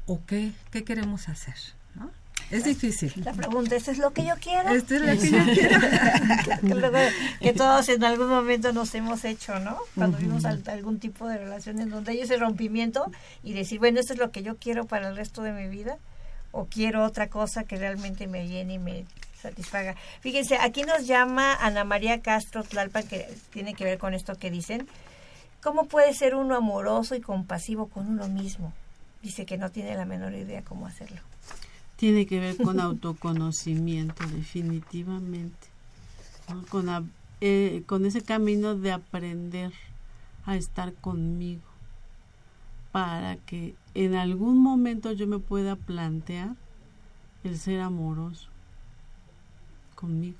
o 0.06 0.24
qué, 0.24 0.52
qué 0.70 0.84
queremos 0.84 1.28
hacer, 1.28 1.56
¿no? 1.94 2.10
Es 2.50 2.64
difícil. 2.64 3.12
La 3.24 3.32
pregunta, 3.32 3.76
¿esto 3.76 3.90
es 3.90 3.98
lo 3.98 4.12
que 4.12 4.24
yo 4.24 4.34
quiero? 4.40 4.70
Esto 4.70 4.94
es 4.94 5.02
lo 5.02 5.20
que 5.20 5.30
yo 5.30 5.44
quiero. 5.52 6.90
que, 7.40 7.52
todos 7.52 7.88
en 7.90 8.04
algún 8.04 8.28
momento 8.28 8.72
nos 8.72 8.94
hemos 8.94 9.24
hecho, 9.24 9.58
¿no? 9.58 9.78
Cuando 9.94 10.16
uh 10.16 10.20
-huh. 10.20 10.24
vimos 10.24 10.44
al, 10.46 10.62
algún 10.66 10.98
tipo 10.98 11.28
de 11.28 11.36
relación 11.36 11.80
en 11.80 11.90
donde 11.90 12.12
hay 12.12 12.20
ese 12.20 12.38
rompimiento 12.38 13.10
y 13.42 13.52
decir, 13.52 13.78
bueno, 13.78 14.00
esto 14.00 14.14
es 14.14 14.18
lo 14.18 14.30
que 14.30 14.42
yo 14.42 14.56
quiero 14.56 14.86
para 14.86 15.08
el 15.08 15.16
resto 15.16 15.42
de 15.42 15.52
mi 15.52 15.68
vida 15.68 15.98
o 16.50 16.64
quiero 16.64 17.04
otra 17.04 17.28
cosa 17.28 17.64
que 17.64 17.76
realmente 17.76 18.26
me 18.26 18.48
llene 18.48 18.74
y 18.74 18.78
me 18.78 19.04
satisfaga. 19.40 19.94
Fíjense, 20.20 20.56
aquí 20.56 20.82
nos 20.82 21.06
llama 21.06 21.54
Ana 21.54 21.84
María 21.84 22.20
Castro 22.20 22.64
Tlalpan, 22.64 23.06
que 23.06 23.28
tiene 23.52 23.74
que 23.74 23.84
ver 23.84 23.98
con 23.98 24.14
esto 24.14 24.34
que 24.36 24.50
dicen. 24.50 24.88
¿Cómo 25.62 25.86
puede 25.86 26.14
ser 26.14 26.34
uno 26.34 26.56
amoroso 26.56 27.14
y 27.14 27.20
compasivo 27.20 27.88
con 27.88 28.06
uno 28.08 28.28
mismo? 28.28 28.72
Dice 29.22 29.44
que 29.44 29.58
no 29.58 29.70
tiene 29.70 29.96
la 29.96 30.04
menor 30.04 30.34
idea 30.34 30.62
cómo 30.62 30.86
hacerlo. 30.86 31.20
Tiene 31.98 32.26
que 32.26 32.38
ver 32.38 32.56
con 32.56 32.78
autoconocimiento, 32.78 34.24
definitivamente. 34.28 35.66
Con, 36.70 37.12
eh, 37.40 37.82
con 37.86 38.06
ese 38.06 38.22
camino 38.22 38.76
de 38.76 38.92
aprender 38.92 39.72
a 40.46 40.56
estar 40.56 40.94
conmigo 40.94 41.60
para 42.92 43.36
que 43.36 43.74
en 43.94 44.14
algún 44.14 44.62
momento 44.62 45.10
yo 45.10 45.26
me 45.26 45.40
pueda 45.40 45.74
plantear 45.74 46.54
el 47.42 47.58
ser 47.58 47.80
amoroso 47.80 48.48
conmigo. 49.96 50.38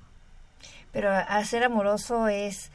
Pero 0.93 1.11
a 1.11 1.45
ser 1.45 1.65
amoroso 1.65 2.29
es 2.29 2.71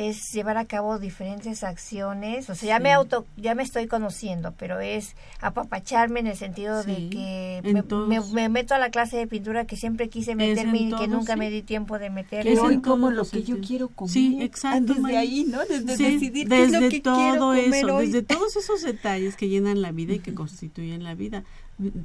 es 0.00 0.32
llevar 0.32 0.56
a 0.58 0.64
cabo 0.64 1.00
diferentes 1.00 1.64
acciones, 1.64 2.48
o 2.48 2.54
sea, 2.54 2.68
ya 2.68 2.78
me 2.78 2.92
auto 2.92 3.26
ya 3.36 3.56
me 3.56 3.64
estoy 3.64 3.88
conociendo, 3.88 4.54
pero 4.56 4.78
es 4.78 5.16
apapacharme 5.40 6.20
en 6.20 6.28
el 6.28 6.36
sentido 6.36 6.84
de 6.84 7.08
que 7.10 7.60
me, 7.64 7.82
todos. 7.82 8.08
me- 8.08 8.20
me 8.32 8.48
meto 8.48 8.74
a 8.74 8.78
la 8.78 8.90
clase 8.90 9.16
de 9.16 9.26
pintura 9.26 9.64
que 9.64 9.76
siempre 9.76 10.08
quise 10.08 10.36
meterme 10.36 10.78
en 10.78 10.86
y 10.86 10.90
que 10.90 10.96
todos, 10.96 11.08
nunca 11.08 11.32
sí. 11.32 11.38
me 11.40 11.50
di 11.50 11.62
tiempo 11.62 11.98
de 11.98 12.10
meterme. 12.10 12.52
Es 12.52 12.60
Hoy 12.60 12.80
como 12.80 13.10
lo 13.10 13.24
que 13.24 13.42
yo 13.42 13.58
quiero 13.60 13.88
comer. 13.88 14.12
Sí, 14.12 14.38
exacto. 14.40 14.94
Desde 14.94 15.16
ahí, 15.16 15.44
¿no? 15.48 15.58
Desde 15.64 15.96
Sí, 15.96 16.04
decidir 16.12 16.48
qué 16.48 16.62
es 16.62 16.70
lo 16.72 16.80
que 16.80 16.88
quiero 17.02 17.02
todo 17.34 17.48
comer 17.54 17.74
eso, 17.74 17.96
hoy. 17.96 18.06
desde 18.06 18.22
todos 18.22 18.56
esos 18.56 18.82
detalles 18.82 19.34
que 19.36 19.48
llenan 19.48 19.82
la 19.82 19.90
vida 19.90 20.14
y 20.14 20.18
que 20.20 20.32
constituyen 20.32 21.02
la 21.02 21.14
vida. 21.16 21.42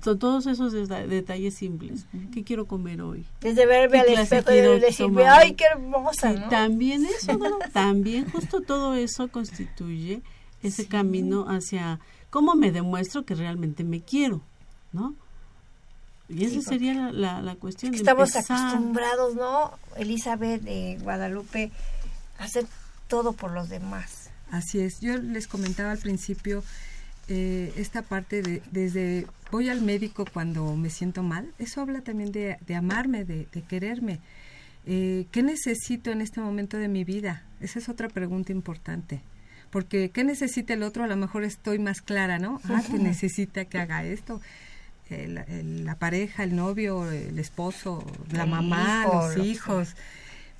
To- 0.04 0.18
Todos 0.18 0.46
esos 0.46 0.72
deta- 0.72 1.08
detalles 1.08 1.56
simples. 1.56 2.06
¿Qué 2.32 2.44
quiero 2.44 2.68
comer 2.68 3.02
hoy? 3.02 3.26
Desde 3.42 3.66
verme 3.66 4.04
¿Qué 4.06 4.14
al 4.16 4.20
espejo 4.24 4.52
y 4.52 4.80
decirme, 4.80 5.26
ay, 5.28 5.54
qué 5.56 5.66
hermosa, 5.66 6.32
¿no? 6.34 6.50
También 6.50 7.06
eso, 7.06 7.38
¿no? 7.38 7.58
también 7.74 8.30
justo 8.30 8.62
todo 8.62 8.94
eso 8.94 9.30
constituye 9.30 10.22
ese 10.62 10.86
camino 10.88 11.48
hacia 11.50 12.00
cómo 12.30 12.54
me 12.56 12.72
demuestro 12.72 13.26
que 13.26 13.34
realmente 13.36 13.84
me 13.84 14.02
quiero, 14.02 14.42
¿no? 14.92 15.16
Y 16.30 16.46
esa 16.46 16.54
Sí, 16.56 16.62
sería 16.62 16.94
la, 16.94 17.12
la, 17.12 17.42
la 17.42 17.56
cuestión. 17.56 17.92
de 17.92 17.98
Estamos 17.98 18.34
empezar. 18.36 18.60
acostumbrados, 18.70 19.36
¿no? 19.36 19.72
Elizabeth 19.98 20.62
de 20.62 20.98
Guadalupe, 21.02 21.72
a 22.40 22.44
hacer 22.46 22.66
todo 23.08 23.34
por 23.34 23.52
los 23.52 23.70
demás. 23.70 24.30
Así 24.52 24.80
es. 24.80 25.00
Yo 25.02 25.18
les 25.18 25.48
comentaba 25.48 25.92
al 25.92 25.98
principio 25.98 26.64
eh, 27.28 27.74
esta 27.78 28.02
parte 28.02 28.42
de 28.42 28.62
desde 28.72 29.26
voy 29.52 29.70
al 29.70 29.82
médico 29.82 30.26
cuando 30.32 30.76
me 30.76 30.90
siento 30.90 31.24
mal. 31.24 31.52
Eso 31.60 31.82
habla 31.82 32.02
también 32.02 32.32
de, 32.32 32.58
de 32.66 32.76
amarme, 32.76 33.24
de, 33.26 33.48
de 33.52 33.62
quererme. 33.62 34.20
Eh, 34.86 35.28
¿Qué 35.32 35.44
necesito 35.44 36.12
en 36.12 36.22
este 36.22 36.42
momento 36.42 36.78
de 36.78 36.88
mi 36.88 37.04
vida? 37.04 37.44
Esa 37.62 37.80
es 37.80 37.88
otra 37.90 38.10
pregunta 38.10 38.52
importante. 38.52 39.22
Porque 39.70 40.10
¿qué 40.12 40.24
necesita 40.24 40.74
el 40.74 40.84
otro? 40.84 41.04
A 41.04 41.08
lo 41.08 41.16
mejor 41.16 41.44
estoy 41.44 41.80
más 41.80 42.02
clara, 42.02 42.38
¿no? 42.40 42.60
Ah, 42.70 42.84
que 42.86 43.00
necesita 43.00 43.66
que 43.66 43.80
haga 43.80 44.04
esto. 44.04 44.42
El- 45.10 45.38
el- 45.48 45.86
la 45.86 45.96
pareja, 45.96 46.44
el 46.44 46.56
novio, 46.56 47.10
el 47.12 47.40
esposo, 47.40 48.06
la 48.32 48.44
El 48.44 48.50
mamá, 48.50 49.04
hijo, 49.06 49.14
los 49.28 49.38
lo- 49.38 49.44
hijos. 49.46 49.96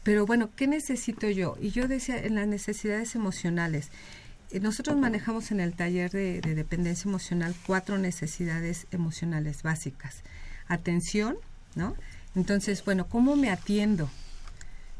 Pero 0.04 0.26
bueno, 0.26 0.50
¿qué 0.56 0.68
necesito 0.68 1.30
yo? 1.30 1.56
Y 1.62 1.70
yo 1.72 1.88
decía 1.88 2.18
en 2.24 2.36
las 2.36 2.48
necesidades 2.48 3.16
emocionales. 3.16 3.90
Eh, 4.54 4.60
Nosotros 4.60 4.96
manejamos 4.98 5.52
en 5.52 5.60
el 5.60 5.74
taller 5.74 6.12
de, 6.12 6.40
de 6.40 6.56
dependencia 6.56 7.10
emocional 7.10 7.56
cuatro 7.66 7.98
necesidades 7.98 8.86
emocionales 8.92 9.64
básicas. 9.64 10.22
Atención, 10.68 11.38
¿no? 11.76 11.96
Entonces, 12.36 12.86
bueno, 12.86 13.08
¿cómo 13.08 13.36
me 13.36 13.50
atiendo? 13.50 14.10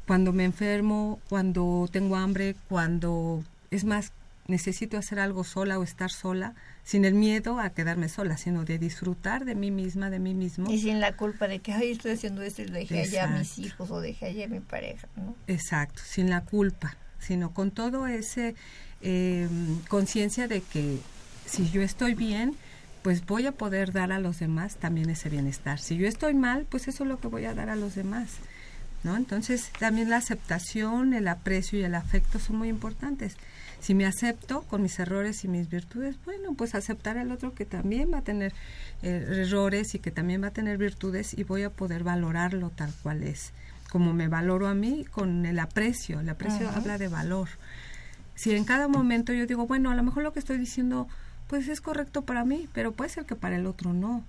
Cuando 0.08 0.34
me 0.34 0.44
enfermo, 0.44 1.20
cuando 1.30 1.88
tengo 1.92 2.16
hambre, 2.16 2.56
cuando 2.68 3.44
es 3.72 3.86
más, 3.86 4.12
necesito 4.48 4.98
hacer 4.98 5.20
algo 5.20 5.44
sola 5.44 5.80
o 5.80 5.84
estar 5.84 6.12
sola, 6.12 6.56
sin 6.84 7.06
el 7.06 7.14
miedo 7.14 7.60
a 7.60 7.70
quedarme 7.70 8.10
sola, 8.10 8.38
sino 8.38 8.66
de 8.66 8.78
disfrutar 8.78 9.46
de 9.46 9.56
mí 9.56 9.72
misma, 9.72 10.10
de 10.10 10.20
mí 10.20 10.34
mismo. 10.34 10.70
Y 10.70 10.82
sin 10.82 11.00
la 11.00 11.16
culpa 11.16 11.48
de 11.48 11.60
que, 11.60 11.72
ay, 11.74 11.92
estoy 11.92 12.12
haciendo 12.12 12.42
esto 12.42 12.64
y 12.64 12.66
dejé 12.66 13.02
allá 13.02 13.24
a 13.26 13.38
mis 13.38 13.58
hijos 13.60 13.90
o 13.92 14.02
dejé 14.02 14.26
allá 14.26 14.46
a 14.46 14.50
mi 14.50 14.60
pareja, 14.60 15.08
¿no? 15.16 15.36
Exacto, 15.48 16.02
sin 16.06 16.30
la 16.30 16.42
culpa, 16.42 16.98
sino 17.24 17.54
con 17.54 17.72
todo 17.72 18.08
ese 18.08 18.56
eh, 19.02 19.48
conciencia 19.88 20.48
de 20.48 20.62
que 20.62 21.00
si 21.46 21.70
yo 21.70 21.82
estoy 21.82 22.14
bien, 22.14 22.56
pues 23.04 23.26
voy 23.26 23.46
a 23.46 23.52
poder 23.52 23.92
dar 23.92 24.12
a 24.12 24.20
los 24.20 24.40
demás 24.40 24.78
también 24.78 25.10
ese 25.10 25.30
bienestar. 25.30 25.80
Si 25.80 25.98
yo 25.98 26.08
estoy 26.08 26.34
mal, 26.34 26.66
pues 26.70 26.88
eso 26.88 27.04
es 27.04 27.10
lo 27.10 27.20
que 27.20 27.28
voy 27.28 27.46
a 27.46 27.54
dar 27.54 27.70
a 27.70 27.76
los 27.76 27.96
demás. 27.96 28.30
¿No? 29.04 29.18
Entonces, 29.18 29.70
también 29.78 30.10
la 30.10 30.16
aceptación, 30.16 31.14
el 31.14 31.28
aprecio 31.28 31.78
y 31.78 31.84
el 31.84 31.94
afecto 31.94 32.40
son 32.40 32.56
muy 32.56 32.70
importantes. 32.70 33.36
Si 33.82 33.94
me 33.94 34.06
acepto 34.06 34.62
con 34.62 34.82
mis 34.82 34.98
errores 34.98 35.44
y 35.44 35.50
mis 35.50 35.70
virtudes, 35.70 36.16
bueno, 36.24 36.54
pues 36.54 36.74
aceptar 36.74 37.18
al 37.18 37.34
otro 37.34 37.54
que 37.54 37.66
también 37.66 38.14
va 38.14 38.20
a 38.20 38.22
tener 38.22 38.54
eh, 39.02 39.44
errores 39.46 39.94
y 39.94 40.00
que 40.00 40.10
también 40.10 40.42
va 40.42 40.48
a 40.48 40.52
tener 40.52 40.78
virtudes 40.78 41.38
y 41.38 41.44
voy 41.44 41.64
a 41.64 41.70
poder 41.70 42.06
valorarlo 42.06 42.70
tal 42.70 42.94
cual 43.04 43.24
es. 43.24 43.52
Como 43.94 44.12
me 44.12 44.28
valoro 44.28 44.68
a 44.68 44.74
mí 44.74 45.06
con 45.06 45.46
el 45.46 45.60
aprecio. 45.60 46.20
El 46.22 46.30
aprecio 46.30 46.68
habla 46.72 46.98
de 46.98 47.10
valor. 47.10 47.48
Si 48.34 48.52
en 48.56 48.66
cada 48.66 48.88
momento 48.88 49.34
yo 49.34 49.46
digo, 49.46 49.68
bueno, 49.68 49.92
a 49.92 49.96
lo 49.96 50.02
mejor 50.02 50.24
lo 50.24 50.34
que 50.34 50.40
estoy 50.40 50.58
diciendo 50.58 51.08
pues 51.48 51.68
es 51.68 51.80
correcto 51.80 52.24
para 52.24 52.44
mí, 52.44 52.68
pero 52.74 52.94
puede 52.94 53.12
ser 53.12 53.26
que 53.26 53.36
para 53.36 53.56
el 53.56 53.68
otro 53.68 53.94
no. 53.94 54.24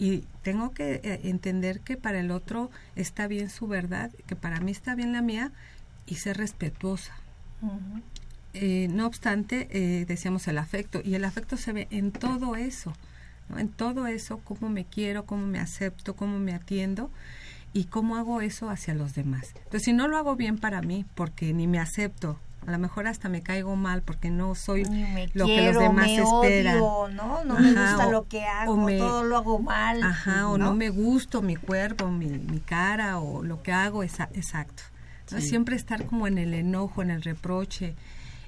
Y 0.00 0.24
tengo 0.42 0.72
que 0.72 1.00
eh, 1.04 1.20
entender 1.22 1.78
que 1.78 1.96
para 1.96 2.18
el 2.18 2.32
otro 2.32 2.72
está 2.96 3.28
bien 3.28 3.50
su 3.50 3.68
verdad, 3.68 4.10
que 4.26 4.34
para 4.34 4.58
mí 4.58 4.72
está 4.72 4.96
bien 4.96 5.12
la 5.12 5.22
mía 5.22 5.52
y 6.06 6.16
ser 6.16 6.36
respetuosa. 6.36 7.14
Eh, 8.54 8.88
no 8.90 9.06
obstante, 9.06 9.68
eh, 9.70 10.06
decíamos 10.06 10.48
el 10.48 10.58
afecto, 10.58 11.00
y 11.04 11.14
el 11.14 11.24
afecto 11.24 11.56
se 11.56 11.72
ve 11.72 11.86
en 11.92 12.10
todo 12.10 12.56
eso, 12.56 12.92
¿no? 13.48 13.60
en 13.60 13.68
todo 13.68 14.08
eso, 14.08 14.38
cómo 14.38 14.68
me 14.68 14.84
quiero, 14.84 15.26
cómo 15.26 15.46
me 15.46 15.60
acepto, 15.60 16.16
cómo 16.16 16.40
me 16.40 16.54
atiendo 16.54 17.12
y 17.74 17.84
cómo 17.84 18.16
hago 18.16 18.40
eso 18.40 18.70
hacia 18.70 18.94
los 18.94 19.14
demás. 19.14 19.48
Entonces, 19.56 19.82
si 19.82 19.92
no 19.92 20.08
lo 20.08 20.16
hago 20.16 20.34
bien 20.36 20.56
para 20.58 20.80
mí, 20.80 21.04
porque 21.14 21.52
ni 21.52 21.66
me 21.66 21.78
acepto, 21.80 22.38
a 22.66 22.70
lo 22.70 22.78
mejor 22.78 23.06
hasta 23.06 23.28
me 23.28 23.42
caigo 23.42 23.76
mal 23.76 24.00
porque 24.00 24.30
no 24.30 24.54
soy 24.54 24.86
me 24.86 25.28
lo 25.34 25.44
que 25.44 25.70
los 25.70 25.82
demás 25.82 26.06
me 26.06 26.16
esperan. 26.22 26.80
odio, 26.80 27.08
¿no? 27.14 27.44
No 27.44 27.58
me 27.58 27.68
gusta 27.74 28.06
o- 28.06 28.10
lo 28.10 28.26
que 28.26 28.44
hago, 28.46 28.72
o 28.72 28.76
me- 28.76 28.96
todo 28.96 29.22
lo 29.24 29.36
hago 29.36 29.58
mal. 29.58 30.02
Ajá, 30.02 30.48
o 30.48 30.56
¿no? 30.56 30.66
no 30.68 30.74
me 30.74 30.88
gusto 30.88 31.42
mi 31.42 31.56
cuerpo, 31.56 32.08
mi, 32.08 32.26
mi 32.28 32.60
cara 32.60 33.18
o 33.18 33.42
lo 33.42 33.62
que 33.62 33.72
hago, 33.72 34.02
exacto. 34.02 34.82
¿no? 35.30 35.40
Sí. 35.40 35.48
Siempre 35.48 35.76
estar 35.76 36.06
como 36.06 36.26
en 36.26 36.38
el 36.38 36.54
enojo, 36.54 37.02
en 37.02 37.10
el 37.10 37.20
reproche, 37.22 37.94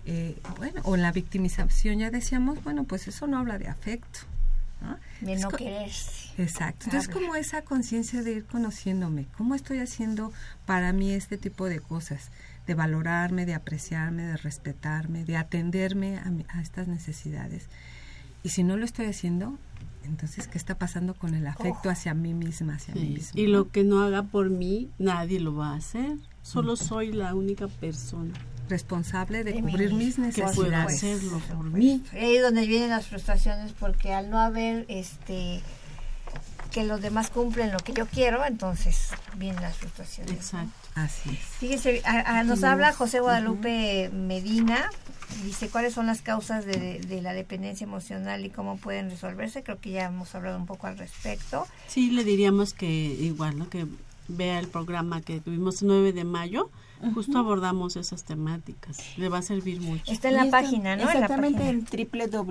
eh, 0.06 0.38
bueno, 0.56 0.80
o 0.84 0.94
en 0.94 1.02
la 1.02 1.10
victimización, 1.12 1.98
ya 1.98 2.10
decíamos, 2.10 2.62
bueno, 2.64 2.84
pues 2.84 3.08
eso 3.08 3.26
no 3.26 3.38
habla 3.38 3.58
de 3.58 3.68
afecto. 3.68 4.20
¿No? 4.86 4.98
De 5.20 5.32
Es 5.34 5.42
no 5.42 5.48
quererse. 5.50 6.30
Exacto. 6.38 6.86
Entonces, 6.86 7.08
Habla. 7.08 7.20
como 7.20 7.36
esa 7.36 7.62
conciencia 7.62 8.22
de 8.22 8.32
ir 8.32 8.44
conociéndome, 8.46 9.26
cómo 9.36 9.54
estoy 9.54 9.78
haciendo 9.78 10.32
para 10.66 10.92
mí 10.92 11.12
este 11.12 11.36
tipo 11.38 11.66
de 11.68 11.80
cosas, 11.80 12.30
de 12.66 12.74
valorarme, 12.74 13.46
de 13.46 13.54
apreciarme, 13.54 14.22
de 14.24 14.36
respetarme, 14.36 15.24
de 15.24 15.36
atenderme 15.36 16.18
a, 16.18 16.30
mi- 16.30 16.46
a 16.48 16.60
estas 16.60 16.88
necesidades. 16.88 17.68
Y 18.42 18.50
si 18.50 18.62
no 18.64 18.76
lo 18.76 18.84
estoy 18.84 19.06
haciendo, 19.06 19.58
entonces, 20.04 20.46
¿qué 20.46 20.56
está 20.58 20.76
pasando 20.78 21.14
con 21.14 21.34
el 21.34 21.46
afecto 21.46 21.88
Oh. 21.88 21.90
hacia 21.90 22.14
mí 22.14 22.32
misma, 22.34 22.74
hacia 22.74 22.94
mí 22.94 23.06
misma? 23.08 23.40
Y 23.40 23.46
lo 23.48 23.70
que 23.70 23.82
no 23.82 24.02
haga 24.02 24.22
por 24.22 24.50
mí, 24.50 24.90
nadie 24.98 25.40
lo 25.40 25.54
va 25.56 25.70
a 25.72 25.76
hacer. 25.76 26.16
Solo 26.42 26.76
soy 26.76 27.12
la 27.12 27.34
única 27.34 27.66
persona 27.66 28.32
responsable 28.68 29.44
de 29.44 29.52
De 29.52 29.60
cubrir 29.60 29.92
mis 29.94 30.16
que 30.16 30.20
necesidades. 30.22 30.56
pueda 30.56 30.82
hacerlo 30.82 31.38
por 31.54 31.64
mí. 31.64 32.02
Ahí 32.12 32.36
es 32.36 32.42
donde 32.42 32.66
vienen 32.66 32.90
las 32.90 33.06
frustraciones 33.06 33.72
porque 33.78 34.12
al 34.14 34.30
no 34.30 34.38
haber 34.40 34.84
este 34.88 35.62
que 36.72 36.84
los 36.84 37.00
demás 37.00 37.30
cumplen 37.30 37.72
lo 37.72 37.78
que 37.78 37.94
yo 37.94 38.06
quiero, 38.06 38.44
entonces 38.44 39.08
vienen 39.36 39.62
las 39.62 39.76
frustraciones. 39.78 40.30
¿no? 40.32 40.36
Exacto. 40.38 40.72
Así 40.94 41.30
es. 41.30 41.38
Fíjese, 41.58 42.02
a- 42.04 42.38
a- 42.40 42.44
nos 42.44 42.64
habla 42.64 42.92
José 42.92 43.20
Guadalupe 43.20 44.10
Medina, 44.12 44.90
dice 45.44 45.68
cuáles 45.70 45.94
son 45.94 46.06
las 46.06 46.20
causas 46.20 46.66
de, 46.66 46.98
de 47.00 47.22
la 47.22 47.32
dependencia 47.32 47.84
emocional 47.84 48.44
y 48.44 48.50
cómo 48.50 48.76
pueden 48.76 49.08
resolverse. 49.10 49.62
Creo 49.62 49.80
que 49.80 49.90
ya 49.90 50.04
hemos 50.06 50.34
hablado 50.34 50.58
un 50.58 50.66
poco 50.66 50.86
al 50.86 50.98
respecto. 50.98 51.66
Sí, 51.88 52.10
le 52.10 52.24
diríamos 52.24 52.74
que 52.74 52.86
igual, 52.90 53.58
¿no? 53.58 53.70
Que 53.70 53.86
vea 54.28 54.58
el 54.58 54.68
programa 54.68 55.22
que 55.22 55.40
tuvimos 55.40 55.80
el 55.80 55.88
9 55.88 56.12
de 56.12 56.24
mayo, 56.24 56.70
justo 57.14 57.38
abordamos 57.38 57.96
esas 57.96 58.24
temáticas. 58.24 58.98
Le 59.16 59.28
va 59.28 59.38
a 59.38 59.42
servir 59.42 59.80
mucho. 59.80 60.10
Está 60.10 60.28
en 60.28 60.36
la 60.36 60.50
página, 60.50 60.96
¿no? 60.96 61.02
En 61.02 61.06
la 61.08 61.12
Exactamente 61.14 61.58
página. 61.60 62.06
en 62.08 62.46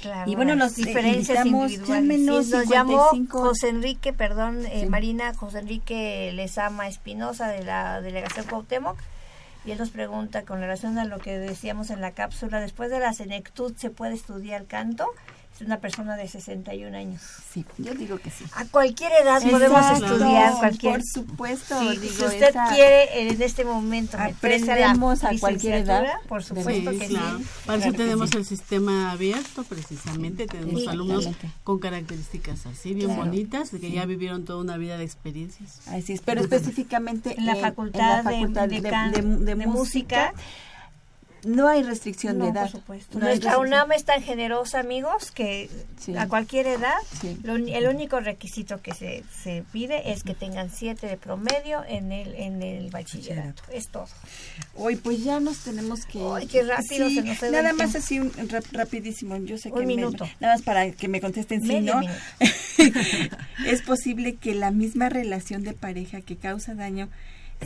Claro, 0.02 0.30
Y 0.30 0.36
bueno, 0.36 0.54
las 0.56 0.78
los, 0.78 0.80
eh, 0.80 0.86
diferencias 0.86 1.46
invitamos, 1.46 1.72
individuales. 1.72 2.18
Sí, 2.18 2.52
nos 2.52 2.68
llamó 2.70 3.10
55. 3.12 3.40
José 3.40 3.70
Enrique, 3.70 4.14
perdón, 4.14 4.66
eh, 4.68 4.82
Sí. 4.82 4.86
Marina, 4.88 5.34
José 5.34 5.60
Enrique 5.60 6.32
Lezama 6.34 6.88
Espinosa 6.88 7.48
de 7.48 7.64
la 7.64 8.02
delegación 8.02 8.46
Cuauhtémoc. 8.46 8.98
Y 9.66 9.72
él 9.72 9.80
nos 9.80 9.90
pregunta 9.90 10.44
con 10.44 10.60
relación 10.60 10.98
a 10.98 11.04
lo 11.06 11.20
que 11.20 11.38
decíamos 11.38 11.90
en 11.90 12.00
la 12.00 12.12
cápsula, 12.12 12.62
después 12.62 12.90
de 12.90 13.00
la 13.00 13.12
senectud 13.14 13.74
se 13.76 13.90
puede 13.90 14.14
estudiar 14.14 14.66
canto. 14.66 15.08
Es 15.60 15.66
una 15.66 15.80
persona 15.80 16.16
de 16.16 16.28
61 16.28 16.96
años. 16.96 17.20
Sí, 17.52 17.66
yo 17.80 17.96
digo 17.96 18.20
que 18.20 18.30
sí. 18.30 18.46
A 18.54 18.66
cualquier 18.66 19.12
edad 19.24 19.42
podemos 19.42 19.80
Exacto, 19.80 20.06
estudiar 20.06 20.54
cualquier. 20.60 20.94
Por 20.94 21.04
supuesto, 21.04 21.80
Sí, 21.80 21.98
digo, 21.98 22.14
si 22.14 22.26
usted 22.26 22.50
esa- 22.50 22.68
quiere 22.70 23.30
en 23.32 23.42
este 23.42 23.66
momento 23.66 24.20
meterse 24.20 24.72
a 24.72 24.76
la 24.76 24.86
Aprendemos 24.92 25.24
a 25.24 25.32
cualquier 25.40 25.74
edad. 25.80 26.06
por 26.30 26.44
supuesto 26.44 26.92
Sí, 26.92 27.00
que 27.00 27.08
claro. 27.08 27.40
sí. 27.40 27.46
Para 27.66 27.78
eso 27.80 27.84
Claro 27.88 27.92
que 27.92 27.98
tenemos 27.98 28.30
sí. 28.30 28.38
el 28.38 28.46
sistema 28.46 29.12
abierto, 29.12 29.64
precisamente. 29.64 30.46
Tenemos 30.46 30.82
Sí, 30.82 30.88
alumnos 30.88 31.28
con 31.64 31.80
características 31.80 32.68
así, 32.68 32.94
bien 32.94 33.08
Claro. 33.08 33.24
bonitas, 33.26 33.72
que 33.72 33.80
Sí. 33.80 33.92
ya 33.94 34.06
vivieron 34.06 34.46
toda 34.46 34.60
una 34.62 34.78
vida 34.78 35.00
de 35.00 35.06
experiencias. 35.06 35.80
Así 35.88 36.14
es, 36.14 36.22
pero 36.22 36.40
específicamente 36.42 37.34
En 37.36 37.48
la 37.48 37.54
en- 37.54 37.62
facultad, 37.62 38.20
en 38.20 38.26
la 38.26 38.32
facultad 38.32 38.68
de, 38.70 38.82
de- 38.82 39.22
de 39.22 39.56
de 39.56 39.66
música 39.66 40.36
no 41.46 41.68
hay 41.68 41.84
restricción 41.84 42.40
de 42.40 42.48
edad. 42.50 42.64
por 42.64 42.72
supuesto. 42.72 43.20
No 43.20 43.26
Nuestra. 43.26 43.58
UNAM 43.58 43.92
es 43.92 44.04
tan 44.06 44.22
generosa, 44.22 44.80
amigos, 44.80 45.32
que 45.32 45.70
Sí. 46.00 46.16
a 46.16 46.28
cualquier 46.28 46.68
edad, 46.68 46.96
Sí. 47.22 47.38
lo 47.44 47.54
uni- 47.56 47.74
el 47.74 47.88
único 47.88 48.20
requisito 48.20 48.82
que 48.82 48.94
se, 48.94 49.24
se 49.44 49.64
pide 49.72 50.12
es 50.12 50.24
que 50.24 50.34
tengan 50.34 50.70
siete 50.70 51.08
de 51.08 51.18
promedio 51.18 51.84
en 51.88 52.12
el 52.12 52.34
en 52.36 52.62
el 52.64 52.90
bachillerato. 52.90 53.64
Es 53.72 53.90
todo. 53.90 54.08
Hoy 54.76 54.96
pues 54.96 55.24
ya 55.24 55.40
nos 55.40 55.60
tenemos 55.60 56.06
que 56.06 56.20
Ay, 56.36 56.48
qué 56.48 56.64
rápido 56.64 57.10
se 57.10 57.22
nos 57.24 57.42
nada 57.42 57.74
más 57.74 57.92
tiempo. 57.92 57.98
así 57.98 58.20
un 58.20 58.50
rap- 58.50 58.66
rapidísimo 58.72 59.38
yo 59.38 59.58
sé 59.58 59.70
Un 59.70 59.76
que 59.76 59.86
me- 59.86 59.96
minuto. 59.96 60.28
nada 60.40 60.56
más 60.56 60.62
para 60.64 60.92
que 60.92 61.08
me 61.08 61.20
contesten 61.22 61.62
si 61.66 61.80
no 61.82 62.02
es 63.66 63.82
posible 63.82 64.36
que 64.36 64.54
la 64.56 64.72
misma 64.72 65.10
relación 65.10 65.64
de 65.64 65.74
pareja 65.74 66.22
que 66.22 66.36
causa 66.38 66.76
daño 66.76 67.10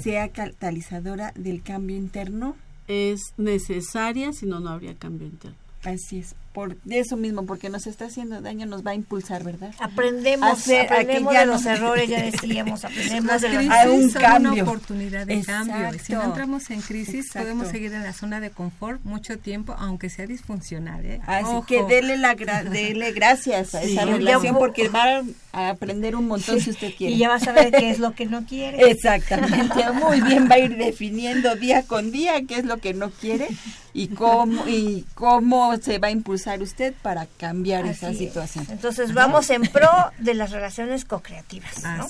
sea 0.01 0.30
catalizadora 0.30 1.34
del 1.36 1.61
cambio 1.61 1.97
interno 1.97 2.55
Es 2.92 3.34
necesaria, 3.38 4.34
si 4.34 4.46
no, 4.46 4.60
no 4.60 4.70
habría 4.70 4.96
cambio 4.96 5.26
interno. 5.26 5.58
así 5.86 6.20
es 6.20 6.36
por 6.54 6.76
eso 6.89 7.16
mismo 7.18 7.45
porque 7.45 7.70
nos 7.70 7.88
está 7.88 8.06
haciendo 8.06 8.41
daño 8.41 8.66
nos 8.66 8.86
va 8.86 8.91
a 8.91 8.95
impulsar 8.95 9.43
verdad 9.43 9.74
Aprendemos, 9.80 10.49
Hacer 10.52 10.82
a 10.82 10.88
que 10.88 10.93
aprendemos 10.93 11.34
ya 11.34 11.39
de 11.41 11.45
no- 11.45 11.52
los 11.54 11.66
errores, 11.66 12.10
ya 12.10 12.22
decíamos, 12.32 12.84
aprendemos 12.86 13.26
Las 13.26 13.41
de 13.41 13.49
los 13.54 13.88
un 13.88 14.10
son 14.12 14.22
cambio. 14.22 14.52
una 14.54 14.64
oportunidad 14.64 15.26
de 15.28 15.41
cambio. 15.43 15.93
Y 15.95 15.99
si 15.99 16.14
no 16.14 16.24
entramos 16.24 16.70
en 16.70 16.82
crisis, 16.82 17.28
Exacto. 17.28 17.39
podemos 17.47 17.68
seguir 17.70 17.93
en 17.93 18.04
la 18.04 18.14
zona 18.14 18.39
de 18.39 18.49
confort 18.49 19.02
mucho 19.04 19.38
tiempo, 19.39 19.74
aunque 19.80 20.10
sea 20.10 20.26
disfuncional. 20.28 21.06
¿eh? 21.06 21.22
Así 21.26 21.45
Ojo. 21.45 21.66
que 21.66 21.84
dele, 21.84 22.18
la 22.18 22.36
gra- 22.36 22.64
dele 22.64 23.12
gracias 23.14 23.74
a 23.76 23.82
Sí. 23.82 23.93
esa 23.93 24.06
relación 24.06 24.58
porque 24.58 24.89
va 24.89 25.24
a 25.54 25.70
aprender 25.70 26.16
un 26.16 26.28
montón 26.28 26.60
si 26.60 26.70
usted 26.72 26.93
quiere. 26.97 27.14
Y 27.16 27.18
ya 27.18 27.30
va 27.30 27.36
a 27.36 27.39
saber 27.39 27.72
qué 27.72 27.89
es 27.91 27.99
lo 27.99 28.14
que 28.14 28.26
no 28.26 28.45
quiere. 28.45 28.89
Exactamente, 28.91 29.89
muy 29.93 30.22
bien, 30.22 30.47
va 30.49 30.56
a 30.56 30.60
ir 30.60 30.76
definiendo 30.78 31.56
día 31.56 31.84
con 31.84 32.12
día 32.12 32.41
qué 32.45 32.56
es 32.58 32.66
lo 32.66 32.78
que 32.78 32.93
no 32.93 33.10
quiere 33.12 33.47
y 33.93 34.08
cómo 34.10 34.68
y 34.68 35.06
cómo 35.16 35.76
se 35.78 35.97
va 35.99 36.08
a 36.08 36.12
impulsar 36.12 36.41
usted 36.62 36.94
para 37.02 37.26
cambiar 37.38 37.86
esa 37.86 38.12
es. 38.12 38.18
situación. 38.18 38.66
Entonces 38.70 39.14
vamos 39.14 39.50
en 39.50 39.64
pro 39.64 39.89
de 40.20 40.34
las 40.34 40.52
relaciones 40.52 41.06
co-creativas. 41.06 41.84
¿no? 41.84 42.08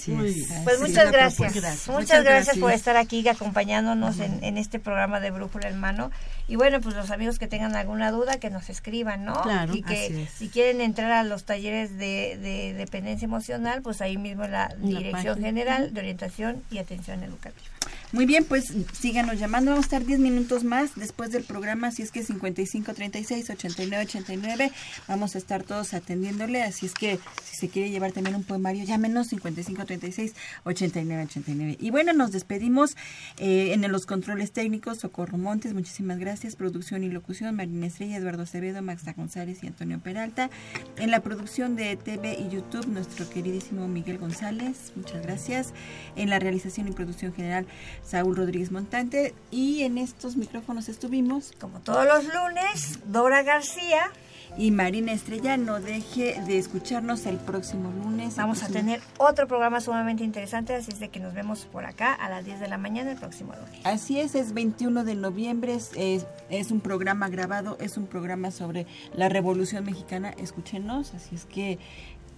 Pues 0.63 0.79
muchas 0.79 1.11
gracias. 1.11 1.87
Muchas, 1.87 2.23
gracias, 2.23 2.57
por 2.57 2.71
estar 2.71 2.97
aquí 2.97 3.27
acompañándonos 3.27 4.19
en, 4.19 4.43
en 4.43 4.57
este 4.57 4.79
programa 4.79 5.19
de 5.19 5.31
Brújula 5.31 5.69
en 5.69 5.79
Mano. 5.79 6.11
Y 6.47 6.55
bueno, 6.55 6.81
pues 6.81 6.95
los 6.95 7.11
amigos 7.11 7.39
que 7.39 7.47
tengan 7.47 7.75
alguna 7.75 8.11
duda, 8.11 8.37
que 8.37 8.49
nos 8.49 8.69
escriban, 8.69 9.23
¿no? 9.23 9.41
Claro, 9.41 9.73
y 9.73 9.83
que 9.83 10.05
así 10.05 10.21
es. 10.21 10.29
si 10.31 10.49
quieren 10.49 10.81
entrar 10.81 11.11
a 11.11 11.23
los 11.23 11.45
talleres 11.45 11.97
de, 11.97 12.37
de 12.41 12.73
dependencia 12.73 13.25
emocional, 13.25 13.81
pues 13.81 14.01
ahí 14.01 14.17
mismo 14.17 14.43
en 14.45 14.51
la 14.51 14.75
Dirección 14.77 15.35
página. 15.35 15.47
General 15.47 15.93
de 15.93 15.99
Orientación 15.99 16.63
y 16.69 16.79
Atención 16.79 17.23
Educativa. 17.23 17.71
Muy 18.13 18.25
bien, 18.25 18.43
pues 18.43 18.73
síganos 18.91 19.39
llamando, 19.39 19.71
vamos 19.71 19.85
a 19.85 19.87
estar 19.87 20.05
10 20.05 20.19
minutos 20.19 20.65
más 20.65 20.95
después 20.95 21.31
del 21.31 21.45
programa, 21.45 21.87
así 21.87 22.01
es 22.01 22.11
que 22.11 22.23
55 22.23 22.93
36 22.93 23.49
89 23.49 24.03
89, 24.03 24.71
vamos 25.07 25.35
a 25.35 25.37
estar 25.37 25.63
todos 25.63 25.93
atendiéndole, 25.93 26.61
así 26.61 26.87
es 26.87 26.93
que 26.93 27.19
si 27.41 27.55
se 27.55 27.69
quiere 27.69 27.89
llevar 27.89 28.11
también 28.11 28.35
un 28.35 28.43
poemario, 28.43 28.83
llámenos 28.83 29.27
55 29.27 29.85
36 29.85 30.35
89 30.65 31.23
89. 31.23 31.77
Y 31.79 31.89
bueno, 31.91 32.11
nos 32.11 32.33
despedimos 32.33 32.97
eh, 33.37 33.71
en 33.71 33.89
los 33.89 34.05
controles 34.05 34.51
técnicos, 34.51 34.97
Socorro 34.97 35.37
Montes, 35.37 35.73
muchísimas 35.73 36.19
gracias, 36.19 36.57
producción 36.57 37.05
y 37.05 37.09
locución, 37.09 37.55
Marina 37.55 37.87
Estrella, 37.87 38.17
Eduardo 38.17 38.43
Acevedo, 38.43 38.81
Maxa 38.81 39.13
González 39.13 39.63
y 39.63 39.67
Antonio 39.67 39.99
Peralta, 39.99 40.49
en 40.97 41.11
la 41.11 41.21
producción 41.21 41.77
de 41.77 41.95
TV 41.95 42.37
y 42.37 42.53
YouTube, 42.53 42.87
nuestro 42.87 43.29
queridísimo 43.29 43.87
Miguel 43.87 44.17
González, 44.17 44.91
muchas 44.97 45.21
gracias, 45.21 45.73
en 46.17 46.29
la 46.29 46.39
realización 46.39 46.89
y 46.89 46.91
producción 46.91 47.33
general, 47.33 47.65
Saúl 48.03 48.35
Rodríguez 48.35 48.71
Montante, 48.71 49.33
y 49.51 49.83
en 49.83 49.97
estos 49.97 50.35
micrófonos 50.35 50.89
estuvimos 50.89 51.53
Como 51.59 51.79
todos 51.79 52.05
los 52.05 52.23
lunes, 52.25 52.99
Dora 53.05 53.43
García. 53.43 54.11
y 54.57 54.71
Marina 54.71 55.13
Estrella, 55.13 55.55
no 55.55 55.79
deje 55.79 56.41
de 56.45 56.57
escucharnos 56.57 57.25
el 57.25 57.37
próximo 57.37 57.89
lunes. 58.03 58.35
Vamos 58.35 58.63
a 58.63 58.67
tener 58.67 59.01
otro 59.17 59.47
programa 59.47 59.79
sumamente 59.79 60.25
interesante, 60.25 60.75
así 60.75 60.91
es 60.91 60.99
de 60.99 61.07
que 61.07 61.21
nos 61.21 61.33
vemos 61.33 61.67
por 61.71 61.85
acá 61.85 62.13
a 62.13 62.29
las 62.29 62.43
10 62.43 62.59
de 62.59 62.67
la 62.67 62.77
mañana 62.77 63.11
el 63.11 63.17
próximo 63.17 63.53
lunes. 63.53 63.79
Así 63.85 64.19
es, 64.19 64.35
es 64.35 64.53
21 64.53 65.05
de 65.05 65.15
noviembre, 65.15 65.73
es, 65.75 65.91
es, 65.95 66.25
es 66.49 66.71
un 66.71 66.81
programa 66.81 67.29
grabado, 67.29 67.77
es 67.79 67.95
un 67.95 68.07
programa 68.07 68.51
sobre 68.51 68.87
la 69.13 69.29
Revolución 69.29 69.85
Mexicana, 69.85 70.31
escúchenos, 70.37 71.13
así 71.13 71.35
es 71.35 71.45
que 71.45 71.79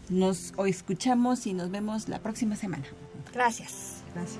nos 0.09 0.53
o 0.57 0.65
escuchamos 0.67 1.47
y 1.47 1.53
nos 1.53 1.71
vemos 1.71 2.09
la 2.09 2.19
próxima 2.19 2.55
semana. 2.55 2.85
Gracias. 3.33 4.03
Gracias. 4.13 4.39